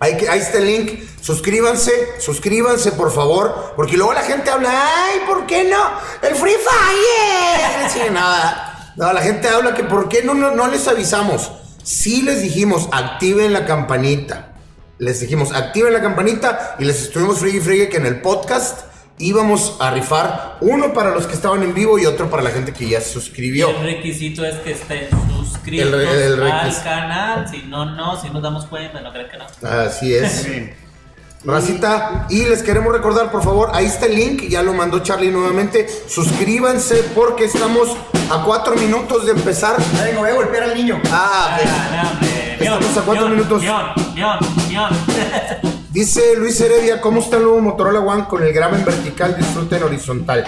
Ahí, 0.00 0.16
que- 0.16 0.28
ahí 0.28 0.40
está 0.40 0.58
el 0.58 0.66
link. 0.66 1.02
Suscríbanse, 1.20 1.92
suscríbanse 2.18 2.92
por 2.92 3.12
favor. 3.12 3.74
Porque 3.76 3.96
luego 3.96 4.12
la 4.14 4.22
gente 4.22 4.50
habla, 4.50 4.70
ay, 4.72 5.20
¿por 5.26 5.46
qué 5.46 5.64
no? 5.64 5.78
El 6.26 6.34
Free 6.34 6.54
Fire. 6.54 7.90
Sí, 7.92 8.00
nada. 8.12 8.92
No, 8.96 9.12
la 9.12 9.20
gente 9.22 9.48
habla 9.48 9.74
que 9.74 9.84
¿por 9.84 10.08
qué 10.08 10.22
no, 10.22 10.34
no, 10.34 10.50
no 10.52 10.66
les 10.68 10.86
avisamos? 10.88 11.50
Sí 11.82 12.22
les 12.22 12.42
dijimos, 12.42 12.88
activen 12.92 13.52
la 13.52 13.64
campanita. 13.66 14.52
Les 14.98 15.20
dijimos, 15.20 15.52
activen 15.52 15.92
la 15.92 16.02
campanita 16.02 16.76
y 16.78 16.84
les 16.84 17.02
estuvimos 17.02 17.38
friegue 17.38 17.58
y 17.58 17.60
friegue 17.62 17.88
que 17.88 17.96
en 17.96 18.06
el 18.06 18.20
podcast 18.20 18.80
íbamos 19.20 19.76
a 19.80 19.90
rifar 19.90 20.56
uno 20.60 20.92
para 20.92 21.10
los 21.10 21.26
que 21.26 21.34
estaban 21.34 21.62
en 21.62 21.72
vivo 21.74 21.98
y 21.98 22.06
otro 22.06 22.28
para 22.28 22.42
la 22.42 22.50
gente 22.50 22.72
que 22.72 22.88
ya 22.88 23.00
se 23.00 23.12
suscribió. 23.12 23.68
El 23.70 23.82
requisito 23.82 24.44
es 24.44 24.56
que 24.56 24.72
estén 24.72 25.08
suscritos 25.36 25.86
El 25.86 25.92
re- 25.92 26.24
el 26.26 26.42
al 26.42 26.82
canal. 26.82 27.48
Si 27.48 27.62
no, 27.62 27.84
no, 27.84 28.20
si 28.20 28.30
nos 28.30 28.42
damos 28.42 28.66
cuenta, 28.66 29.00
no 29.00 29.12
creen 29.12 29.28
que 29.30 29.38
no. 29.38 29.68
Así 29.68 30.14
es. 30.14 30.46
Racita, 31.42 32.26
y 32.28 32.44
les 32.44 32.62
queremos 32.62 32.92
recordar, 32.92 33.30
por 33.30 33.42
favor, 33.42 33.70
ahí 33.72 33.86
está 33.86 34.04
el 34.04 34.14
link, 34.14 34.42
ya 34.50 34.62
lo 34.62 34.74
mandó 34.74 34.98
Charlie 34.98 35.30
nuevamente. 35.30 35.86
Suscríbanse 36.06 36.96
porque 37.14 37.44
estamos 37.44 37.96
a 38.30 38.42
cuatro 38.44 38.74
minutos 38.76 39.24
de 39.24 39.32
empezar. 39.32 39.76
Ya 39.96 40.04
vengo, 40.04 40.20
voy 40.20 40.30
a 40.30 40.34
golpear 40.34 40.64
al 40.64 40.74
niño. 40.74 41.00
Ah. 41.10 41.58
Ah, 41.64 42.02
no, 42.02 42.10
hombre. 42.10 42.56
Estamos 42.60 42.96
a 42.98 43.00
cuatro 43.02 43.26
Mion, 43.28 43.36
minutos. 43.38 43.62
Mion, 43.62 43.86
Mion, 44.14 44.38
Mion. 44.68 44.90
Dice 45.90 46.36
Luis 46.36 46.60
Heredia, 46.60 47.00
¿cómo 47.00 47.20
está 47.20 47.36
el 47.36 47.42
nuevo 47.42 47.60
Motorola 47.60 47.98
One 48.00 48.26
con 48.28 48.42
el 48.44 48.52
graba 48.52 48.76
en 48.78 48.84
vertical, 48.84 49.36
disfrute 49.36 49.76
en 49.76 49.82
horizontal? 49.82 50.44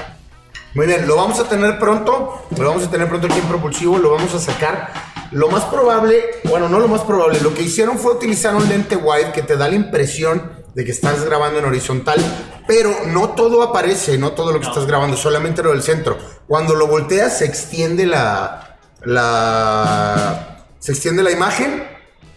Muy 0.75 0.87
bien, 0.87 1.07
lo 1.07 1.17
vamos 1.17 1.41
a 1.41 1.49
tener 1.49 1.79
pronto, 1.81 2.47
lo 2.57 2.69
vamos 2.69 2.85
a 2.85 2.91
tener 2.91 3.09
pronto 3.09 3.27
aquí 3.27 3.41
en 3.41 3.47
Propulsivo, 3.47 3.99
lo 3.99 4.13
vamos 4.13 4.33
a 4.35 4.39
sacar. 4.39 4.93
Lo 5.33 5.49
más 5.49 5.65
probable, 5.65 6.23
bueno, 6.45 6.69
no 6.69 6.79
lo 6.79 6.87
más 6.87 7.01
probable, 7.03 7.41
lo 7.41 7.53
que 7.55 7.63
hicieron 7.63 7.99
fue 7.99 8.13
utilizar 8.13 8.55
un 8.55 8.69
lente 8.69 8.95
wide 8.97 9.33
que 9.33 9.43
te 9.43 9.57
da 9.57 9.69
la 9.69 9.75
impresión 9.75 10.63
de 10.75 10.85
que 10.85 10.93
estás 10.93 11.25
grabando 11.25 11.59
en 11.59 11.65
horizontal, 11.65 12.21
pero 12.69 12.95
no 13.09 13.31
todo 13.31 13.63
aparece, 13.63 14.19
no 14.19 14.33
todo 14.33 14.53
lo 14.53 14.61
que 14.61 14.67
No. 14.67 14.71
estás 14.73 14.87
grabando, 14.87 15.17
solamente 15.17 15.63
lo 15.63 15.71
del 15.71 15.83
centro. 15.83 16.19
Cuando 16.47 16.75
lo 16.75 16.87
volteas 16.87 17.39
se 17.39 17.47
extiende 17.47 18.07
la, 18.07 18.79
la, 19.03 20.67
se 20.79 20.93
extiende 20.93 21.23
la 21.25 21.33
imagen 21.33 21.83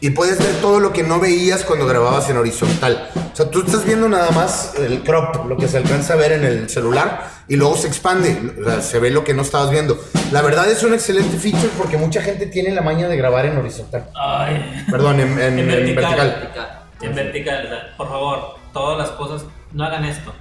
y 0.05 0.11
puedes 0.11 0.37
ver 0.37 0.53
todo 0.61 0.79
lo 0.79 0.93
que 0.93 1.01
no 1.01 1.19
veías 1.19 1.63
cuando 1.63 1.87
grababas 1.87 2.29
en 2.29 2.37
horizontal. 2.37 3.09
O 3.33 3.35
sea, 3.35 3.49
tú 3.49 3.61
estás 3.65 3.83
viendo 3.85 4.07
nada 4.07 4.29
más 4.31 4.73
el 4.77 5.01
crop, 5.01 5.47
lo 5.47 5.57
que 5.57 5.67
se 5.67 5.77
alcanza 5.77 6.13
a 6.13 6.15
ver 6.17 6.33
en 6.33 6.43
el 6.43 6.69
celular, 6.69 7.27
y 7.47 7.55
luego 7.55 7.75
se 7.75 7.87
expande, 7.87 8.53
o 8.61 8.63
sea, 8.63 8.81
se 8.81 8.99
ve 8.99 9.09
lo 9.09 9.23
que 9.23 9.33
no 9.33 9.41
estabas 9.41 9.71
viendo. 9.71 9.97
La 10.31 10.43
verdad 10.43 10.69
es 10.69 10.83
un 10.83 10.93
excelente 10.93 11.37
feature 11.37 11.69
porque 11.77 11.97
mucha 11.97 12.21
gente 12.21 12.45
tiene 12.45 12.69
la 12.71 12.81
maña 12.81 13.07
de 13.07 13.17
grabar 13.17 13.47
en 13.47 13.57
horizontal. 13.57 14.05
Ay. 14.13 14.85
Perdón, 14.91 15.19
en, 15.21 15.39
en- 15.41 15.59
En 15.59 15.59
en 15.59 15.95
vertical. 15.95 16.17
vertical. 16.29 16.79
En 17.01 17.15
vertical, 17.15 17.65
o 17.65 17.69
sea, 17.69 17.93
por 17.97 18.07
favor, 18.07 18.55
todas 18.73 18.97
las 18.99 19.09
cosas, 19.17 19.43
no 19.73 19.85
hagan 19.85 20.05
esto. 20.05 20.31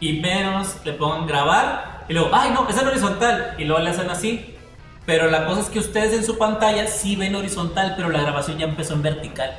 Y 0.00 0.20
menos 0.20 0.74
le 0.84 0.92
pongan 0.94 1.26
grabar 1.28 2.04
y 2.08 2.14
luego, 2.14 2.30
ay 2.32 2.50
no, 2.52 2.68
es 2.68 2.76
en 2.76 2.88
horizontal. 2.88 3.54
Y 3.58 3.64
luego 3.64 3.80
le 3.82 3.90
hacen 3.90 4.10
así. 4.10 4.55
Pero 5.06 5.30
la 5.30 5.46
cosa 5.46 5.60
es 5.60 5.68
que 5.68 5.78
ustedes 5.78 6.12
en 6.12 6.24
su 6.24 6.36
pantalla 6.36 6.88
sí 6.88 7.14
ven 7.14 7.36
horizontal, 7.36 7.94
pero 7.96 8.10
la 8.10 8.20
grabación 8.20 8.58
ya 8.58 8.66
empezó 8.66 8.94
en 8.94 9.02
vertical. 9.02 9.50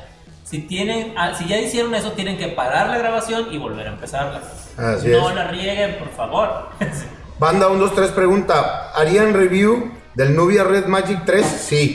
Si, 0.44 0.60
tienen, 0.60 1.14
ah, 1.18 1.34
si 1.38 1.48
ya 1.48 1.58
hicieron 1.58 1.96
eso, 1.96 2.12
tienen 2.12 2.38
que 2.38 2.50
parar 2.50 2.90
la 2.90 2.98
grabación 2.98 3.48
y 3.52 3.58
volver 3.58 3.88
a 3.88 3.92
empezarla. 3.92 4.42
Así 4.78 5.08
no 5.08 5.30
es. 5.30 5.36
la 5.36 5.48
rieguen, 5.48 5.98
por 5.98 6.10
favor. 6.12 6.70
Banda 7.40 7.70
1, 7.70 7.80
2, 7.80 7.96
3 7.96 8.12
pregunta, 8.12 8.92
¿harían 8.94 9.34
review 9.34 9.92
del 10.16 10.36
Nubia 10.36 10.64
Red 10.64 10.88
Magic 10.88 11.24
3? 11.26 11.46
Sí, 11.46 11.94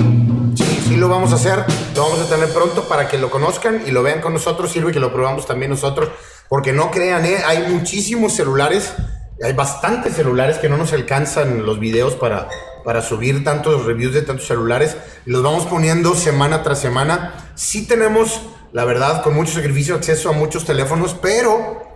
sí, 0.55 0.83
sí 0.87 0.97
lo 0.97 1.09
vamos 1.09 1.33
a 1.33 1.35
hacer, 1.35 1.65
lo 1.97 2.03
vamos 2.03 2.21
a 2.21 2.29
tener 2.29 2.49
pronto 2.53 2.85
para 2.89 3.09
que 3.09 3.19
lo 3.19 3.29
conozcan 3.29 3.83
y 3.87 3.91
lo 3.91 4.03
vean 4.03 4.21
con 4.21 4.33
nosotros, 4.33 4.71
sirve 4.71 4.93
que 4.93 5.01
lo 5.01 5.13
probamos 5.13 5.47
también 5.47 5.71
nosotros, 5.71 6.11
porque 6.49 6.73
no 6.73 6.91
crean, 6.91 7.27
¿eh? 7.27 7.39
hay 7.45 7.67
muchísimos 7.73 8.35
celulares, 8.35 8.95
hay 9.43 9.53
bastantes 9.53 10.15
celulares 10.15 10.59
que 10.59 10.69
no 10.69 10.77
nos 10.77 10.93
alcanzan 10.93 11.67
los 11.67 11.81
videos 11.81 12.15
para, 12.15 12.49
para 12.85 13.03
subir 13.03 13.45
tantos 13.45 13.85
reviews 13.85 14.15
de 14.15 14.23
tantos 14.23 14.47
celulares, 14.47 14.97
y 15.27 15.31
los 15.31 15.43
vamos 15.43 15.67
poniendo 15.67 16.15
semana 16.15 16.63
tras 16.63 16.81
semana. 16.81 17.35
Sí 17.55 17.87
tenemos, 17.87 18.41
la 18.73 18.85
verdad, 18.85 19.23
con 19.23 19.35
mucho 19.35 19.53
sacrificio 19.53 19.95
acceso 19.95 20.29
a 20.29 20.33
muchos 20.33 20.65
teléfonos, 20.65 21.15
pero 21.21 21.91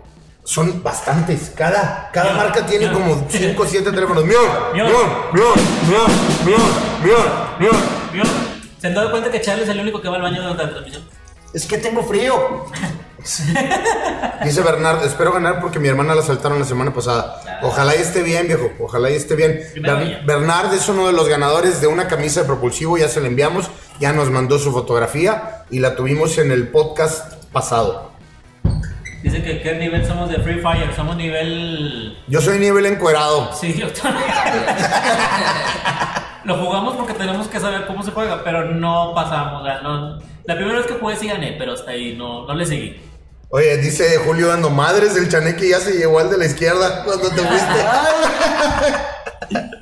son 0.45 0.83
bastantes. 0.83 1.53
Cada, 1.57 2.11
cada 2.13 2.33
Mion, 2.33 2.37
marca 2.37 2.67
tiene 2.67 2.89
mion. 2.89 3.03
como 3.03 3.27
5 3.29 3.63
o 3.63 3.67
7 3.67 3.91
teléfonos. 3.91 4.25
Mion, 4.25 4.43
mion, 4.75 4.87
Mion. 4.87 4.95
mion, 5.33 6.05
mion, 6.45 6.61
mion, 7.03 7.27
mion, 7.59 7.77
mion. 8.13 8.27
¿Se 8.81 8.87
han 8.87 8.95
dado 8.95 9.11
cuenta 9.11 9.31
que 9.31 9.41
Charles 9.41 9.65
es 9.65 9.71
el 9.71 9.81
único 9.81 10.01
que 10.01 10.09
va 10.09 10.17
al 10.17 10.23
baño 10.23 10.41
durante 10.43 10.63
la 10.65 10.71
transmisión? 10.71 11.03
Es 11.53 11.67
que 11.67 11.79
tengo 11.79 12.03
frío. 12.03 12.67
Dice 14.45 14.61
Bernard, 14.63 15.05
espero 15.05 15.33
ganar 15.33 15.61
porque 15.61 15.79
mi 15.79 15.89
hermana 15.89 16.15
la 16.15 16.23
saltaron 16.23 16.59
la 16.59 16.65
semana 16.65 16.93
pasada. 16.95 17.41
Ojalá 17.63 17.95
y 17.97 18.01
esté 18.01 18.23
bien, 18.23 18.47
viejo. 18.47 18.71
Ojalá 18.81 19.11
y 19.11 19.15
esté 19.15 19.35
bien. 19.35 19.61
Ber-. 19.83 20.23
Bernard 20.25 20.73
es 20.75 20.89
uno 20.89 21.07
de 21.07 21.13
los 21.13 21.29
ganadores 21.29 21.81
de 21.81 21.87
una 21.89 22.07
camisa 22.09 22.41
de 22.43 22.47
propulsivo. 22.47 22.97
Ya 22.99 23.09
se 23.09 23.21
la 23.21 23.29
enviamos. 23.29 23.71
Ya 23.99 24.13
nos 24.13 24.31
mandó 24.31 24.59
su 24.59 24.73
fotografía 24.73 25.65
y 25.71 25.81
la 25.81 25.97
tuvimos 25.97 26.39
en 26.39 26.53
el 26.53 26.69
podcast 26.69 27.35
pasado. 27.53 28.13
Dice 29.23 29.43
que 29.43 29.61
qué 29.61 29.75
nivel 29.75 30.07
somos 30.07 30.31
de 30.31 30.39
Free 30.39 30.61
Fire, 30.61 30.95
somos 30.95 31.17
nivel... 31.17 32.17
Yo 32.29 32.41
soy 32.41 32.61
nivel 32.61 32.87
encuerado. 32.87 33.53
Sí, 33.55 33.75
yo 33.75 33.89
también. 33.93 34.25
Lo 36.45 36.59
jugamos 36.59 36.95
porque 36.95 37.13
tenemos 37.15 37.49
que 37.49 37.59
saber 37.59 37.87
cómo 37.89 38.05
se 38.05 38.13
juega, 38.13 38.45
pero 38.45 38.67
no 38.67 39.13
pasamos. 39.17 39.63
o 39.63 39.65
sea, 39.65 39.81
no- 39.81 40.19
La 40.45 40.55
primera 40.55 40.79
vez 40.79 40.87
que 40.87 40.95
jugué 40.95 41.17
sí 41.17 41.27
gané, 41.27 41.57
pero 41.59 41.73
hasta 41.73 41.91
ahí 41.91 42.15
no, 42.17 42.47
no 42.47 42.55
le 42.55 42.65
seguí. 42.67 43.01
Oye, 43.49 43.77
dice 43.77 44.19
Julio 44.19 44.49
Dando, 44.49 44.71
madres, 44.71 45.17
el 45.17 45.29
chaneque 45.29 45.69
ya 45.69 45.79
se 45.79 45.93
llevó 45.93 46.19
al 46.19 46.31
de 46.31 46.39
la 46.39 46.47
izquierda 46.47 47.05
cuando 47.05 47.29
te 47.29 47.43
fuiste. 47.43 47.87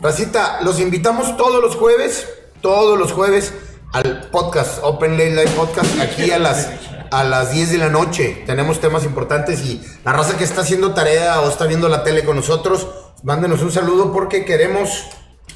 Racita, 0.00 0.60
los 0.62 0.80
invitamos 0.80 1.36
todos 1.36 1.62
los 1.62 1.76
jueves, 1.76 2.28
todos 2.60 2.98
los 2.98 3.12
jueves 3.12 3.54
al 3.92 4.28
podcast, 4.30 4.80
Open 4.82 5.12
Late 5.12 5.30
Live 5.30 5.50
Podcast, 5.50 6.00
aquí 6.00 6.32
a 6.32 6.40
las, 6.40 6.68
a 7.12 7.22
las 7.22 7.52
10 7.52 7.70
de 7.72 7.78
la 7.78 7.90
noche. 7.90 8.42
Tenemos 8.44 8.80
temas 8.80 9.04
importantes 9.04 9.60
y 9.64 9.80
la 10.04 10.12
raza 10.12 10.36
que 10.36 10.42
está 10.42 10.62
haciendo 10.62 10.92
tarea 10.92 11.40
o 11.42 11.48
está 11.48 11.66
viendo 11.66 11.88
la 11.88 12.02
tele 12.02 12.24
con 12.24 12.34
nosotros, 12.34 12.88
mándenos 13.22 13.62
un 13.62 13.70
saludo 13.70 14.12
porque 14.12 14.44
queremos 14.44 15.04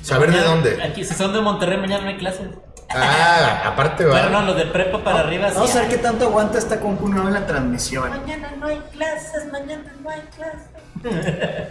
saber 0.03 0.31
de 0.31 0.41
dónde. 0.41 0.81
Aquí, 0.85 1.05
si 1.05 1.15
son 1.15 1.33
de 1.33 1.41
Monterrey, 1.41 1.79
mañana 1.79 2.05
no 2.05 2.11
hay 2.11 2.17
clases. 2.17 2.47
Ah, 2.95 3.63
aparte 3.67 4.05
Pero 4.05 4.31
no, 4.31 4.39
va. 4.39 4.43
los 4.43 4.57
de 4.57 4.67
prepa 4.67 5.03
para 5.03 5.21
arriba 5.21 5.49
sí. 5.49 5.55
Vamos 5.57 5.75
a 5.75 5.81
ver 5.81 5.89
qué 5.89 5.99
tanto 5.99 6.27
aguanta 6.27 6.59
esta 6.59 6.79
compu 6.79 7.09
nueva 7.09 7.29
en 7.29 7.35
la 7.35 7.47
transmisión. 7.47 8.09
Mañana 8.09 8.53
no 8.59 8.67
hay 8.67 8.81
clases, 8.93 9.51
mañana 9.51 9.93
no 10.03 10.11
hay 10.11 10.23
clases. 10.37 10.69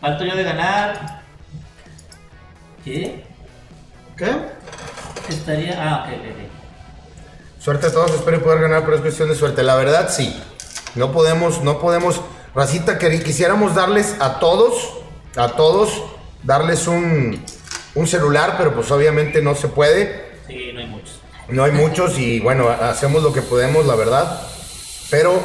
Falto 0.00 0.24
yo 0.24 0.34
de 0.34 0.42
ganar. 0.42 1.22
¿Qué? 2.84 3.24
¿Qué? 4.16 4.34
Estaría. 5.28 5.76
Ah, 5.78 6.06
ok, 6.06 6.14
ok, 6.18 6.24
ok. 6.30 7.62
Suerte 7.62 7.86
a 7.88 7.92
todos, 7.92 8.12
espero 8.12 8.42
poder 8.42 8.62
ganar, 8.62 8.82
pero 8.84 8.96
es 8.96 9.02
cuestión 9.02 9.28
de 9.28 9.34
suerte. 9.34 9.62
La 9.62 9.76
verdad, 9.76 10.08
sí. 10.08 10.42
No 10.94 11.12
podemos, 11.12 11.62
no 11.62 11.78
podemos. 11.78 12.20
Racita, 12.54 12.98
que 12.98 13.22
quisiéramos 13.22 13.74
darles 13.74 14.16
a 14.18 14.40
todos, 14.40 14.94
a 15.36 15.48
todos, 15.48 16.02
darles 16.42 16.88
un, 16.88 17.44
un 17.94 18.06
celular, 18.06 18.54
pero 18.56 18.74
pues 18.74 18.90
obviamente 18.90 19.42
no 19.42 19.54
se 19.54 19.68
puede. 19.68 20.30
Sí, 20.46 20.70
no 20.72 20.80
hay 20.80 20.86
muchos. 20.86 21.20
No 21.48 21.64
hay 21.64 21.72
muchos 21.72 22.18
y 22.18 22.40
bueno, 22.40 22.68
hacemos 22.68 23.22
lo 23.22 23.32
que 23.32 23.42
podemos, 23.42 23.86
la 23.86 23.96
verdad. 23.96 24.40
Pero 25.10 25.40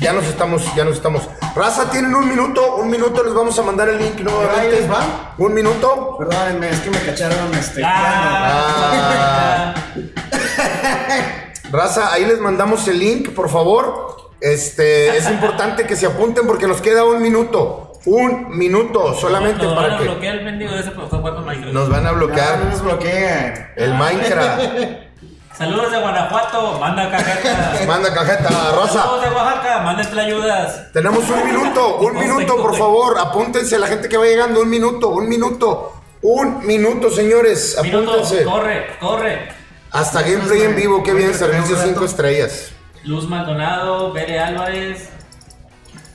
ya 0.00 0.12
nos 0.12 0.24
estamos, 0.26 0.62
ya 0.74 0.84
nos 0.84 0.96
estamos. 0.96 1.22
Raza, 1.54 1.90
tienen 1.90 2.14
un 2.14 2.28
minuto, 2.28 2.76
un 2.76 2.88
minuto, 2.88 3.22
les 3.24 3.34
vamos 3.34 3.58
a 3.58 3.62
mandar 3.62 3.88
el 3.88 3.98
link 3.98 4.20
nuevamente. 4.20 4.60
Ahí 4.60 4.70
les 4.70 4.90
va. 4.90 5.34
Un 5.38 5.52
minuto. 5.52 6.16
Perdónenme, 6.18 6.70
es 6.70 6.80
que 6.80 6.90
me 6.90 6.98
cacharon 7.00 7.54
este. 7.54 7.82
Ah, 7.84 9.74
Raza, 11.70 12.12
ahí 12.12 12.24
les 12.24 12.38
mandamos 12.38 12.86
el 12.88 12.98
link, 12.98 13.30
por 13.30 13.48
favor. 13.48 14.32
Este, 14.40 15.16
es 15.16 15.28
importante 15.30 15.86
que 15.86 15.94
se 15.96 16.06
apunten 16.06 16.46
porque 16.46 16.66
nos 16.66 16.80
queda 16.80 17.04
un 17.04 17.22
minuto. 17.22 17.91
Un 18.04 18.56
minuto 18.56 19.14
solamente 19.14 19.62
Nos 19.64 19.74
van 19.76 19.84
para 19.84 19.94
a 19.94 19.98
que 19.98 20.04
bloquear 20.04 20.34
el 20.36 20.44
mendigo 20.44 20.74
ese 20.74 20.90
porque 20.90 21.04
está 21.04 21.18
jugando 21.18 21.40
Minecraft. 21.42 21.72
nos 21.74 21.88
van 21.88 22.00
a 22.00 22.02
Ya, 22.04 22.12
no 22.12 22.16
bloquear 22.18 22.58
nos 22.64 22.82
bloqueen. 22.82 23.66
el 23.76 23.94
Minecraft. 23.94 24.62
Saludos 25.56 25.92
de 25.92 25.98
Guanajuato, 26.00 26.78
manda 26.80 27.10
cajetas. 27.10 27.86
Manda 27.86 28.12
cajeta, 28.14 28.48
Rosa. 28.74 29.02
Saludos 29.02 29.22
de 29.22 29.30
Oaxaca, 29.30 29.78
manden 29.82 30.18
ayudas. 30.18 30.92
Tenemos 30.92 31.28
un 31.28 31.44
minuto, 31.46 31.96
un 31.98 32.18
minuto, 32.18 32.56
por 32.56 32.74
favor. 32.76 33.18
Apúntense 33.18 33.78
la 33.78 33.86
gente 33.86 34.08
que 34.08 34.16
va 34.16 34.24
llegando. 34.24 34.62
Un 34.62 34.70
minuto, 34.70 35.10
un 35.10 35.28
minuto. 35.28 35.92
Un 36.22 36.66
minuto, 36.66 37.10
señores. 37.10 37.76
Minuto, 37.82 38.12
Apúntense. 38.12 38.44
corre, 38.44 38.86
corre. 38.98 39.48
Hasta 39.90 40.22
gameplay 40.22 40.62
en 40.62 40.74
vivo, 40.74 41.02
qué 41.02 41.12
bien, 41.12 41.34
servicio 41.34 41.76
tenemos 41.76 41.84
5 41.84 41.94
rato. 42.00 42.04
estrellas. 42.06 42.72
Luz 43.04 43.28
Maldonado, 43.28 44.10
Bere 44.12 44.40
Álvarez, 44.40 45.10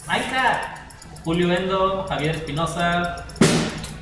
Minecraft, 0.08 0.77
Julio 1.28 1.52
Endo, 1.52 2.06
Javier 2.08 2.38
Espinosa, 2.38 3.26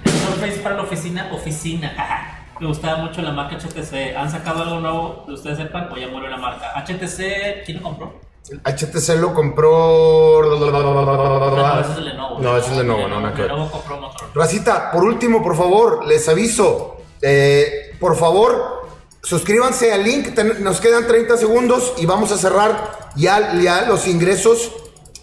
el 0.03 0.11
Surface 0.11 0.59
para 0.59 0.75
la 0.75 0.83
oficina, 0.83 1.31
oficina. 1.33 2.45
Me 2.59 2.67
gustaba 2.67 2.99
mucho 2.99 3.23
la 3.23 3.31
marca 3.31 3.57
HTC. 3.57 4.15
¿Han 4.15 4.29
sacado 4.29 4.61
algo 4.61 4.79
nuevo 4.79 5.25
que 5.25 5.31
ustedes 5.31 5.57
sepan 5.57 5.89
o 5.91 5.97
ya 5.97 6.07
murió 6.07 6.29
la 6.29 6.37
marca? 6.37 6.71
HTC, 6.85 7.65
¿quién 7.65 7.77
lo 7.77 7.81
compró? 7.81 8.21
HTC 8.63 9.15
lo 9.19 9.33
compró. 9.33 10.43
No, 10.43 11.79
ese 11.79 11.91
es 11.93 11.97
el 11.97 12.05
Lenovo. 12.05 12.39
No, 12.39 12.57
ese 12.57 12.69
es 12.69 12.77
Lenovo, 12.77 13.07
no, 13.07 13.19
ver. 13.23 13.39
Lenovo 13.39 13.71
compró 13.71 14.01
Motorola. 14.01 14.31
Racita, 14.35 14.91
por 14.91 15.03
último, 15.03 15.41
por 15.41 15.57
favor, 15.57 16.05
les 16.05 16.29
aviso. 16.29 16.97
eh, 17.23 17.95
por 17.99 18.15
favor, 18.15 18.87
suscríbanse 19.23 19.91
al 19.91 20.03
link. 20.03 20.37
nos 20.59 20.79
quedan 20.79 21.07
30 21.07 21.37
segundos 21.37 21.95
y 21.97 22.05
vamos 22.05 22.31
a 22.31 22.37
cerrar 22.37 23.09
ya, 23.15 23.55
ya 23.59 23.87
los 23.87 24.07
ingresos. 24.07 24.71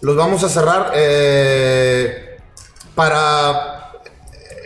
Los 0.03 0.15
vamos 0.17 0.43
a 0.43 0.49
cerrar 0.49 0.91
eh, 0.95 2.37
para. 2.93 3.89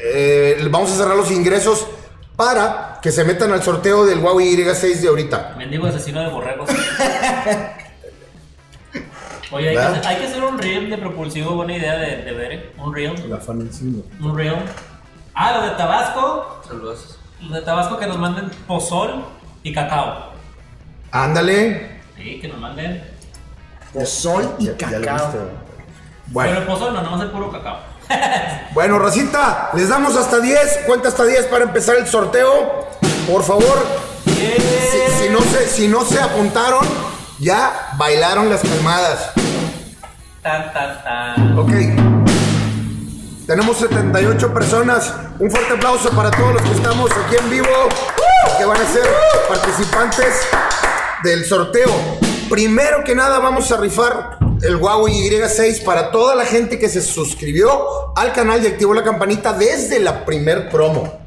eh, 0.04 0.68
vamos 0.72 0.92
a 0.92 0.96
cerrar 0.96 1.16
los 1.16 1.30
ingresos 1.30 1.86
para 2.36 2.98
que 3.04 3.12
se 3.12 3.24
metan 3.24 3.52
al 3.54 3.62
sorteo 3.62 4.04
del 4.08 4.18
Huawei 4.18 4.56
Y6 4.58 4.96
de 5.00 5.08
ahorita. 5.08 5.54
Mendigo 5.56 5.86
asesino 5.86 6.22
de 6.22 6.30
borregos. 6.30 6.68
Oye, 9.52 9.70
hay 9.70 9.76
que, 9.76 9.82
hacer, 9.82 10.08
hay 10.08 10.16
que 10.18 10.26
hacer 10.26 10.44
un 10.44 10.58
reel 10.58 10.90
de 10.90 10.98
propulsivo, 10.98 11.52
buena 11.56 11.78
idea 11.78 11.96
de, 11.98 12.18
de 12.24 12.32
ver, 12.34 12.74
un 12.80 12.94
reel. 12.94 13.30
La 13.30 13.38
fan 13.38 13.62
encima. 13.62 14.02
Un 14.20 14.36
reel. 14.36 14.56
Ah, 15.36 15.54
los 15.60 15.70
de 15.70 15.78
Tabasco. 15.78 16.62
Saludos. 16.68 17.20
Los 17.42 17.52
de 17.54 17.62
Tabasco 17.62 17.98
que 18.00 18.08
nos 18.08 18.18
manden 18.18 18.50
pozol 18.68 19.24
y 19.64 19.72
cacao. 19.72 20.34
Ándale. 21.12 22.02
Sí, 22.18 22.40
que 22.42 22.48
nos 22.48 22.60
manden. 22.60 23.04
Sol 24.06 24.56
y 24.60 24.66
Ya, 24.66 24.78
ya 24.78 25.00
lo 25.00 25.06
cacao. 25.06 25.28
viste. 25.28 25.40
Bueno. 26.28 26.50
Pero 26.52 26.62
el 26.62 26.68
pozol 26.68 26.94
no, 26.94 27.02
nomás 27.02 27.22
el 27.22 27.32
puro 27.32 27.52
cacao. 27.52 27.80
Bueno, 28.74 29.00
Racita, 29.00 29.72
les 29.74 29.90
damos 29.90 30.16
hasta 30.16 30.40
10. 30.40 30.82
Cuenta 30.86 31.08
hasta 31.08 31.26
10 31.26 31.46
para 31.48 31.64
empezar 31.64 31.96
el 31.96 32.06
sorteo. 32.08 32.86
Por 33.32 33.44
favor, 33.44 33.86
si, 34.26 35.24
si 35.24 35.30
no 35.30 35.42
se, 35.42 35.68
si 35.68 35.88
no 35.88 36.06
se 36.06 36.20
apuntaron, 36.22 36.86
ya 37.40 37.90
bailaron 37.98 38.50
las 38.50 38.62
calmadas. 38.62 39.32
Tan, 40.44 40.72
tan, 40.74 41.04
tan. 41.04 41.58
Ok. 41.58 41.72
Tenemos 43.48 43.78
78 43.78 44.54
personas. 44.54 45.14
Un 45.40 45.50
fuerte 45.50 45.74
aplauso 45.74 46.10
para 46.12 46.30
todos 46.32 46.54
los 46.54 46.62
que 46.62 46.72
estamos 46.74 47.10
aquí 47.12 47.36
en 47.38 47.50
vivo, 47.50 47.68
que 48.58 48.66
van 48.66 48.80
a 48.80 48.86
ser 48.86 49.08
participantes 49.48 50.48
del 51.24 51.46
sorteo. 51.46 51.90
Primero 52.50 53.04
que 53.04 53.14
nada 53.14 53.40
vamos 53.40 53.70
a 53.74 53.78
rifar 53.78 54.38
el 54.62 54.78
Huawei 54.78 55.30
Y6 55.30 55.84
para 55.84 56.12
toda 56.12 56.34
la 56.34 56.46
gente 56.46 56.80
que 56.80 56.88
se 56.88 57.02
suscribió 57.02 57.70
al 58.16 58.32
canal 58.32 58.64
y 58.64 58.68
activó 58.68 58.94
la 58.94 59.04
campanita 59.04 59.52
desde 59.52 60.00
la 60.00 60.24
primer 60.24 60.70
promo. 60.70 61.20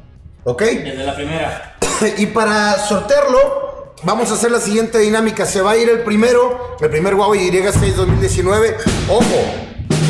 ¿Ok? 0.43 0.63
Desde 0.63 1.03
la 1.03 1.15
primera. 1.15 1.77
Y 2.17 2.25
para 2.25 2.73
sortearlo, 2.79 3.93
vamos 4.01 4.31
a 4.31 4.33
hacer 4.33 4.49
la 4.49 4.59
siguiente 4.59 4.97
dinámica. 4.97 5.45
Se 5.45 5.61
va 5.61 5.71
a 5.71 5.77
ir 5.77 5.89
el 5.89 5.99
primero, 5.99 6.75
el 6.81 6.89
primer 6.89 7.13
Huawei 7.13 7.51
Y6 7.51 7.93
2019. 7.93 8.77
Ojo, 9.07 9.23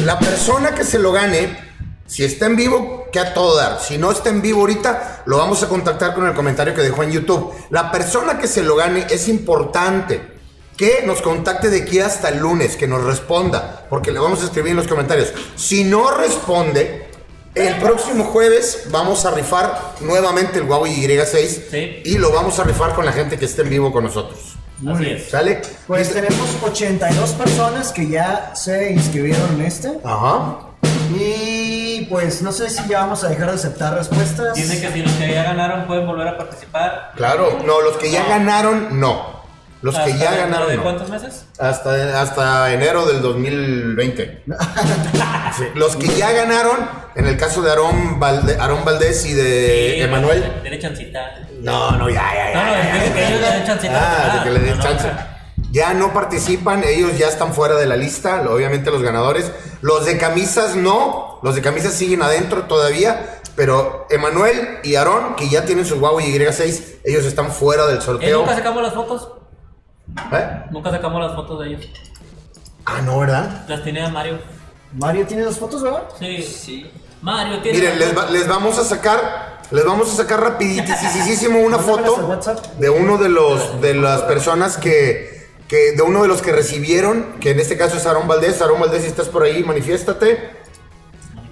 la 0.05 0.18
persona 0.18 0.74
que 0.74 0.86
se 0.86 0.97
lo 0.97 1.12
gane, 1.12 1.57
si 2.07 2.24
está 2.24 2.45
en 2.45 2.55
vivo, 2.55 3.09
que 3.12 3.20
a 3.20 3.34
todo 3.34 3.57
dar. 3.57 3.82
Si 3.82 3.97
no 3.97 4.12
está 4.12 4.30
en 4.30 4.41
vivo 4.41 4.62
ahorita, 4.62 5.24
lo 5.26 5.38
vamos 5.38 5.62
a 5.62 5.68
contactar 5.68 6.14
con 6.14 6.26
el 6.26 6.34
comentario 6.34 6.74
que 6.74 6.82
dejó 6.82 7.03
en 7.03 7.12
YouTube. 7.12 7.53
La 7.70 7.91
persona 7.91 8.38
que 8.38 8.47
se 8.47 8.64
lo 8.64 8.78
gane 8.78 9.07
es 9.09 9.28
importante 9.28 10.31
que 10.82 11.04
nos 11.06 11.22
contacte 11.22 11.70
de 11.70 11.84
aquí 11.84 12.00
hasta 12.00 12.30
el 12.30 12.40
lunes, 12.40 12.76
que 12.76 12.88
nos 12.88 13.04
responda, 13.04 13.86
porque 13.88 14.12
le 14.12 14.18
vamos 14.18 14.42
a 14.42 14.46
escribir 14.46 14.72
en 14.72 14.78
los 14.78 14.88
comentarios. 14.88 15.32
Si 15.56 15.84
no 15.84 16.10
responde, 16.10 17.06
el 17.54 17.76
próximo 17.76 18.24
jueves 18.24 18.86
vamos 18.90 19.24
a 19.28 19.30
rifar 19.30 19.80
nuevamente 20.00 20.58
el 20.58 20.64
Huawei 20.64 20.92
Y6 21.06 21.66
Sí. 21.70 22.02
y 22.04 22.18
lo 22.18 22.32
vamos 22.32 22.58
a 22.58 22.64
rifar 22.64 22.96
con 22.96 23.06
la 23.06 23.12
gente 23.12 23.38
que 23.38 23.46
esté 23.46 23.62
en 23.62 23.70
vivo 23.70 23.92
con 23.92 24.06
nosotros. 24.06 24.40
Así 24.92 25.06
es. 25.08 25.30
¿Sale? 25.30 25.62
Pues 25.86 26.12
tenemos 26.12 26.48
82 26.64 27.30
personas 27.34 27.92
que 27.92 28.08
ya 28.10 28.52
se 28.56 28.92
inscribieron 28.92 29.60
en 29.60 29.62
este. 29.68 29.92
Ajá. 30.04 30.62
Y 31.16 32.08
pues 32.10 32.42
no 32.42 32.52
sé 32.52 32.72
si 32.72 32.88
ya 32.88 33.02
vamos 33.02 33.24
a 33.24 33.30
dejar 33.30 33.50
de 33.50 33.54
aceptar 33.54 33.94
respuestas. 33.94 34.56
Dice 34.56 34.82
que 34.82 34.92
si 34.92 35.04
los 35.04 35.12
que 35.14 35.32
ya 35.32 35.44
ganaron 35.44 35.86
pueden 35.86 36.08
volver 36.08 36.28
a 36.30 36.38
participar. 36.40 37.12
Claro, 37.16 37.60
no, 37.68 37.82
los 37.82 37.98
que 37.98 38.10
ya 38.10 38.26
ganaron, 38.26 39.00
no. 39.00 39.41
Los 39.82 39.96
que 39.96 40.02
¿Hasta 40.12 40.16
ya 40.18 40.36
ganaron, 40.36 40.70
¿De 40.70 40.78
cuántos 40.78 41.10
meses? 41.10 41.46
Hasta, 41.58 42.22
hasta 42.22 42.72
enero 42.74 43.06
del 43.06 43.22
2020. 43.22 44.44
Sí, 45.58 45.66
Los 45.76 45.98
que 45.98 46.08
ya 46.08 46.32
ganaron, 46.32 46.78
en 47.16 47.26
el 47.28 47.36
caso 47.38 47.62
de 47.62 47.72
Aarón, 47.72 48.20
Valde- 48.22 48.58
Aarón 48.58 48.86
Valdés 48.86 49.26
y 49.26 49.34
de 49.34 49.94
Sí, 49.98 50.02
Emanuel. 50.02 50.62
Denle 50.64 50.80
chancita. 50.80 51.20
No, 51.60 51.92
no, 51.98 52.10
ya, 52.10 52.24
ya, 52.34 52.54
ya. 52.54 52.64
No, 52.64 52.72
no, 52.72 52.84
ya, 53.08 53.14
que 53.14 53.28
ellos 53.28 53.42
ya. 53.42 53.50
le 53.50 53.56
den 53.58 53.66
chancita. 53.68 53.94
Ah, 54.32 54.38
de 54.38 54.44
que 54.44 54.50
le 54.52 54.60
den 54.66 54.78
No, 54.78 54.84
chance. 54.84 55.08
no. 55.08 55.14
Ya 55.72 55.94
no 55.94 56.14
participan, 56.14 56.84
ellos 56.86 57.18
ya 57.18 57.28
están 57.28 57.54
fuera 57.54 57.76
de 57.76 57.86
la 57.86 57.98
lista, 57.98 58.44
obviamente 58.50 58.92
los 58.92 59.02
ganadores. 59.02 59.52
Los 59.82 60.06
de 60.06 60.18
camisas 60.18 60.76
no, 60.78 61.40
los 61.44 61.56
de 61.56 61.62
camisas 61.62 61.94
siguen 61.94 62.22
adentro 62.22 62.64
todavía, 62.64 63.42
pero 63.58 64.08
Emanuel 64.10 64.80
y 64.84 64.96
Aarón, 64.96 65.36
que 65.36 65.50
ya 65.50 65.66
tienen 65.66 65.86
su 65.86 65.96
Huawei 65.96 66.34
Y6, 66.34 67.00
ellos 67.04 67.26
están 67.26 67.52
fuera 67.52 67.86
del 67.88 67.98
¿Eh, 67.98 68.02
sorteo. 68.02 68.40
¿Nunca 68.40 68.56
sacamos 68.56 68.84
las 68.84 68.94
fotos? 68.94 69.28
¿Eh? 70.32 70.64
Nunca 70.72 70.91
sacamos 70.91 71.22
las 71.22 71.36
fotos 71.36 71.59
de 71.62 71.68
ellos. 71.70 71.88
Ah, 72.86 73.01
no, 73.03 73.20
¿verdad? 73.20 73.64
Las 73.68 73.84
tenía 73.84 74.09
Mario. 74.09 74.39
Mario 74.93 75.26
tiene 75.26 75.43
las 75.43 75.57
fotos, 75.57 75.82
¿verdad? 75.82 76.03
Sí. 76.20 76.41
Sí. 76.43 76.91
Mario 77.22 77.62
tiene. 77.62 77.78
Miren, 77.80 77.99
les, 77.99 78.18
va- 78.18 78.30
les 78.30 78.47
vamos 78.47 78.78
a 78.80 78.84
sacar, 78.84 79.62
les 79.72 79.86
vamos 79.86 80.12
a 80.12 80.16
sacar 80.16 80.41
rapidísimo 80.41 81.59
una 81.59 81.78
Mándamelas 81.78 82.09
al 82.09 82.16
foto 82.16 82.28
WhatsApp. 82.28 82.66
de 82.78 82.89
uno 82.89 83.18
de 83.18 83.30
los 83.30 83.80
de 83.82 83.93
las 83.93 84.22
personas 84.24 84.78
que, 84.78 85.47
que 85.68 85.91
de 85.93 86.01
uno 86.01 86.24
de 86.24 86.28
los 86.28 86.41
que 86.41 86.51
recibieron, 86.51 87.34
que 87.39 87.51
en 87.51 87.59
este 87.59 87.78
caso 87.78 87.97
es 87.97 88.05
Aarón 88.05 88.28
Valdés. 88.28 88.62
Aarón 88.62 88.82
Valdés, 88.82 89.03
si 89.03 89.07
estás 89.09 89.30
por 89.30 89.43
ahí, 89.43 89.64
manifiéstate. 89.64 90.59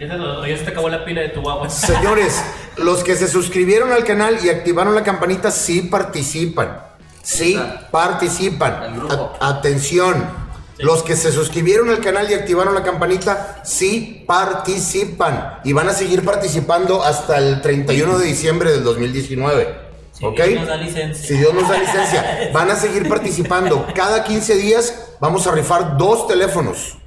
O 0.02 0.46
ya 0.46 0.58
se 0.58 0.64
te 0.64 0.72
acabó 0.72 0.88
la 0.90 1.04
pila 1.06 1.22
de 1.22 1.30
tu 1.30 1.42
guagua. 1.42 1.70
Señores, 1.70 2.42
los 2.78 3.04
que 3.04 3.16
se 3.18 3.28
suscribieron 3.28 3.92
al 3.92 4.06
canal 4.06 4.38
y 4.44 4.50
activaron 4.50 4.96
la 4.96 5.04
campanita 5.04 5.52
sí 5.52 5.82
participan. 5.84 6.89
Sí 7.30 7.60
participan. 7.92 8.74
A- 9.10 9.50
atención. 9.50 10.50
Los 10.80 11.04
que 11.04 11.16
se 11.18 11.32
suscribieron 11.34 11.90
al 11.90 12.00
canal 12.00 12.32
y 12.32 12.34
activaron 12.34 12.74
la 12.74 12.84
campanita 12.84 13.62
sí 13.66 14.24
participan. 14.26 15.60
Y 15.66 15.74
van 15.74 15.90
a 15.90 15.94
seguir 15.94 16.24
participando 16.24 17.04
hasta 17.04 17.38
el 17.38 17.62
31 17.62 18.18
de 18.18 18.26
diciembre 18.26 18.72
del 18.72 18.84
2019. 18.84 19.90
Si 20.14 20.26
¿Ok? 20.26 20.36
Dios 20.42 20.60
nos 20.62 20.68
da 20.68 20.78
licencia. 20.78 21.28
Si 21.28 21.34
Dios 21.36 21.54
nos 21.54 21.68
da 21.70 21.78
licencia. 21.78 22.50
Van 22.54 22.70
a 22.72 22.76
seguir 22.76 23.08
participando. 23.08 23.88
Cada 23.96 24.24
15 24.24 24.56
días 24.56 24.94
vamos 25.20 25.46
a 25.48 25.52
rifar 25.52 25.98
dos 25.98 26.28
teléfonos. 26.28 26.98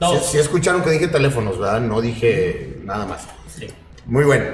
Dos. 0.00 0.24
Si, 0.26 0.32
si 0.32 0.38
escucharon 0.38 0.82
que 0.82 0.90
dije 0.90 1.06
teléfonos, 1.08 1.58
¿verdad? 1.58 1.80
No 1.80 2.00
dije 2.00 2.78
nada 2.82 3.06
más. 3.06 3.22
Sí. 3.56 3.68
Muy 4.04 4.24
bueno. 4.24 4.46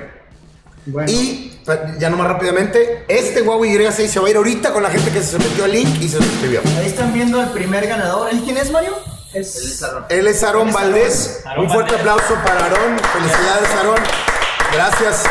Bueno. 0.87 1.11
Y 1.11 1.52
ya 1.99 2.11
nomás 2.11 2.29
rápidamente, 2.29 3.05
este 3.09 3.43
Huawei 3.43 3.77
Y6 3.77 4.07
se 4.07 4.21
va 4.21 4.27
a 4.27 4.31
ir 4.31 4.37
ahorita 4.37 4.73
con 4.73 4.83
la 4.83 4.91
gente 4.91 5.11
que 5.11 5.23
se 5.23 5.39
metió 5.39 5.65
al 5.65 5.73
link 5.73 6.01
y 6.01 6.09
se 6.09 6.19
suscribió. 6.19 6.61
Ahí 6.79 6.87
están 6.87 7.13
viendo 7.13 7.41
al 7.41 7.53
primer 7.53 7.87
ganador. 7.87 8.31
¿El 8.31 8.41
quién 8.43 8.57
es, 8.57 8.71
Mario? 8.71 8.93
Él 9.33 9.43
es 9.43 9.83
Aarón. 9.83 10.05
Él 10.09 10.27
es 10.27 10.43
Aarón 10.43 10.73
Valdés. 10.73 11.43
Aarón 11.45 11.67
Un 11.67 11.73
fuerte 11.73 11.95
aplauso 11.95 12.35
para 12.45 12.65
Aarón. 12.65 12.99
Felicidades, 12.99 13.71
Aarón. 13.77 14.01
Gracias, 14.73 15.25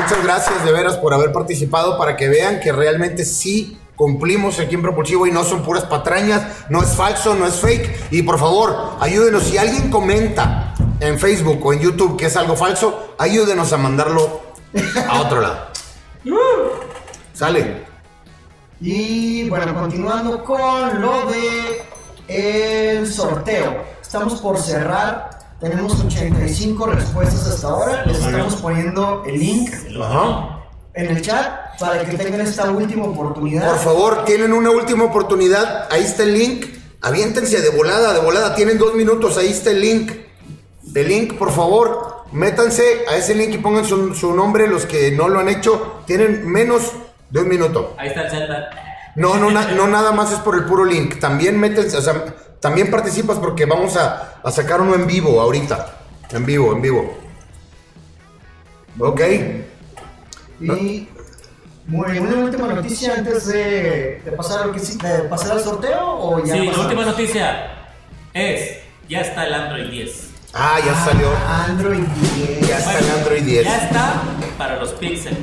muchas 0.00 0.24
gracias 0.24 0.64
de 0.64 0.72
veras 0.72 0.96
por 0.96 1.14
haber 1.14 1.32
participado 1.32 1.96
para 1.98 2.16
que 2.16 2.28
vean 2.28 2.60
que 2.60 2.72
realmente 2.72 3.24
sí 3.24 3.78
cumplimos 3.94 4.58
aquí 4.60 4.76
en 4.76 4.82
Propulsivo 4.82 5.26
y 5.26 5.32
no 5.32 5.44
son 5.44 5.62
puras 5.62 5.84
patrañas, 5.84 6.42
no 6.68 6.82
es 6.82 6.90
falso, 6.90 7.34
no 7.34 7.46
es 7.46 7.54
fake. 7.54 8.12
Y 8.12 8.22
por 8.22 8.38
favor, 8.38 8.96
ayúdenos. 9.00 9.44
Si 9.44 9.58
alguien 9.58 9.90
comenta 9.90 10.74
en 11.00 11.18
Facebook 11.18 11.64
o 11.64 11.72
en 11.72 11.80
YouTube 11.80 12.16
que 12.16 12.26
es 12.26 12.36
algo 12.36 12.56
falso, 12.56 13.14
ayúdenos 13.18 13.72
a 13.72 13.76
mandarlo 13.76 14.40
a 15.08 15.20
otro 15.20 15.40
lado. 15.40 15.67
Sale. 17.32 17.84
Y 18.80 19.48
bueno, 19.48 19.74
continuando 19.74 20.44
con 20.44 21.00
lo 21.00 21.26
de 21.26 21.82
el 22.28 23.10
sorteo. 23.12 23.84
Estamos 24.00 24.40
por 24.40 24.58
cerrar. 24.58 25.30
Tenemos 25.60 26.00
85 26.00 26.86
respuestas 26.86 27.46
hasta 27.48 27.68
ahora. 27.68 28.04
Les 28.06 28.18
estamos 28.18 28.56
poniendo 28.56 29.24
el 29.26 29.38
link 29.38 29.70
Ajá. 30.00 30.60
en 30.94 31.06
el 31.16 31.22
chat 31.22 31.78
para 31.80 32.04
que 32.04 32.16
tengan 32.16 32.40
esta 32.40 32.70
última 32.70 33.06
oportunidad. 33.06 33.68
Por 33.70 33.78
favor, 33.78 34.24
tienen 34.24 34.52
una 34.52 34.70
última 34.70 35.04
oportunidad. 35.04 35.88
Ahí 35.90 36.04
está 36.04 36.22
el 36.22 36.34
link. 36.34 36.66
Aviéntense 37.00 37.60
de 37.60 37.70
volada, 37.70 38.12
de 38.12 38.20
volada. 38.20 38.54
Tienen 38.54 38.78
dos 38.78 38.94
minutos. 38.94 39.36
Ahí 39.36 39.48
está 39.50 39.70
el 39.70 39.80
link. 39.80 40.12
El 40.94 41.08
link, 41.08 41.34
por 41.34 41.52
favor, 41.52 42.17
métanse 42.32 43.04
a 43.08 43.16
ese 43.16 43.34
link 43.34 43.54
y 43.54 43.58
pongan 43.58 43.84
su, 43.84 44.14
su 44.14 44.34
nombre. 44.34 44.66
Los 44.66 44.86
que 44.86 45.10
no 45.12 45.28
lo 45.28 45.40
han 45.40 45.48
hecho, 45.48 46.02
tienen 46.06 46.46
menos 46.50 46.92
de 47.30 47.40
un 47.40 47.48
minuto. 47.48 47.94
Ahí 47.98 48.08
está 48.08 48.22
el 48.22 48.30
Zelda. 48.30 48.70
No, 49.16 49.36
no, 49.36 49.50
na- 49.50 49.72
no 49.72 49.86
nada 49.96 50.12
más 50.12 50.32
es 50.32 50.38
por 50.40 50.54
el 50.56 50.64
puro 50.64 50.84
link. 50.84 51.18
También 51.18 51.58
métense, 51.58 51.96
o 51.96 52.02
sea, 52.02 52.24
también 52.60 52.90
participas 52.90 53.38
porque 53.38 53.64
vamos 53.66 53.96
a, 53.96 54.40
a 54.42 54.50
sacar 54.50 54.80
uno 54.80 54.94
en 54.94 55.06
vivo 55.06 55.40
ahorita. 55.40 55.94
En 56.30 56.44
vivo, 56.44 56.72
en 56.72 56.82
vivo. 56.82 57.18
Ok. 58.98 59.20
Y 60.60 61.08
muy 61.86 62.10
bien, 62.10 62.26
una 62.26 62.44
última 62.44 62.66
noticia 62.68 63.14
antes 63.14 63.46
de, 63.46 64.20
de 64.24 64.32
pasar, 64.32 64.66
lo 64.66 64.72
que 64.72 64.80
de 64.80 65.22
pasar 65.28 65.52
al 65.52 65.60
sorteo 65.60 66.00
o 66.04 66.44
ya 66.44 66.54
Sí, 66.54 66.66
la 66.66 66.78
última 66.80 67.04
noticia 67.04 67.70
es: 68.34 68.78
ya 69.08 69.20
está 69.20 69.46
el 69.46 69.54
Android 69.54 69.88
10. 69.88 70.27
Ah, 70.54 70.78
ya 70.84 70.94
salió. 71.04 71.28
Android 71.46 72.04
10. 72.36 72.68
Ya 72.68 72.78
está 72.78 73.14
Android 73.18 73.42
10. 73.42 73.64
Ya 73.64 73.76
está 73.78 74.22
para 74.56 74.76
los 74.76 74.90
Pixel. 74.92 75.36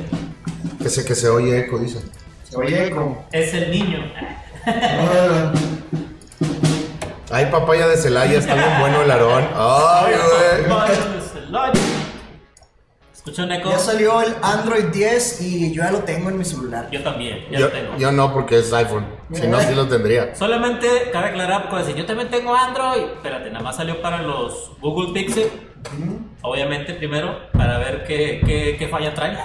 Que 0.82 0.88
se, 0.90 1.04
que 1.04 1.14
se 1.14 1.28
oye 1.28 1.60
eco, 1.60 1.78
dice. 1.78 2.00
Se 2.48 2.56
oye 2.56 2.90
como. 2.90 3.26
Es 3.32 3.54
el 3.54 3.70
niño. 3.70 3.98
Ah, 4.66 5.52
Ay, 7.30 7.46
papaya 7.50 7.88
de 7.88 7.96
Celaya, 7.96 8.38
está 8.38 8.54
bien 8.54 8.80
bueno 8.80 9.02
el 9.02 9.10
arón. 9.10 9.48
Ay, 9.54 10.14
güey. 10.14 11.85
¿Escuchó 13.26 13.42
un 13.42 13.50
eco? 13.50 13.70
ya 13.70 13.78
salió 13.80 14.22
el 14.22 14.36
Android 14.40 14.84
10 14.84 15.40
y 15.40 15.72
yo 15.74 15.82
ya 15.82 15.90
lo 15.90 15.98
tengo 16.04 16.30
en 16.30 16.38
mi 16.38 16.44
celular. 16.44 16.88
Yo 16.92 17.02
también, 17.02 17.44
ya 17.50 17.58
Yo, 17.58 17.66
lo 17.66 17.72
tengo. 17.72 17.96
yo 17.98 18.12
no, 18.12 18.32
porque 18.32 18.60
es 18.60 18.72
iPhone. 18.72 19.04
Si 19.32 19.48
no, 19.48 19.60
sí 19.60 19.74
lo 19.74 19.88
tendría. 19.88 20.32
Solamente 20.36 20.86
cabe 21.12 21.30
aclarar, 21.30 21.68
porque 21.68 21.92
yo 21.94 22.06
también 22.06 22.30
tengo 22.30 22.54
Android. 22.54 23.02
Espérate, 23.16 23.50
nada 23.50 23.64
más 23.64 23.74
salió 23.74 24.00
para 24.00 24.22
los 24.22 24.70
Google 24.80 25.12
Pixel. 25.12 25.50
Obviamente, 26.42 26.94
primero, 26.94 27.50
para 27.52 27.78
ver 27.78 28.04
qué, 28.06 28.40
qué, 28.46 28.76
qué 28.78 28.86
falla 28.86 29.12
trae. 29.12 29.36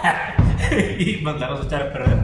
y 0.99 1.19
mandarnos 1.23 1.61
a 1.61 1.63
echar 1.63 1.81
a 1.81 1.91
perder. 1.91 2.17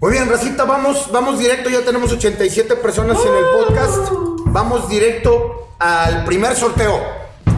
Muy 0.00 0.10
bien, 0.10 0.28
Racita, 0.28 0.64
vamos, 0.64 1.08
vamos 1.12 1.38
directo. 1.38 1.70
Ya 1.70 1.82
tenemos 1.82 2.10
87 2.10 2.74
personas 2.74 3.16
en 3.24 3.32
el 3.36 3.44
podcast. 3.64 4.08
Vamos 4.46 4.88
directo 4.88 5.68
al 5.78 6.24
primer 6.24 6.56
sorteo. 6.56 6.98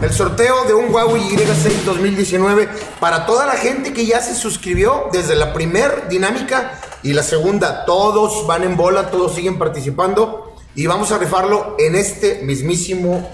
El 0.03 0.11
sorteo 0.11 0.65
de 0.65 0.73
un 0.73 0.93
Huawei 0.93 1.21
Y6 1.21 1.83
2019 1.85 2.67
para 2.99 3.25
toda 3.25 3.45
la 3.45 3.53
gente 3.53 3.93
que 3.93 4.05
ya 4.05 4.21
se 4.21 4.35
suscribió 4.35 5.07
desde 5.13 5.33
la 5.33 5.53
primer 5.53 6.09
dinámica 6.09 6.77
y 7.03 7.13
la 7.13 7.23
segunda. 7.23 7.85
Todos 7.85 8.45
van 8.45 8.63
en 8.63 8.75
bola, 8.75 9.09
todos 9.09 9.33
siguen 9.33 9.57
participando 9.57 10.55
y 10.75 10.87
vamos 10.87 11.13
a 11.13 11.17
rifarlo 11.19 11.77
en 11.79 11.95
este 11.95 12.41
mismísimo 12.43 13.29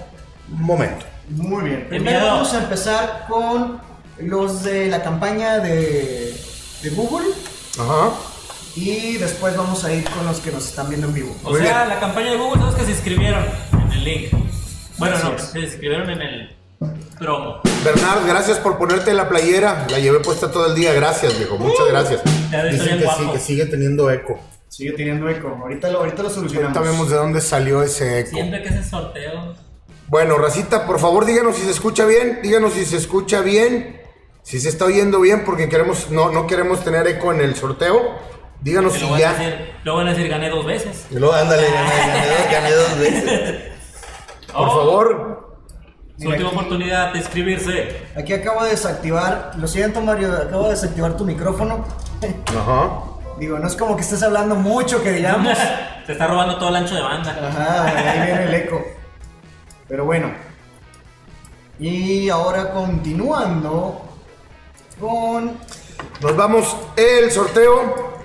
momento. 0.46 1.06
Muy 1.30 1.64
bien. 1.64 1.86
Primero 1.88 2.24
vamos 2.26 2.54
a 2.54 2.58
empezar 2.62 3.26
con 3.28 3.80
los 4.18 4.62
de 4.62 4.86
la 4.86 5.02
campaña 5.02 5.58
de, 5.58 6.40
de 6.82 6.90
Google 6.90 7.26
Ajá. 7.80 8.10
y 8.76 9.16
después 9.16 9.56
vamos 9.56 9.82
a 9.84 9.92
ir 9.92 10.04
con 10.08 10.24
los 10.24 10.38
que 10.38 10.52
nos 10.52 10.66
están 10.68 10.88
viendo 10.88 11.08
en 11.08 11.14
vivo. 11.14 11.36
O 11.42 11.50
Muy 11.50 11.62
sea, 11.62 11.78
bien. 11.78 11.88
la 11.88 11.98
campaña 11.98 12.30
de 12.30 12.36
Google 12.36 12.58
son 12.60 12.66
los 12.66 12.74
que 12.76 12.84
se 12.84 12.90
inscribieron 12.92 13.44
en 13.72 13.90
el 13.92 14.04
link. 14.04 14.28
Bueno, 14.98 15.16
Así 15.16 15.26
no, 15.26 15.34
es. 15.34 15.42
se 15.42 15.58
inscribieron 15.60 16.10
en 16.10 16.20
el 16.22 16.59
promo. 17.18 17.60
Bernard, 17.84 18.26
gracias 18.26 18.58
por 18.58 18.78
ponerte 18.78 19.12
la 19.14 19.28
playera. 19.28 19.86
La 19.90 19.98
llevé 19.98 20.20
puesta 20.20 20.50
todo 20.50 20.66
el 20.66 20.74
día. 20.74 20.92
Gracias, 20.92 21.36
viejo. 21.38 21.56
Muchas 21.58 21.86
gracias. 21.88 22.22
Ya 22.50 22.62
ves, 22.62 22.80
Dicen 22.80 22.98
que 22.98 23.06
sí, 23.38 23.44
sigue 23.44 23.66
teniendo 23.66 24.10
eco. 24.10 24.38
Sigue 24.68 24.92
teniendo 24.92 25.28
eco. 25.28 25.48
Ahorita 25.62 25.90
lo, 25.90 25.98
ahorita 26.00 26.22
lo 26.22 26.30
solucionamos. 26.30 26.76
Ahorita 26.76 26.92
vemos 26.92 27.10
de 27.10 27.16
dónde 27.16 27.40
salió 27.40 27.82
ese 27.82 28.20
eco. 28.20 28.30
Siempre 28.30 28.62
que 28.62 28.68
ese 28.68 28.84
sorteo. 28.84 29.54
Bueno, 30.08 30.38
Racita, 30.38 30.86
por 30.86 30.98
favor, 30.98 31.24
díganos 31.24 31.56
si 31.56 31.62
se 31.62 31.70
escucha 31.70 32.04
bien. 32.06 32.40
Díganos 32.42 32.72
si 32.72 32.84
se 32.84 32.96
escucha 32.96 33.40
bien. 33.42 34.00
Si 34.42 34.58
se 34.58 34.68
está 34.70 34.86
oyendo 34.86 35.20
bien, 35.20 35.44
porque 35.44 35.68
queremos, 35.68 36.10
no, 36.10 36.32
no 36.32 36.46
queremos 36.46 36.82
tener 36.82 37.06
eco 37.06 37.32
en 37.32 37.40
el 37.40 37.54
sorteo. 37.54 38.18
Díganos 38.62 38.94
si 38.94 39.08
ya. 39.18 39.32
decir, 39.34 39.70
luego 39.84 39.98
van 39.98 40.08
a 40.08 40.10
decir 40.10 40.28
gané 40.28 40.48
dos 40.50 40.66
veces. 40.66 41.06
Y 41.10 41.14
luego, 41.16 41.34
ándale, 41.34 41.66
gané, 41.70 41.90
gané 42.12 42.26
dos- 42.26 42.50
gané 42.50 42.70
dos 42.72 42.98
veces. 42.98 43.60
Por 44.52 44.56
Oh, 44.62 44.66
favor. 44.76 45.49
Su 46.20 46.28
última 46.28 46.50
oportunidad 46.50 47.12
de 47.12 47.18
inscribirse. 47.18 48.02
Aquí 48.14 48.34
acabo 48.34 48.62
de 48.64 48.70
desactivar, 48.72 49.52
lo 49.56 49.66
siento 49.66 50.02
Mario, 50.02 50.34
acabo 50.34 50.64
de 50.64 50.70
desactivar 50.70 51.16
tu 51.16 51.24
micrófono. 51.24 51.84
Ajá. 52.46 52.90
Digo, 53.38 53.58
no 53.58 53.66
es 53.66 53.74
como 53.74 53.96
que 53.96 54.02
estés 54.02 54.22
hablando 54.22 54.54
mucho, 54.54 55.02
que 55.02 55.12
digamos. 55.12 55.56
Se 56.06 56.12
está 56.12 56.26
robando 56.26 56.58
todo 56.58 56.68
el 56.68 56.76
ancho 56.76 56.94
de 56.94 57.00
banda. 57.00 57.30
Ajá, 57.48 57.86
ahí 57.86 58.26
viene 58.26 58.44
el 58.44 58.54
eco. 58.54 58.84
Pero 59.88 60.04
bueno. 60.04 60.30
Y 61.78 62.28
ahora 62.28 62.70
continuando 62.72 64.02
con... 65.00 65.56
Nos 66.20 66.36
vamos 66.36 66.76
el 66.96 67.30
sorteo 67.30 68.20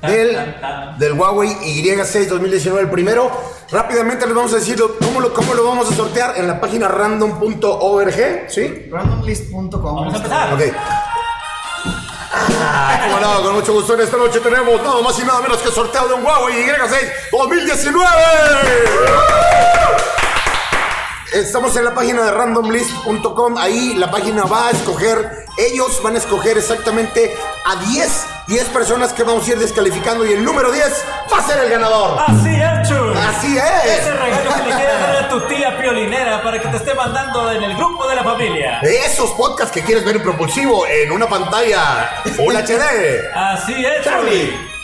Tan, 0.00 0.10
del, 0.10 0.34
tan, 0.34 0.60
tan. 0.60 0.98
del 0.98 1.12
Huawei 1.12 1.48
Y6 1.50 2.26
2019, 2.26 2.82
el 2.82 2.90
primero. 2.90 3.30
Rápidamente 3.70 4.26
les 4.26 4.34
vamos 4.34 4.52
a 4.52 4.56
decir 4.56 4.78
lo- 4.78 4.96
cómo 4.98 5.20
lo, 5.20 5.32
cómo 5.34 5.52
lo 5.54 5.64
vamos 5.64 5.90
a 5.90 5.94
sortear 5.94 6.34
en 6.36 6.46
la 6.46 6.60
página 6.60 6.88
random.org. 6.88 8.44
¿Sí? 8.48 8.88
randomlist.com. 8.90 9.82
Vamos 9.82 10.14
a 10.14 10.16
empezar. 10.18 10.54
Ok. 10.54 10.60
Ah, 12.38 13.00
cómo 13.06 13.20
no, 13.20 13.42
con 13.42 13.54
mucho 13.54 13.72
gusto 13.72 13.94
en 13.94 14.00
esta 14.00 14.16
noche 14.16 14.40
tenemos 14.40 14.80
nada 14.82 15.00
más 15.02 15.18
y 15.18 15.24
nada 15.24 15.40
menos 15.40 15.58
que 15.58 15.70
sorteo 15.70 16.06
de 16.08 16.14
un 16.14 16.24
Huawei 16.24 16.54
Y6 16.66 17.12
2019. 17.32 18.06
Estamos 21.32 21.76
en 21.76 21.84
la 21.84 21.94
página 21.94 22.22
de 22.22 22.30
randomlist.com. 22.30 23.56
Ahí 23.58 23.94
la 23.94 24.10
página 24.10 24.44
va 24.44 24.68
a 24.68 24.70
escoger, 24.70 25.44
ellos 25.58 26.00
van 26.02 26.14
a 26.14 26.18
escoger 26.18 26.56
exactamente 26.56 27.34
a 27.66 27.76
10, 27.76 28.26
10 28.48 28.64
personas 28.68 29.12
que 29.12 29.22
vamos 29.22 29.46
a 29.46 29.50
ir 29.52 29.58
descalificando 29.58 30.24
y 30.24 30.32
el 30.32 30.44
número 30.44 30.70
10 30.72 31.04
va 31.32 31.38
a 31.38 31.42
ser 31.46 31.58
el 31.64 31.70
ganador. 31.70 32.18
Así 32.26 32.54
es, 32.54 32.75
Así 33.36 33.56
Ese 33.56 33.98
es. 33.98 34.18
regalo 34.18 34.54
que 34.54 34.70
le 34.70 34.76
quieres 34.76 35.00
dar 35.00 35.16
a 35.24 35.28
tu 35.28 35.40
tía 35.42 35.78
piolinera 35.78 36.42
para 36.42 36.60
que 36.60 36.68
te 36.68 36.76
esté 36.76 36.94
mandando 36.94 37.52
en 37.52 37.62
el 37.62 37.76
grupo 37.76 38.08
de 38.08 38.16
la 38.16 38.24
familia. 38.24 38.78
De 38.82 38.98
esos 39.00 39.30
podcasts 39.32 39.72
que 39.72 39.82
quieres 39.82 40.04
ver 40.04 40.16
en 40.16 40.22
propulsivo 40.22 40.86
en 40.86 41.12
una 41.12 41.28
pantalla 41.28 42.22
Full 42.36 42.54
HD. 42.54 43.30
Así 43.34 43.84
es, 43.84 44.04
Charlie. 44.04 44.76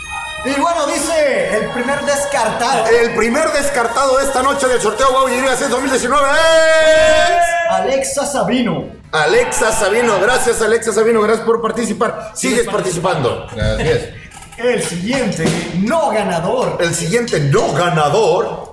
Y 0.44 0.60
bueno, 0.60 0.86
dice 0.86 1.56
el 1.56 1.70
primer 1.70 2.00
descartado. 2.00 2.86
El 2.88 3.14
primer 3.14 3.50
descartado 3.52 4.18
de 4.18 4.24
esta 4.24 4.42
noche 4.42 4.66
del 4.66 4.80
sorteo 4.80 5.10
Huawei 5.12 5.38
Y6 5.38 5.68
2019 5.68 6.28
es... 6.30 7.70
Alexa 7.70 8.26
Sabino. 8.26 8.86
Alexa 9.12 9.70
Sabino, 9.72 10.18
gracias 10.20 10.60
Alexa 10.60 10.92
Sabino, 10.92 11.20
gracias 11.20 11.46
por 11.46 11.62
participar. 11.62 12.32
Sigues 12.34 12.58
Sigues 12.60 12.74
participando. 12.74 13.46
Gracias. 13.54 14.21
El 14.58 14.82
siguiente 14.82 15.44
no 15.78 16.10
ganador. 16.10 16.76
El 16.80 16.94
siguiente 16.94 17.40
no 17.40 17.72
ganador, 17.72 18.72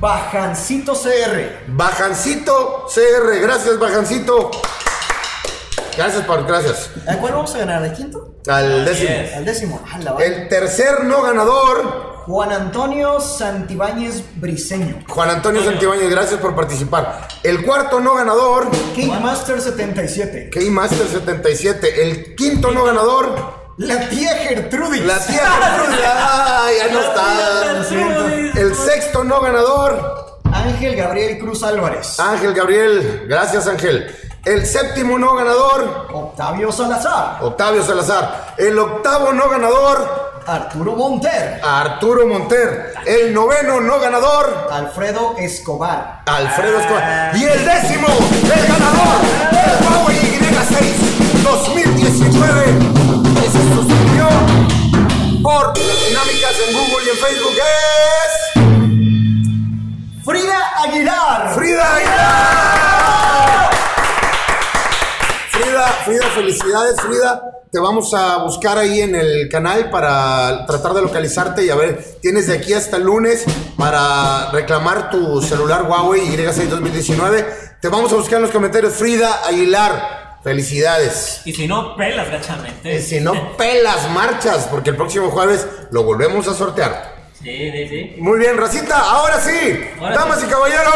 Bajancito 0.00 0.92
CR. 0.94 1.72
Bajancito 1.72 2.86
CR. 2.86 3.40
Gracias, 3.40 3.78
Bajancito. 3.78 4.50
Gracias, 5.96 6.24
por, 6.24 6.46
gracias. 6.46 6.90
¿A 7.08 7.16
cuál 7.16 7.32
vamos 7.32 7.52
a 7.56 7.58
ganar? 7.58 7.84
¿El 7.84 7.92
quinto? 7.92 8.36
Al 8.46 8.84
décimo. 8.84 9.10
Al 9.34 9.44
décimo. 9.44 9.80
Ah, 9.92 9.98
la 9.98 10.24
El 10.24 10.48
tercer 10.48 11.02
no 11.02 11.22
ganador, 11.22 12.22
Juan 12.26 12.52
Antonio 12.52 13.20
Santibáñez 13.20 14.22
Briseño. 14.36 15.00
Juan 15.08 15.30
Antonio 15.30 15.64
Santibáñez, 15.64 16.08
gracias 16.10 16.38
por 16.40 16.54
participar. 16.54 17.26
El 17.42 17.64
cuarto 17.64 17.98
no 17.98 18.14
ganador, 18.14 18.68
King 18.94 19.08
Master 19.20 19.60
77. 19.60 20.50
K-Master 20.50 21.08
77. 21.08 22.02
El 22.02 22.36
quinto 22.36 22.70
no 22.70 22.84
ganador, 22.84 23.67
La 23.78 24.08
tía 24.08 24.34
Gertrudis. 24.34 25.04
la 25.04 25.18
tía 25.18 25.38
Gertrudis. 25.38 26.00
Ay, 26.04 26.74
ya 26.78 26.92
no 26.92 27.00
está. 27.00 28.60
El 28.60 28.74
sexto 28.74 29.22
no 29.22 29.40
ganador, 29.40 30.40
Ángel 30.52 30.96
Gabriel 30.96 31.38
Cruz 31.38 31.62
Álvarez. 31.62 32.18
Ángel 32.18 32.54
Gabriel. 32.54 33.26
Gracias, 33.28 33.68
Ángel. 33.68 34.12
El 34.44 34.66
séptimo 34.66 35.16
no 35.18 35.34
ganador, 35.34 36.08
Octavio 36.12 36.72
Salazar. 36.72 37.38
Octavio 37.40 37.84
Salazar. 37.84 38.54
El 38.58 38.76
octavo 38.78 39.32
no 39.32 39.48
ganador, 39.48 40.32
Arturo 40.46 40.96
Monter. 40.96 41.60
Arturo 41.62 42.26
Monter. 42.26 42.94
El 43.06 43.32
noveno 43.32 43.80
no 43.80 44.00
ganador, 44.00 44.68
Alfredo 44.72 45.36
Escobar. 45.38 46.22
Alfredo 46.26 46.80
Escobar. 46.80 47.36
Y 47.36 47.44
el 47.44 47.64
décimo, 47.64 48.08
el 48.08 48.66
ganador 48.66 49.20
del 49.52 49.88
felicidades, 66.38 67.00
Frida. 67.00 67.42
Te 67.70 67.80
vamos 67.80 68.14
a 68.14 68.38
buscar 68.38 68.78
ahí 68.78 69.00
en 69.00 69.14
el 69.14 69.48
canal 69.48 69.90
para 69.90 70.64
tratar 70.66 70.94
de 70.94 71.02
localizarte 71.02 71.64
y 71.64 71.70
a 71.70 71.74
ver, 71.74 72.02
tienes 72.22 72.46
de 72.46 72.54
aquí 72.54 72.72
hasta 72.72 72.96
el 72.96 73.02
lunes 73.02 73.44
para 73.76 74.50
reclamar 74.52 75.10
tu 75.10 75.42
celular 75.42 75.82
Huawei 75.82 76.20
Y6 76.20 76.68
2019. 76.68 77.46
Te 77.80 77.88
vamos 77.88 78.12
a 78.12 78.16
buscar 78.16 78.36
en 78.36 78.42
los 78.42 78.50
comentarios, 78.52 78.94
Frida 78.94 79.46
Aguilar. 79.46 80.38
Felicidades. 80.42 81.42
Y 81.44 81.52
si 81.52 81.66
no, 81.66 81.96
pelas 81.96 82.30
gachamente. 82.30 82.94
Y 82.94 83.02
si 83.02 83.20
no, 83.20 83.56
pelas 83.56 84.08
marchas, 84.12 84.68
porque 84.70 84.90
el 84.90 84.96
próximo 84.96 85.30
jueves 85.30 85.66
lo 85.90 86.04
volvemos 86.04 86.46
a 86.46 86.54
sortear. 86.54 87.16
Sí, 87.42 87.70
sí, 87.72 87.88
sí. 87.88 88.14
Muy 88.18 88.38
bien, 88.38 88.56
Racita, 88.56 88.98
ahora 88.98 89.40
sí. 89.40 89.80
Ahora 90.00 90.14
Damas 90.14 90.38
sí. 90.40 90.46
y 90.46 90.48
caballeros. 90.48 90.94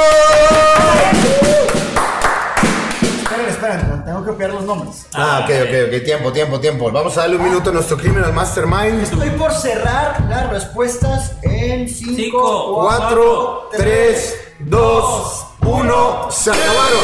Tengo 4.04 4.24
que 4.24 4.30
copiar 4.32 4.50
los 4.50 4.64
nombres. 4.64 5.06
Ah, 5.14 5.40
ok, 5.44 5.50
ok, 5.68 5.94
ok. 5.98 6.04
Tiempo, 6.04 6.32
tiempo, 6.32 6.60
tiempo. 6.60 6.90
Vamos 6.90 7.16
a 7.16 7.22
darle 7.22 7.36
un 7.36 7.44
minuto 7.44 7.70
a 7.70 7.72
nuestro 7.72 7.96
Criminal 7.96 8.32
Mastermind. 8.32 9.02
Estoy 9.02 9.30
por 9.30 9.52
cerrar 9.52 10.24
las 10.28 10.50
respuestas 10.50 11.32
en 11.42 11.88
5, 11.88 12.12
Cinco, 12.16 12.74
4, 12.82 13.68
3, 13.76 14.34
2, 14.60 15.46
1. 15.64 16.28
Se 16.30 16.50
acabaron. 16.50 17.00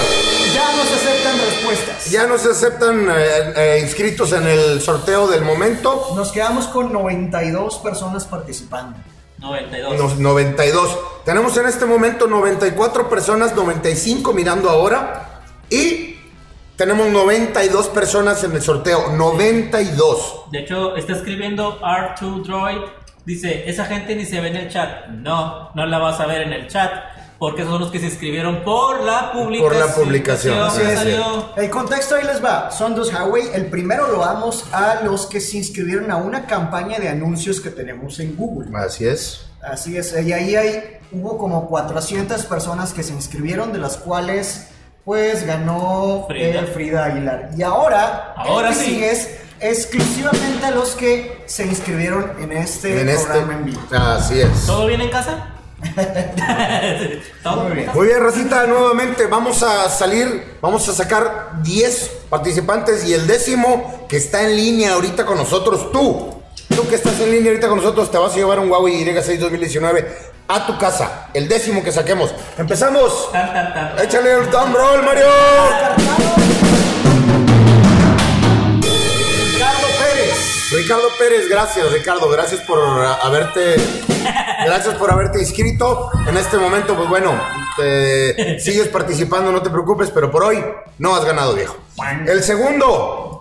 Ya 0.55 0.77
no 0.77 0.85
se 0.85 0.95
aceptan 0.95 1.39
respuestas. 1.39 2.05
Ya 2.11 2.27
no 2.27 2.39
se 2.39 2.51
aceptan 2.51 3.09
eh, 3.11 3.53
eh, 3.57 3.81
inscritos 3.83 4.33
en 4.33 4.47
el 4.47 4.81
sorteo 4.81 5.29
del 5.29 5.43
momento. 5.43 6.09
Nos 6.17 6.33
quedamos 6.33 6.67
con 6.67 6.93
92 6.93 7.79
personas 7.79 8.25
participando. 8.25 8.97
92. 9.39 9.97
Nos- 9.99 10.19
92. 10.19 10.99
Tenemos 11.25 11.57
en 11.57 11.67
este 11.67 11.85
momento 11.87 12.27
94 12.27 13.09
personas, 13.09 13.55
95 13.55 14.33
mirando 14.33 14.69
ahora. 14.69 15.43
Y 15.71 16.18
tenemos 16.79 17.09
92 17.09 17.89
personas 17.89 18.45
en 18.45 18.53
el 18.53 18.63
sorteo. 18.63 19.11
92. 19.11 20.45
De 20.53 20.61
hecho, 20.61 20.95
está 20.95 21.13
escribiendo 21.15 21.81
R2 21.81 22.45
Droid. 22.45 22.79
Dice, 23.27 23.69
esa 23.69 23.85
gente 23.85 24.15
ni 24.15 24.25
se 24.25 24.41
ve 24.41 24.49
en 24.49 24.57
el 24.57 24.69
chat. 24.71 25.09
No, 25.09 25.71
no 25.75 25.87
la 25.87 25.99
vas 25.99 26.21
a 26.21 26.27
ver 26.27 26.43
en 26.43 26.53
el 26.53 26.69
chat. 26.69 26.91
Porque 27.37 27.65
son 27.65 27.81
los 27.81 27.91
que 27.91 27.99
se 27.99 28.07
inscribieron 28.07 28.63
por 28.63 29.03
la 29.03 29.33
publicación. 29.33 29.69
Por 29.69 29.89
la 29.89 29.95
publicación, 29.95 30.67
es. 30.67 30.99
salió. 30.99 31.53
El 31.57 31.69
contexto 31.69 32.15
ahí 32.15 32.25
les 32.25 32.43
va. 32.43 32.71
Son 32.71 32.95
dos 32.95 33.13
Huawei. 33.13 33.49
El 33.55 33.67
primero 33.67 34.07
lo 34.09 34.21
damos 34.21 34.73
a 34.73 35.03
los 35.03 35.27
que 35.27 35.41
se 35.41 35.57
inscribieron 35.57 36.13
a 36.13 36.17
una 36.17 36.47
campaña 36.47 37.01
de 37.01 37.09
anuncios 37.09 37.61
que 37.61 37.71
tenemos 37.71 38.21
en 38.21 38.37
Google. 38.37 38.71
Así 38.77 39.05
es. 39.05 39.47
Así 39.61 39.97
es. 39.97 40.15
Y 40.25 40.33
ahí 40.33 40.55
hay, 40.55 40.99
hubo 41.11 41.39
como 41.39 41.69
400 41.69 42.45
personas 42.47 42.93
que 42.93 43.03
se 43.03 43.13
inscribieron, 43.13 43.73
de 43.73 43.79
las 43.79 43.97
cuales 43.97 44.69
pues 45.05 45.47
ganó 45.47 46.25
Frida. 46.29 46.61
eh, 46.63 46.67
Frida 46.73 47.05
Aguilar. 47.07 47.51
Y 47.57 47.63
ahora, 47.63 48.35
Ahora 48.37 48.69
que 48.71 48.75
sí. 48.75 48.85
sigue 48.87 49.11
es 49.11 49.29
exclusivamente 49.61 50.67
a 50.67 50.71
los 50.71 50.91
que 50.91 51.43
se 51.47 51.65
inscribieron 51.67 52.33
en 52.41 52.53
este 52.53 53.01
En 53.01 53.09
este. 53.09 53.27
programa 53.27 53.55
en 53.55 53.65
vivo. 53.67 53.81
Así 53.91 54.41
es. 54.41 54.67
¿Todo 54.67 54.87
bien 54.87 55.01
en 55.01 55.11
casa? 55.11 55.55
Todo 57.43 57.65
Muy 57.65 57.73
bien. 57.77 57.91
Muy 57.95 58.07
bien, 58.09 58.21
Racita, 58.23 58.67
nuevamente 58.67 59.27
vamos 59.27 59.63
a 59.63 59.89
salir, 59.89 60.57
vamos 60.61 60.89
a 60.89 60.93
sacar 60.93 61.63
10 61.63 62.11
participantes 62.29 63.05
y 63.07 63.15
el 63.15 63.27
décimo 63.27 64.07
que 64.09 64.17
está 64.17 64.43
en 64.43 64.57
línea 64.57 64.95
ahorita 64.95 65.25
con 65.25 65.37
nosotros, 65.39 65.91
tú. 65.93 66.35
Tú 66.75 66.87
que 66.89 66.97
estás 66.97 67.19
en 67.21 67.31
línea 67.31 67.51
ahorita 67.51 67.69
con 67.69 67.79
nosotros, 67.79 68.11
te 68.11 68.19
vas 68.19 68.33
a 68.33 68.37
llevar 68.37 68.59
un 68.59 68.71
Huawei 68.71 69.05
Y6 69.05 69.39
2019 69.39 70.07
a 70.49 70.67
tu 70.67 70.79
casa. 70.79 71.29
El 71.35 71.47
décimo 71.49 71.83
que 71.85 71.93
saquemos. 71.93 72.35
Empezamos. 72.57 73.31
Tan, 73.33 73.53
tan, 73.53 73.75
tan. 73.75 73.99
Échale 74.05 74.33
el 74.33 74.49
thumb 74.51 74.75
roll, 74.75 75.03
Mario. 75.03 75.27
Ricardo 79.53 79.87
Pérez. 79.99 80.71
Ricardo 80.73 81.09
Pérez, 81.19 81.49
gracias, 81.49 81.93
Ricardo, 81.93 82.29
gracias 82.31 82.61
por 82.63 82.79
haberte, 83.23 83.77
gracias 84.67 84.95
por 84.97 85.11
haberte 85.11 85.41
inscrito. 85.41 86.11
En 86.27 86.37
este 86.37 86.57
momento, 86.59 86.95
pues 86.95 87.09
bueno, 87.09 87.33
te- 87.77 88.59
sigues 88.61 88.89
participando, 88.89 89.51
no 89.53 89.63
te 89.63 89.71
preocupes, 89.71 90.11
pero 90.11 90.31
por 90.31 90.45
hoy 90.45 90.63
no 90.99 91.15
has 91.17 91.25
ganado, 91.25 91.55
viejo. 91.55 91.77
El 92.27 92.43
segundo, 92.43 93.38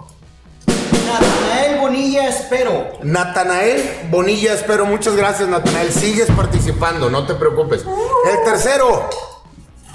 Natanael 1.06 1.80
Bonilla 1.80 2.28
Espero. 2.28 2.88
Natanael 3.04 4.08
Bonilla, 4.10 4.54
espero, 4.54 4.86
muchas 4.86 5.16
gracias, 5.16 5.48
Natanael, 5.50 5.92
sigues 5.92 6.30
participando, 6.32 7.10
no 7.10 7.26
te 7.26 7.36
preocupes. 7.36 7.84
El 7.84 8.44
tercero, 8.44 9.10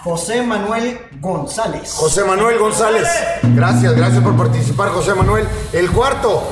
José 0.05 0.43
Manuel 0.43 1.01
González. 1.21 1.95
José 1.97 2.25
Manuel 2.25 2.59
González, 2.59 3.09
gracias, 3.55 3.95
gracias 3.95 4.23
por 4.23 4.37
participar, 4.37 4.91
José 4.91 5.15
Manuel. 5.15 5.47
El 5.73 5.91
cuarto, 5.91 6.43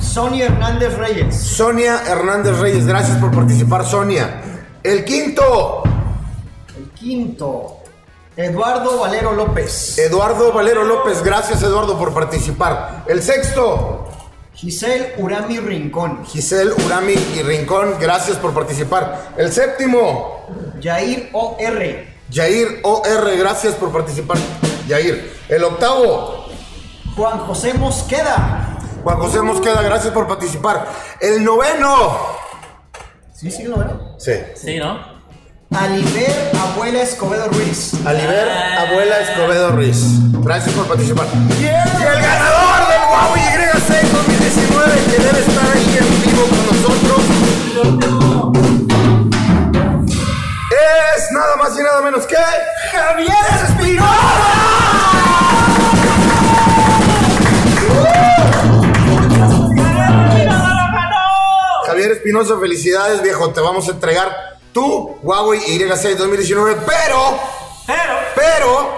Sonia 0.00 0.46
Hernández 0.46 0.96
Reyes. 0.96 1.36
Sonia 1.36 2.02
Hernández 2.06 2.58
Reyes, 2.58 2.86
gracias 2.86 3.18
por 3.18 3.30
participar, 3.30 3.84
Sonia. 3.84 4.42
El 4.82 5.04
quinto, 5.04 5.82
El 6.76 6.90
quinto. 6.90 7.73
Eduardo 8.36 8.98
Valero 8.98 9.32
López. 9.32 9.98
Eduardo 9.98 10.52
Valero 10.52 10.82
López, 10.84 11.22
gracias 11.22 11.62
Eduardo 11.62 11.96
por 11.98 12.12
participar. 12.12 13.04
El 13.06 13.22
sexto, 13.22 14.08
Giselle 14.54 15.14
Urami 15.18 15.58
Rincón. 15.58 16.24
Giselle 16.26 16.72
Urami 16.84 17.12
y 17.12 17.42
Rincón, 17.42 17.94
gracias 18.00 18.36
por 18.38 18.52
participar. 18.52 19.32
El 19.36 19.52
séptimo, 19.52 20.46
Jair 20.82 21.30
O.R. 21.32 22.14
Yair 22.30 22.80
OR, 22.82 23.36
gracias 23.36 23.74
por 23.74 23.92
participar. 23.92 24.38
Yair. 24.88 25.32
El 25.48 25.62
octavo, 25.62 26.46
Juan 27.14 27.38
José 27.40 27.74
Mosqueda. 27.74 28.78
Juan 29.04 29.18
José 29.18 29.42
Mosqueda, 29.42 29.82
gracias 29.82 30.12
por 30.12 30.26
participar. 30.26 30.88
El 31.20 31.44
noveno, 31.44 32.18
Sí, 33.32 33.50
sí, 33.50 33.64
lo 33.64 33.76
veo. 33.76 34.14
sí. 34.18 34.32
Sí, 34.56 34.78
¿no? 34.78 35.13
Aliber 35.70 36.52
Abuela 36.58 37.02
Escobedo 37.02 37.48
Ruiz. 37.48 37.94
Aliber 38.04 38.48
Abuela 38.78 39.20
Escobedo 39.20 39.70
Ruiz, 39.72 39.96
gracias 40.42 40.74
por 40.74 40.86
participar. 40.86 41.26
Y 41.58 41.64
el 41.64 42.22
ganador 42.22 42.88
del 42.88 43.00
Huawei 43.10 43.42
Y6 43.42 44.10
2019, 44.12 44.92
que 45.10 45.22
debe 45.22 45.40
estar 45.40 45.70
ahí 45.74 45.98
en 45.98 46.22
vivo 46.22 46.42
con 46.48 46.66
nosotros. 46.66 47.20
Es 51.16 51.32
nada 51.32 51.56
más 51.56 51.78
y 51.78 51.82
nada 51.82 52.02
menos 52.02 52.26
que 52.26 52.36
Javier 52.92 53.34
Espinosa. 53.68 54.14
Javier 61.86 62.12
Espinosa, 62.12 62.58
felicidades 62.58 63.22
viejo, 63.22 63.50
te 63.50 63.60
vamos 63.60 63.88
a 63.88 63.92
entregar 63.92 64.53
tu 64.74 65.16
Huawei 65.22 65.60
Y6 65.60 66.16
2019, 66.16 66.82
pero, 66.84 67.38
Pero. 67.86 68.14
pero, 68.34 68.90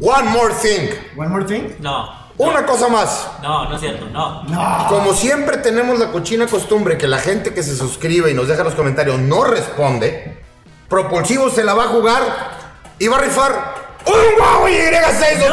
one 0.00 0.28
more 0.30 0.54
thing, 0.54 0.88
One 1.18 1.28
more 1.28 1.44
thing. 1.44 1.74
No. 1.80 2.08
una 2.38 2.64
cosa 2.64 2.88
más. 2.88 3.28
No, 3.42 3.68
no 3.68 3.74
es 3.74 3.80
cierto, 3.80 4.06
no. 4.06 4.44
Como 4.88 5.12
siempre 5.12 5.58
tenemos 5.58 5.98
la 5.98 6.12
cochina 6.12 6.46
costumbre 6.46 6.96
que 6.96 7.08
la 7.08 7.18
gente 7.18 7.52
que 7.52 7.62
se 7.62 7.76
suscribe 7.76 8.30
y 8.30 8.34
nos 8.34 8.48
deja 8.48 8.62
los 8.64 8.74
comentarios 8.74 9.18
no 9.18 9.44
responde, 9.44 10.42
Propulsivo 10.88 11.50
se 11.50 11.64
la 11.64 11.74
va 11.74 11.84
a 11.84 11.88
jugar 11.88 12.22
y 13.00 13.08
va 13.08 13.16
a 13.16 13.20
rifar 13.20 13.74
un 14.06 14.40
Huawei 14.40 14.74
Y6 14.76 15.46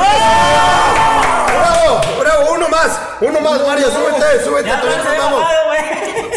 ¡Bravo! 1.47 2.01
¡Bravo! 2.19 2.53
Uno 2.53 2.69
más, 2.69 2.99
uno 3.21 3.39
más, 3.39 3.65
Mario, 3.65 3.87
súbete, 3.89 4.43
súbete, 4.43 4.69
Ya 4.69 4.79
todavía 4.79 5.03
no 5.03 5.11
no 5.15 5.23
vamos. 5.23 5.43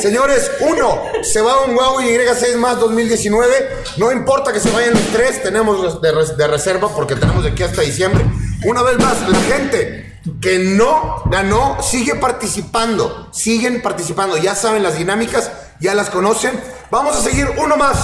Señores, 0.01 0.51
uno, 0.61 1.03
se 1.23 1.41
va 1.41 1.63
un 1.65 1.75
Huawei 1.77 2.17
Y6 2.19 2.57
más 2.57 2.79
2019. 2.79 3.85
No 3.97 4.13
importa 4.13 4.53
que 4.53 4.61
se 4.61 4.71
vayan 4.71 4.93
los 4.93 5.07
tres, 5.13 5.43
tenemos 5.43 5.81
los 5.81 6.01
de, 6.03 6.13
res- 6.13 6.37
de 6.37 6.47
reserva 6.47 6.89
porque 6.95 7.17
tenemos 7.17 7.43
de 7.45 7.51
aquí 7.51 7.63
hasta 7.63 7.83
diciembre. 7.83 8.25
Una 8.65 8.83
vez 8.83 8.99
más, 8.99 9.21
la 9.29 9.39
gente 9.41 10.21
que 10.41 10.59
no 10.59 11.23
ganó 11.27 11.79
sigue 11.83 12.15
participando. 12.17 13.29
Siguen 13.33 13.81
participando. 13.83 14.37
Ya 14.37 14.55
saben 14.55 14.83
las 14.83 14.99
dinámicas, 14.99 15.51
ya 15.81 15.95
las 15.95 16.11
conocen. 16.11 16.61
Vamos 16.91 17.17
a 17.17 17.23
seguir 17.23 17.49
uno 17.59 17.77
más. 17.77 17.97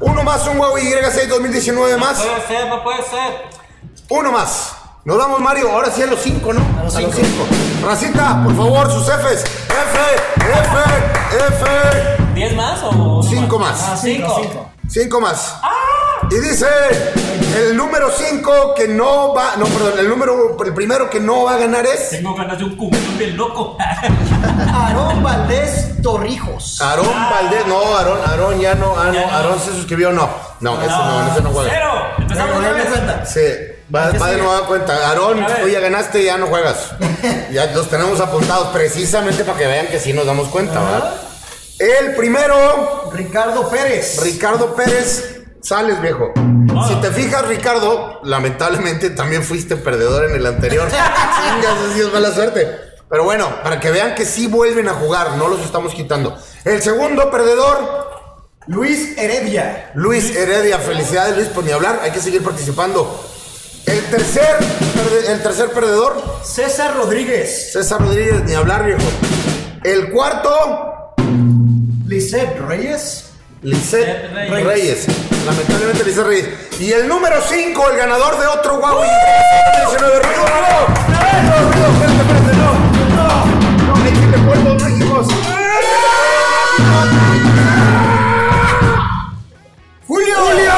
Uno 0.00 0.22
más, 0.24 0.46
un 0.48 0.58
Huawei 0.58 0.84
Y6 0.92 1.26
2019 1.28 1.96
más. 1.98 2.20
Puede 2.20 2.46
ser, 2.46 2.68
no 2.68 2.82
puede 2.82 2.98
ser. 3.02 3.42
Uno 4.08 4.32
más. 4.32 4.72
Nos 5.04 5.18
vamos, 5.18 5.40
Mario. 5.40 5.70
Ahora 5.70 5.90
sí 5.90 6.02
a 6.02 6.06
los 6.06 6.20
cinco, 6.20 6.52
¿no? 6.52 6.60
A 6.80 6.84
los 6.84 6.94
cinco. 6.94 7.46
Racita, 7.84 8.42
por 8.44 8.56
favor, 8.56 8.90
sus 8.90 9.04
Fs. 9.06 9.44
F, 9.44 9.98
F, 10.36 11.23
F. 11.34 11.64
¿Diez 12.34 12.54
más 12.54 12.80
o 12.82 13.22
Cinco 13.22 13.58
más. 13.58 13.80
Ah, 13.82 13.96
cinco, 14.00 14.70
Cinco. 14.88 15.20
más. 15.20 15.54
Y 16.30 16.36
dice 16.40 16.66
el 17.56 17.76
número 17.76 18.10
cinco 18.10 18.74
que 18.74 18.88
no 18.88 19.34
va. 19.34 19.56
No, 19.56 19.64
perdón, 19.66 19.98
el 19.98 20.08
número. 20.08 20.56
El 20.64 20.74
primero 20.74 21.10
que 21.10 21.20
no 21.20 21.44
va 21.44 21.54
a 21.54 21.58
ganar 21.58 21.84
es. 21.86 22.10
Tengo 22.10 22.34
ganas 22.34 22.58
de 22.58 22.64
un 22.64 22.76
cumbión 22.76 23.18
bien 23.18 23.36
loco. 23.36 23.76
Aarón 24.72 25.22
Valdés 25.22 26.00
Torrijos. 26.02 26.80
Aarón 26.80 27.06
Valdés. 27.30 27.66
No, 27.66 27.96
Aarón, 27.96 28.18
Aarón 28.26 28.60
ya 28.60 28.74
no. 28.74 28.94
Ah, 28.96 29.10
Ya 29.12 29.20
no, 29.22 29.26
no. 29.26 29.36
Aarón 29.36 29.60
se 29.60 29.72
suscribió, 29.72 30.12
no. 30.12 30.28
No, 30.60 30.80
ese 30.80 30.90
no, 30.90 31.28
ese 31.32 31.40
no 31.42 31.50
juega. 31.50 31.70
Cero. 31.72 31.90
Empezamos 32.18 32.62
denle 32.62 32.80
vez. 32.80 32.88
cuenta. 32.88 33.26
Sí, 33.26 33.40
va, 33.94 34.10
¿Qué 34.12 34.18
va 34.18 34.30
de 34.30 34.36
nueva 34.38 34.66
cuenta. 34.66 35.08
Aarón, 35.08 35.42
A 35.42 35.46
tú 35.56 35.68
ya 35.68 35.80
ganaste, 35.80 36.24
ya 36.24 36.36
no 36.38 36.46
juegas. 36.46 36.92
Ya 37.52 37.66
los 37.66 37.88
tenemos 37.88 38.18
apuntados 38.20 38.68
precisamente 38.68 39.44
para 39.44 39.56
que 39.58 39.66
vean 39.66 39.86
que 39.86 40.00
sí 40.00 40.12
nos 40.12 40.26
damos 40.26 40.48
cuenta, 40.48 40.80
¿verdad? 40.80 41.14
El 41.78 42.14
primero, 42.14 43.10
Ricardo 43.12 43.68
Pérez. 43.68 44.22
Ricardo 44.22 44.76
Pérez, 44.76 45.42
sales 45.60 46.00
viejo. 46.00 46.32
Si 46.86 46.94
te 47.00 47.10
fijas, 47.10 47.46
Ricardo, 47.48 48.20
lamentablemente 48.22 49.10
también 49.10 49.42
fuiste 49.42 49.76
perdedor 49.76 50.30
en 50.30 50.36
el 50.36 50.46
anterior. 50.46 50.86
Chingas, 50.88 51.90
así 51.90 52.00
es 52.00 52.12
mala 52.12 52.32
suerte. 52.32 52.78
Pero 53.10 53.24
bueno, 53.24 53.48
para 53.62 53.80
que 53.80 53.90
vean 53.90 54.14
que 54.14 54.24
sí 54.24 54.46
vuelven 54.46 54.88
a 54.88 54.94
jugar, 54.94 55.36
no 55.36 55.48
los 55.48 55.60
estamos 55.60 55.94
quitando. 55.94 56.38
El 56.64 56.80
segundo 56.80 57.30
perdedor, 57.30 58.08
Luis 58.68 59.18
Heredia. 59.18 59.90
Luis 59.94 60.34
Heredia. 60.34 60.78
Felicidades, 60.78 61.36
Luis, 61.36 61.48
por 61.48 61.64
ni 61.64 61.72
hablar, 61.72 62.00
hay 62.02 62.12
que 62.12 62.20
seguir 62.20 62.42
participando. 62.44 63.20
El 63.86 64.00
tercer, 64.04 64.58
el 65.28 65.42
tercer 65.42 65.70
perdedor, 65.70 66.22
César 66.44 66.96
Rodríguez. 66.96 67.72
César 67.72 68.00
Rodríguez, 68.00 68.44
ni 68.44 68.54
hablar, 68.54 68.86
viejo. 68.86 69.02
El 69.82 70.10
cuarto, 70.10 70.93
Lisette 72.06 72.58
Reyes. 72.60 73.30
Lisette 73.62 74.30
Reyes. 74.34 74.66
Reyes. 74.66 75.06
Lamentablemente 75.46 76.04
Lisette 76.04 76.26
Reyes. 76.26 76.48
Y 76.80 76.92
el 76.92 77.08
número 77.08 77.40
5, 77.40 77.90
el 77.90 77.96
ganador 77.96 78.38
de 78.38 78.46
otro 78.46 78.74
Huawei. 78.78 79.08
19 79.86 80.18
ruido, 80.20 80.44
ruido. 80.46 80.86
Ruido, 81.06 81.70
ruido, 81.70 81.86
espérate, 81.88 82.20
espérate, 82.20 82.56
no. 82.56 82.70
No, 83.16 83.96
no, 83.96 84.04
hay 84.04 84.12
que 84.12 84.26
le 84.26 84.38
polvo 84.38 84.74
mágicos. 84.78 85.26
Julio. 90.06 90.34
¡Julio! 90.36 90.72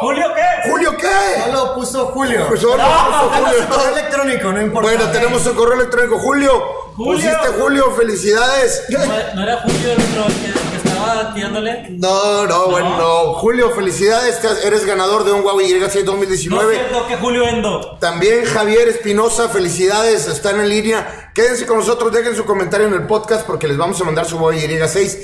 ¿Julio 0.00 0.26
qué? 0.34 0.70
¿Julio 0.70 0.96
qué? 0.98 1.42
Solo 1.44 1.74
puso 1.74 2.06
Julio. 2.08 2.46
Pues 2.48 2.60
solo 2.60 2.76
puso 2.76 3.30
Tengo 3.30 3.46
Julio. 3.48 3.68
correo 3.68 3.92
electrónico, 3.92 4.52
no 4.52 4.60
importa. 4.62 4.90
Bueno, 4.90 5.10
tenemos 5.10 5.42
su 5.42 5.54
correo 5.54 5.74
electrónico. 5.80 6.18
Julio, 6.18 6.85
Julio. 6.96 7.12
pusiste 7.12 7.48
Julio, 7.60 7.90
felicidades. 7.96 8.84
¿No, 8.88 8.98
no 9.34 9.42
era 9.42 9.58
Julio 9.58 9.92
el 9.92 10.02
otro 10.02 10.26
que, 10.26 10.70
que 10.70 10.76
estaba 10.76 11.34
tirándole? 11.34 11.86
No, 11.90 12.46
no, 12.46 12.68
bueno, 12.70 12.96
no. 12.96 13.32
Julio, 13.34 13.70
felicidades. 13.70 14.40
Eres 14.64 14.86
ganador 14.86 15.24
de 15.24 15.32
un 15.32 15.44
Huawei 15.44 15.70
Y6 15.72 15.80
No 15.80 15.86
es 15.86 16.04
2019. 16.06 16.74
cierto 16.74 17.06
que 17.06 17.16
Julio 17.16 17.46
Endo. 17.46 17.98
También 18.00 18.44
Javier 18.46 18.88
Espinosa, 18.88 19.48
felicidades, 19.48 20.26
están 20.26 20.58
en 20.60 20.68
línea. 20.68 21.30
Quédense 21.34 21.66
con 21.66 21.78
nosotros, 21.78 22.12
dejen 22.12 22.34
su 22.34 22.44
comentario 22.46 22.86
en 22.86 22.94
el 22.94 23.06
podcast 23.06 23.46
porque 23.46 23.68
les 23.68 23.76
vamos 23.76 24.00
a 24.00 24.04
mandar 24.04 24.24
su 24.24 24.38
Huawei 24.38 24.66
Y6. 24.66 25.18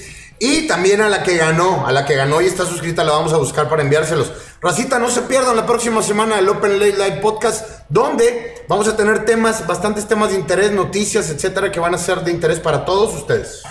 Y 0.45 0.67
también 0.67 1.01
a 1.01 1.09
la 1.09 1.23
que 1.23 1.37
ganó, 1.37 1.87
a 1.87 1.93
la 1.93 2.05
que 2.05 2.17
ganó 2.17 2.41
y 2.41 2.47
está 2.47 2.65
suscrita, 2.67 3.05
la 3.05 3.13
vamos 3.13 3.33
a 3.33 3.37
buscar 3.37 3.69
para 3.69 3.83
enviárselos. 3.83 4.33
Racita, 4.61 4.99
no 4.99 5.09
se 5.09 5.23
pierdan 5.23 5.55
la 5.55 5.65
próxima 5.67 6.03
semana 6.03 6.37
el 6.41 6.49
Open 6.49 6.81
Late 6.81 6.97
Live 6.97 7.21
Podcast, 7.21 7.65
donde 7.89 8.65
vamos 8.69 8.89
a 8.89 8.97
tener 8.97 9.25
temas, 9.25 9.65
bastantes 9.69 10.09
temas 10.09 10.31
de 10.31 10.37
interés, 10.41 10.73
noticias, 10.73 11.31
etcétera, 11.31 11.71
que 11.71 11.79
van 11.79 11.95
a 11.95 11.99
ser 11.99 12.23
de 12.25 12.33
interés 12.33 12.59
para 12.59 12.85
todos 12.85 13.15
ustedes. 13.15 13.63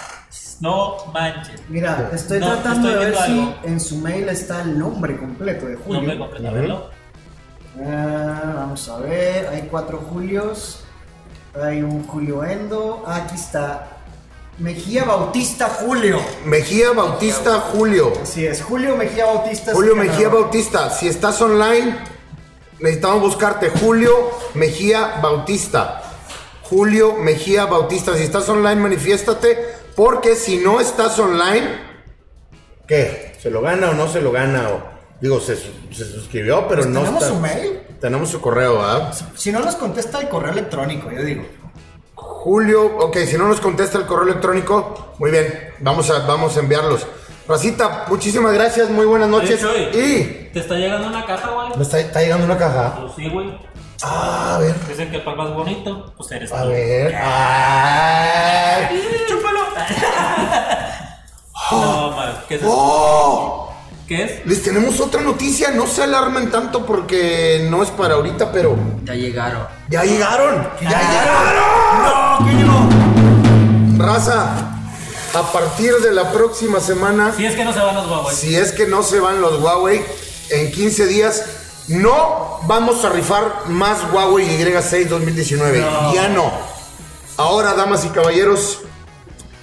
No 0.61 0.95
manches. 1.11 1.59
Mira, 1.67 2.09
estoy 2.13 2.39
No, 2.39 2.53
tratando 2.53 2.87
estoy 2.87 3.03
de 3.03 3.11
ver 3.11 3.17
si 3.25 3.31
algo. 3.39 3.55
en 3.63 3.79
su 3.81 3.97
mail 3.97 4.29
está 4.29 4.61
el 4.61 4.79
nombre 4.79 5.17
completo 5.17 5.65
de 5.65 5.75
Julio. 5.75 5.93
Nombre 6.01 6.17
completo, 6.17 6.47
a 6.47 6.51
verlo. 6.51 6.89
Ah, 7.85 8.53
vamos 8.55 8.87
a 8.87 8.97
ver, 8.99 9.47
hay 9.49 9.67
cuatro 9.69 9.97
Julios. 10.09 10.83
Hay 11.61 11.81
un 11.81 12.05
Julio 12.07 12.45
Endo. 12.45 13.03
Ah, 13.05 13.23
aquí 13.25 13.35
está. 13.35 14.00
Mejía 14.61 15.05
Bautista 15.05 15.69
Julio. 15.69 16.19
Mejía 16.45 16.91
Bautista 16.91 17.59
Julio. 17.73 18.13
Así 18.21 18.45
es, 18.45 18.61
Julio 18.61 18.95
Mejía 18.95 19.25
Bautista. 19.25 19.73
Julio 19.73 19.95
Mejía 19.95 20.27
ganador. 20.27 20.41
Bautista. 20.43 20.89
Si 20.91 21.07
estás 21.07 21.41
online, 21.41 21.97
necesitamos 22.79 23.21
buscarte. 23.21 23.69
Julio 23.69 24.11
Mejía 24.53 25.19
Bautista. 25.19 26.03
Julio 26.61 27.15
Mejía 27.15 27.65
Bautista. 27.65 28.15
Si 28.15 28.21
estás 28.23 28.47
online, 28.49 28.75
manifiéstate. 28.79 29.57
Porque 29.95 30.35
si 30.35 30.57
no 30.57 30.79
estás 30.79 31.17
online, 31.17 31.67
¿qué? 32.87 33.35
¿Se 33.41 33.49
lo 33.49 33.61
gana 33.61 33.89
o 33.89 33.93
no 33.93 34.07
se 34.07 34.21
lo 34.21 34.31
gana? 34.31 34.69
O, 34.69 34.81
digo, 35.19 35.39
se, 35.39 35.55
se 35.57 36.05
suscribió, 36.05 36.67
pero 36.67 36.83
Pues 36.83 36.93
no 36.93 36.99
tenemos 37.01 37.23
está. 37.23 37.33
su 37.33 37.39
mail. 37.41 37.79
Tenemos 37.99 38.29
su 38.29 38.39
correo, 38.39 38.79
¿ah? 38.79 39.11
Si 39.35 39.51
no 39.51 39.59
nos 39.59 39.75
contesta 39.75 40.19
el 40.21 40.29
correo 40.29 40.51
electrónico, 40.51 41.11
yo 41.11 41.23
digo. 41.23 41.43
Julio, 42.45 42.97
ok, 42.97 43.17
si 43.27 43.37
no 43.37 43.47
nos 43.47 43.61
contesta 43.61 43.99
el 43.99 44.07
correo 44.07 44.23
electrónico, 44.27 45.13
muy 45.19 45.29
bien, 45.29 45.69
vamos 45.79 46.09
a, 46.09 46.25
vamos 46.25 46.57
a 46.57 46.61
enviarlos. 46.61 47.05
Racita, 47.47 48.05
muchísimas 48.07 48.51
gracias, 48.53 48.89
muy 48.89 49.05
buenas 49.05 49.29
noches. 49.29 49.63
Oye, 49.63 49.91
Y 49.93 50.49
¿Te 50.51 50.59
está 50.61 50.73
llegando 50.73 51.07
una 51.07 51.23
caja, 51.23 51.51
güey? 51.51 51.67
me 51.77 51.83
está, 51.83 51.99
está 51.99 52.19
llegando 52.19 52.45
una 52.45 52.57
caja. 52.57 52.97
Pues 52.99 53.13
sí, 53.15 53.29
güey. 53.29 53.55
Ah, 54.01 54.55
a 54.55 54.59
ver, 54.59 54.73
Dicen 54.87 55.11
que 55.11 55.19
para 55.19 55.33
el 55.33 55.37
más 55.37 55.53
bonito, 55.53 56.13
pues 56.17 56.31
eres 56.31 56.51
a 56.51 56.63
tú. 56.63 56.69
ver. 56.69 57.15
Ay. 57.15 59.03
¡Chúpalo! 59.29 59.59
no, 61.71 62.11
man. 62.11 62.33
¿Qué 62.49 62.55
es? 62.55 62.61
eso? 62.61 62.69
¡Oh! 62.73 63.71
¿Qué 64.07 64.23
es? 64.23 64.45
Les 64.47 64.63
tenemos 64.63 64.99
otra 64.99 65.21
noticia, 65.21 65.69
no 65.69 65.85
se 65.85 66.01
alarmen 66.03 66.49
tanto 66.49 66.87
porque 66.87 67.67
no 67.69 67.83
es 67.83 67.91
para 67.91 68.15
ahorita, 68.15 68.51
pero 68.51 68.75
Ya 69.03 69.13
llegaron. 69.13 69.67
ya 69.89 70.03
llegaron. 70.03 70.67
¡Ya 70.81 70.89
llegaron! 70.89 71.80
¡No! 71.97 72.45
¿Qué 72.45 72.53
llegó? 72.53 72.89
Raza, 73.97 74.71
a 75.33 75.51
partir 75.51 75.93
de 75.97 76.11
la 76.11 76.31
próxima 76.31 76.79
semana 76.79 77.33
Si 77.35 77.45
es 77.45 77.55
que 77.55 77.63
no 77.63 77.73
se 77.73 77.79
van 77.79 77.95
los 77.95 78.07
Huawei. 78.07 78.35
Si 78.35 78.55
es 78.55 78.71
que 78.71 78.87
no 78.87 79.03
se 79.03 79.19
van 79.19 79.41
los 79.41 79.61
Huawei 79.61 80.03
en 80.49 80.71
15 80.71 81.07
días, 81.07 81.45
no 81.87 82.59
vamos 82.67 83.03
a 83.05 83.09
rifar 83.09 83.67
más 83.67 83.99
Huawei 84.11 84.45
Y6 84.45 85.07
2019. 85.07 85.85
Ya 86.13 86.29
no. 86.29 86.51
Ahora, 87.37 87.73
damas 87.73 88.05
y 88.05 88.09
caballeros, 88.09 88.79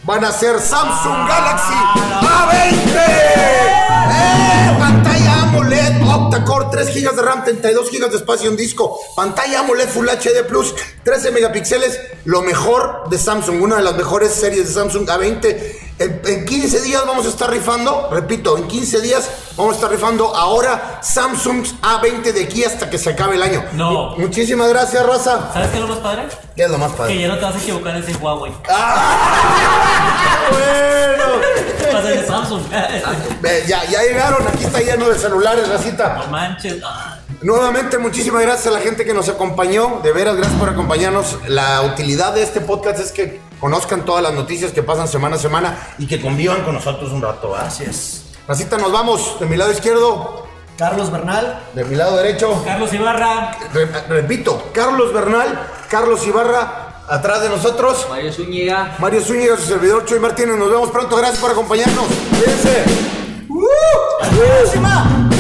van 0.05 0.25
a 0.25 0.33
ser 0.33 0.59
Samsung 0.59 1.29
Galaxy 1.29 1.75
A20. 2.23 2.97
¡Eh! 4.11 4.98
AMOLED 5.59 6.03
octa-core, 6.07 6.69
3 6.71 6.95
GB 6.95 7.17
de 7.17 7.23
RAM, 7.23 7.45
32 7.45 7.91
GB 7.91 8.11
de 8.11 8.17
espacio 8.17 8.49
en 8.49 8.57
disco. 8.57 9.01
Pantalla 9.17 9.59
AMOLED 9.61 9.89
Full 9.89 10.07
HD 10.07 10.47
Plus, 10.47 10.73
13 11.03 11.33
megapíxeles. 11.33 11.99
Lo 12.25 12.43
mejor 12.43 13.09
de 13.11 13.19
Samsung, 13.19 13.61
una 13.61 13.77
de 13.77 13.83
las 13.83 13.97
mejores 13.97 14.33
series 14.33 14.69
de 14.69 14.75
Samsung 14.75 15.09
A20. 15.09 15.88
En, 15.99 16.21
en 16.27 16.45
15 16.47 16.81
días 16.83 17.03
vamos 17.07 17.27
a 17.27 17.29
estar 17.29 17.51
rifando, 17.51 18.09
repito, 18.13 18.57
en 18.57 18.69
15 18.69 19.01
días 19.01 19.29
vamos 19.57 19.73
a 19.73 19.77
estar 19.77 19.91
rifando 19.91 20.35
ahora 20.37 21.01
Samsung 21.03 21.67
A20 21.83 22.33
de 22.33 22.45
aquí 22.45 22.63
hasta 22.63 22.89
que 22.89 22.99
se 22.99 23.11
acabe 23.11 23.35
el 23.35 23.43
año. 23.43 23.65
No. 23.73 24.15
Muchísimas 24.17 24.69
gracias, 24.69 25.05
raza. 25.05 25.51
¿Sabes 25.53 25.69
qué 25.71 25.77
es 25.79 25.83
lo 25.83 25.89
más 25.89 25.99
padre? 25.99 26.29
¿Qué 26.55 26.63
es 26.65 26.71
lo 26.71 26.79
más 26.79 26.93
Que 26.93 26.97
padre? 26.99 27.21
ya 27.21 27.29
no 27.29 27.37
te 27.39 27.45
vas 27.45 27.55
a 27.57 27.59
equivocar 27.59 27.97
en 27.97 28.03
ese 28.05 28.15
Huawei. 28.17 28.53
bueno. 30.51 31.25
Vas 31.93 32.05
a 32.05 32.09
ser 32.09 32.27
Samsung. 32.27 32.63
Ve, 33.41 33.65
Ya, 33.67 33.85
ya 33.85 34.03
llegaron, 34.03 34.47
aquí 34.47 34.65
está 34.65 34.81
lleno 34.81 35.09
de 35.09 35.19
celulares, 35.19 35.69
racita. 35.69 36.15
no 36.15 36.27
manches. 36.29 36.77
Ah, 36.85 37.17
Nuevamente, 37.41 37.99
muchísimas 37.99 38.43
gracias 38.43 38.67
a 38.67 38.71
la 38.71 38.81
gente 38.81 39.05
que 39.05 39.15
nos 39.15 39.29
acompañó. 39.29 40.01
De 40.03 40.13
veras, 40.13 40.37
gracias 40.37 40.59
por 40.59 40.69
acompañarnos. 40.69 41.37
La 41.47 41.83
utilidad 41.83 42.33
de 42.35 42.43
este 42.43 42.61
podcast 42.61 42.99
es 43.01 43.13
que 43.13 43.41
conozcan 43.61 44.05
todas 44.05 44.23
las 44.23 44.33
noticias 44.35 44.73
que 44.73 44.83
pasan 44.83 45.09
semana 45.09 45.37
a 45.37 45.39
semana 45.39 45.79
y 45.99 46.07
que 46.07 46.21
convivan 46.21 46.63
con 46.65 46.75
nosotros 46.75 47.11
un 47.13 47.23
rato. 47.23 47.55
¿ah? 47.57 47.65
Así 47.67 47.85
es. 47.85 48.25
Racita, 48.47 48.79
nos 48.79 48.93
vamos. 48.93 49.39
De 49.41 49.47
mi 49.47 49.57
lado 49.57 49.71
izquierdo, 49.73 50.47
Carlos 50.79 51.11
Bernal. 51.11 51.61
de 51.75 51.85
mi 51.85 51.97
lado 51.97 52.17
derecho. 52.17 52.63
Carlos 52.65 52.93
Ibarra. 52.93 53.57
Re- 53.73 53.87
repito, 54.09 54.71
Carlos 54.73 55.13
Bernal, 55.13 55.67
Carlos 55.91 56.27
Ibarra, 56.27 57.03
atrás 57.09 57.43
de 57.43 57.49
nosotros. 57.49 58.07
Mario 58.09 58.33
Zúñiga. 58.33 58.97
Mario 58.99 59.21
Zúñiga, 59.23 59.57
su 59.57 59.65
servidor 59.67 60.05
Chuy 60.05 60.19
Martínez. 60.21 60.57
Nos 60.57 60.71
vemos 60.71 60.91
pronto. 60.91 61.17
Gracias 61.17 61.41
por 61.41 61.51
acompañarnos. 61.51 62.07
Cuídense. 62.31 62.85
¡Hasta 64.23 64.37
la 64.37 64.43
próxima! 64.57 65.31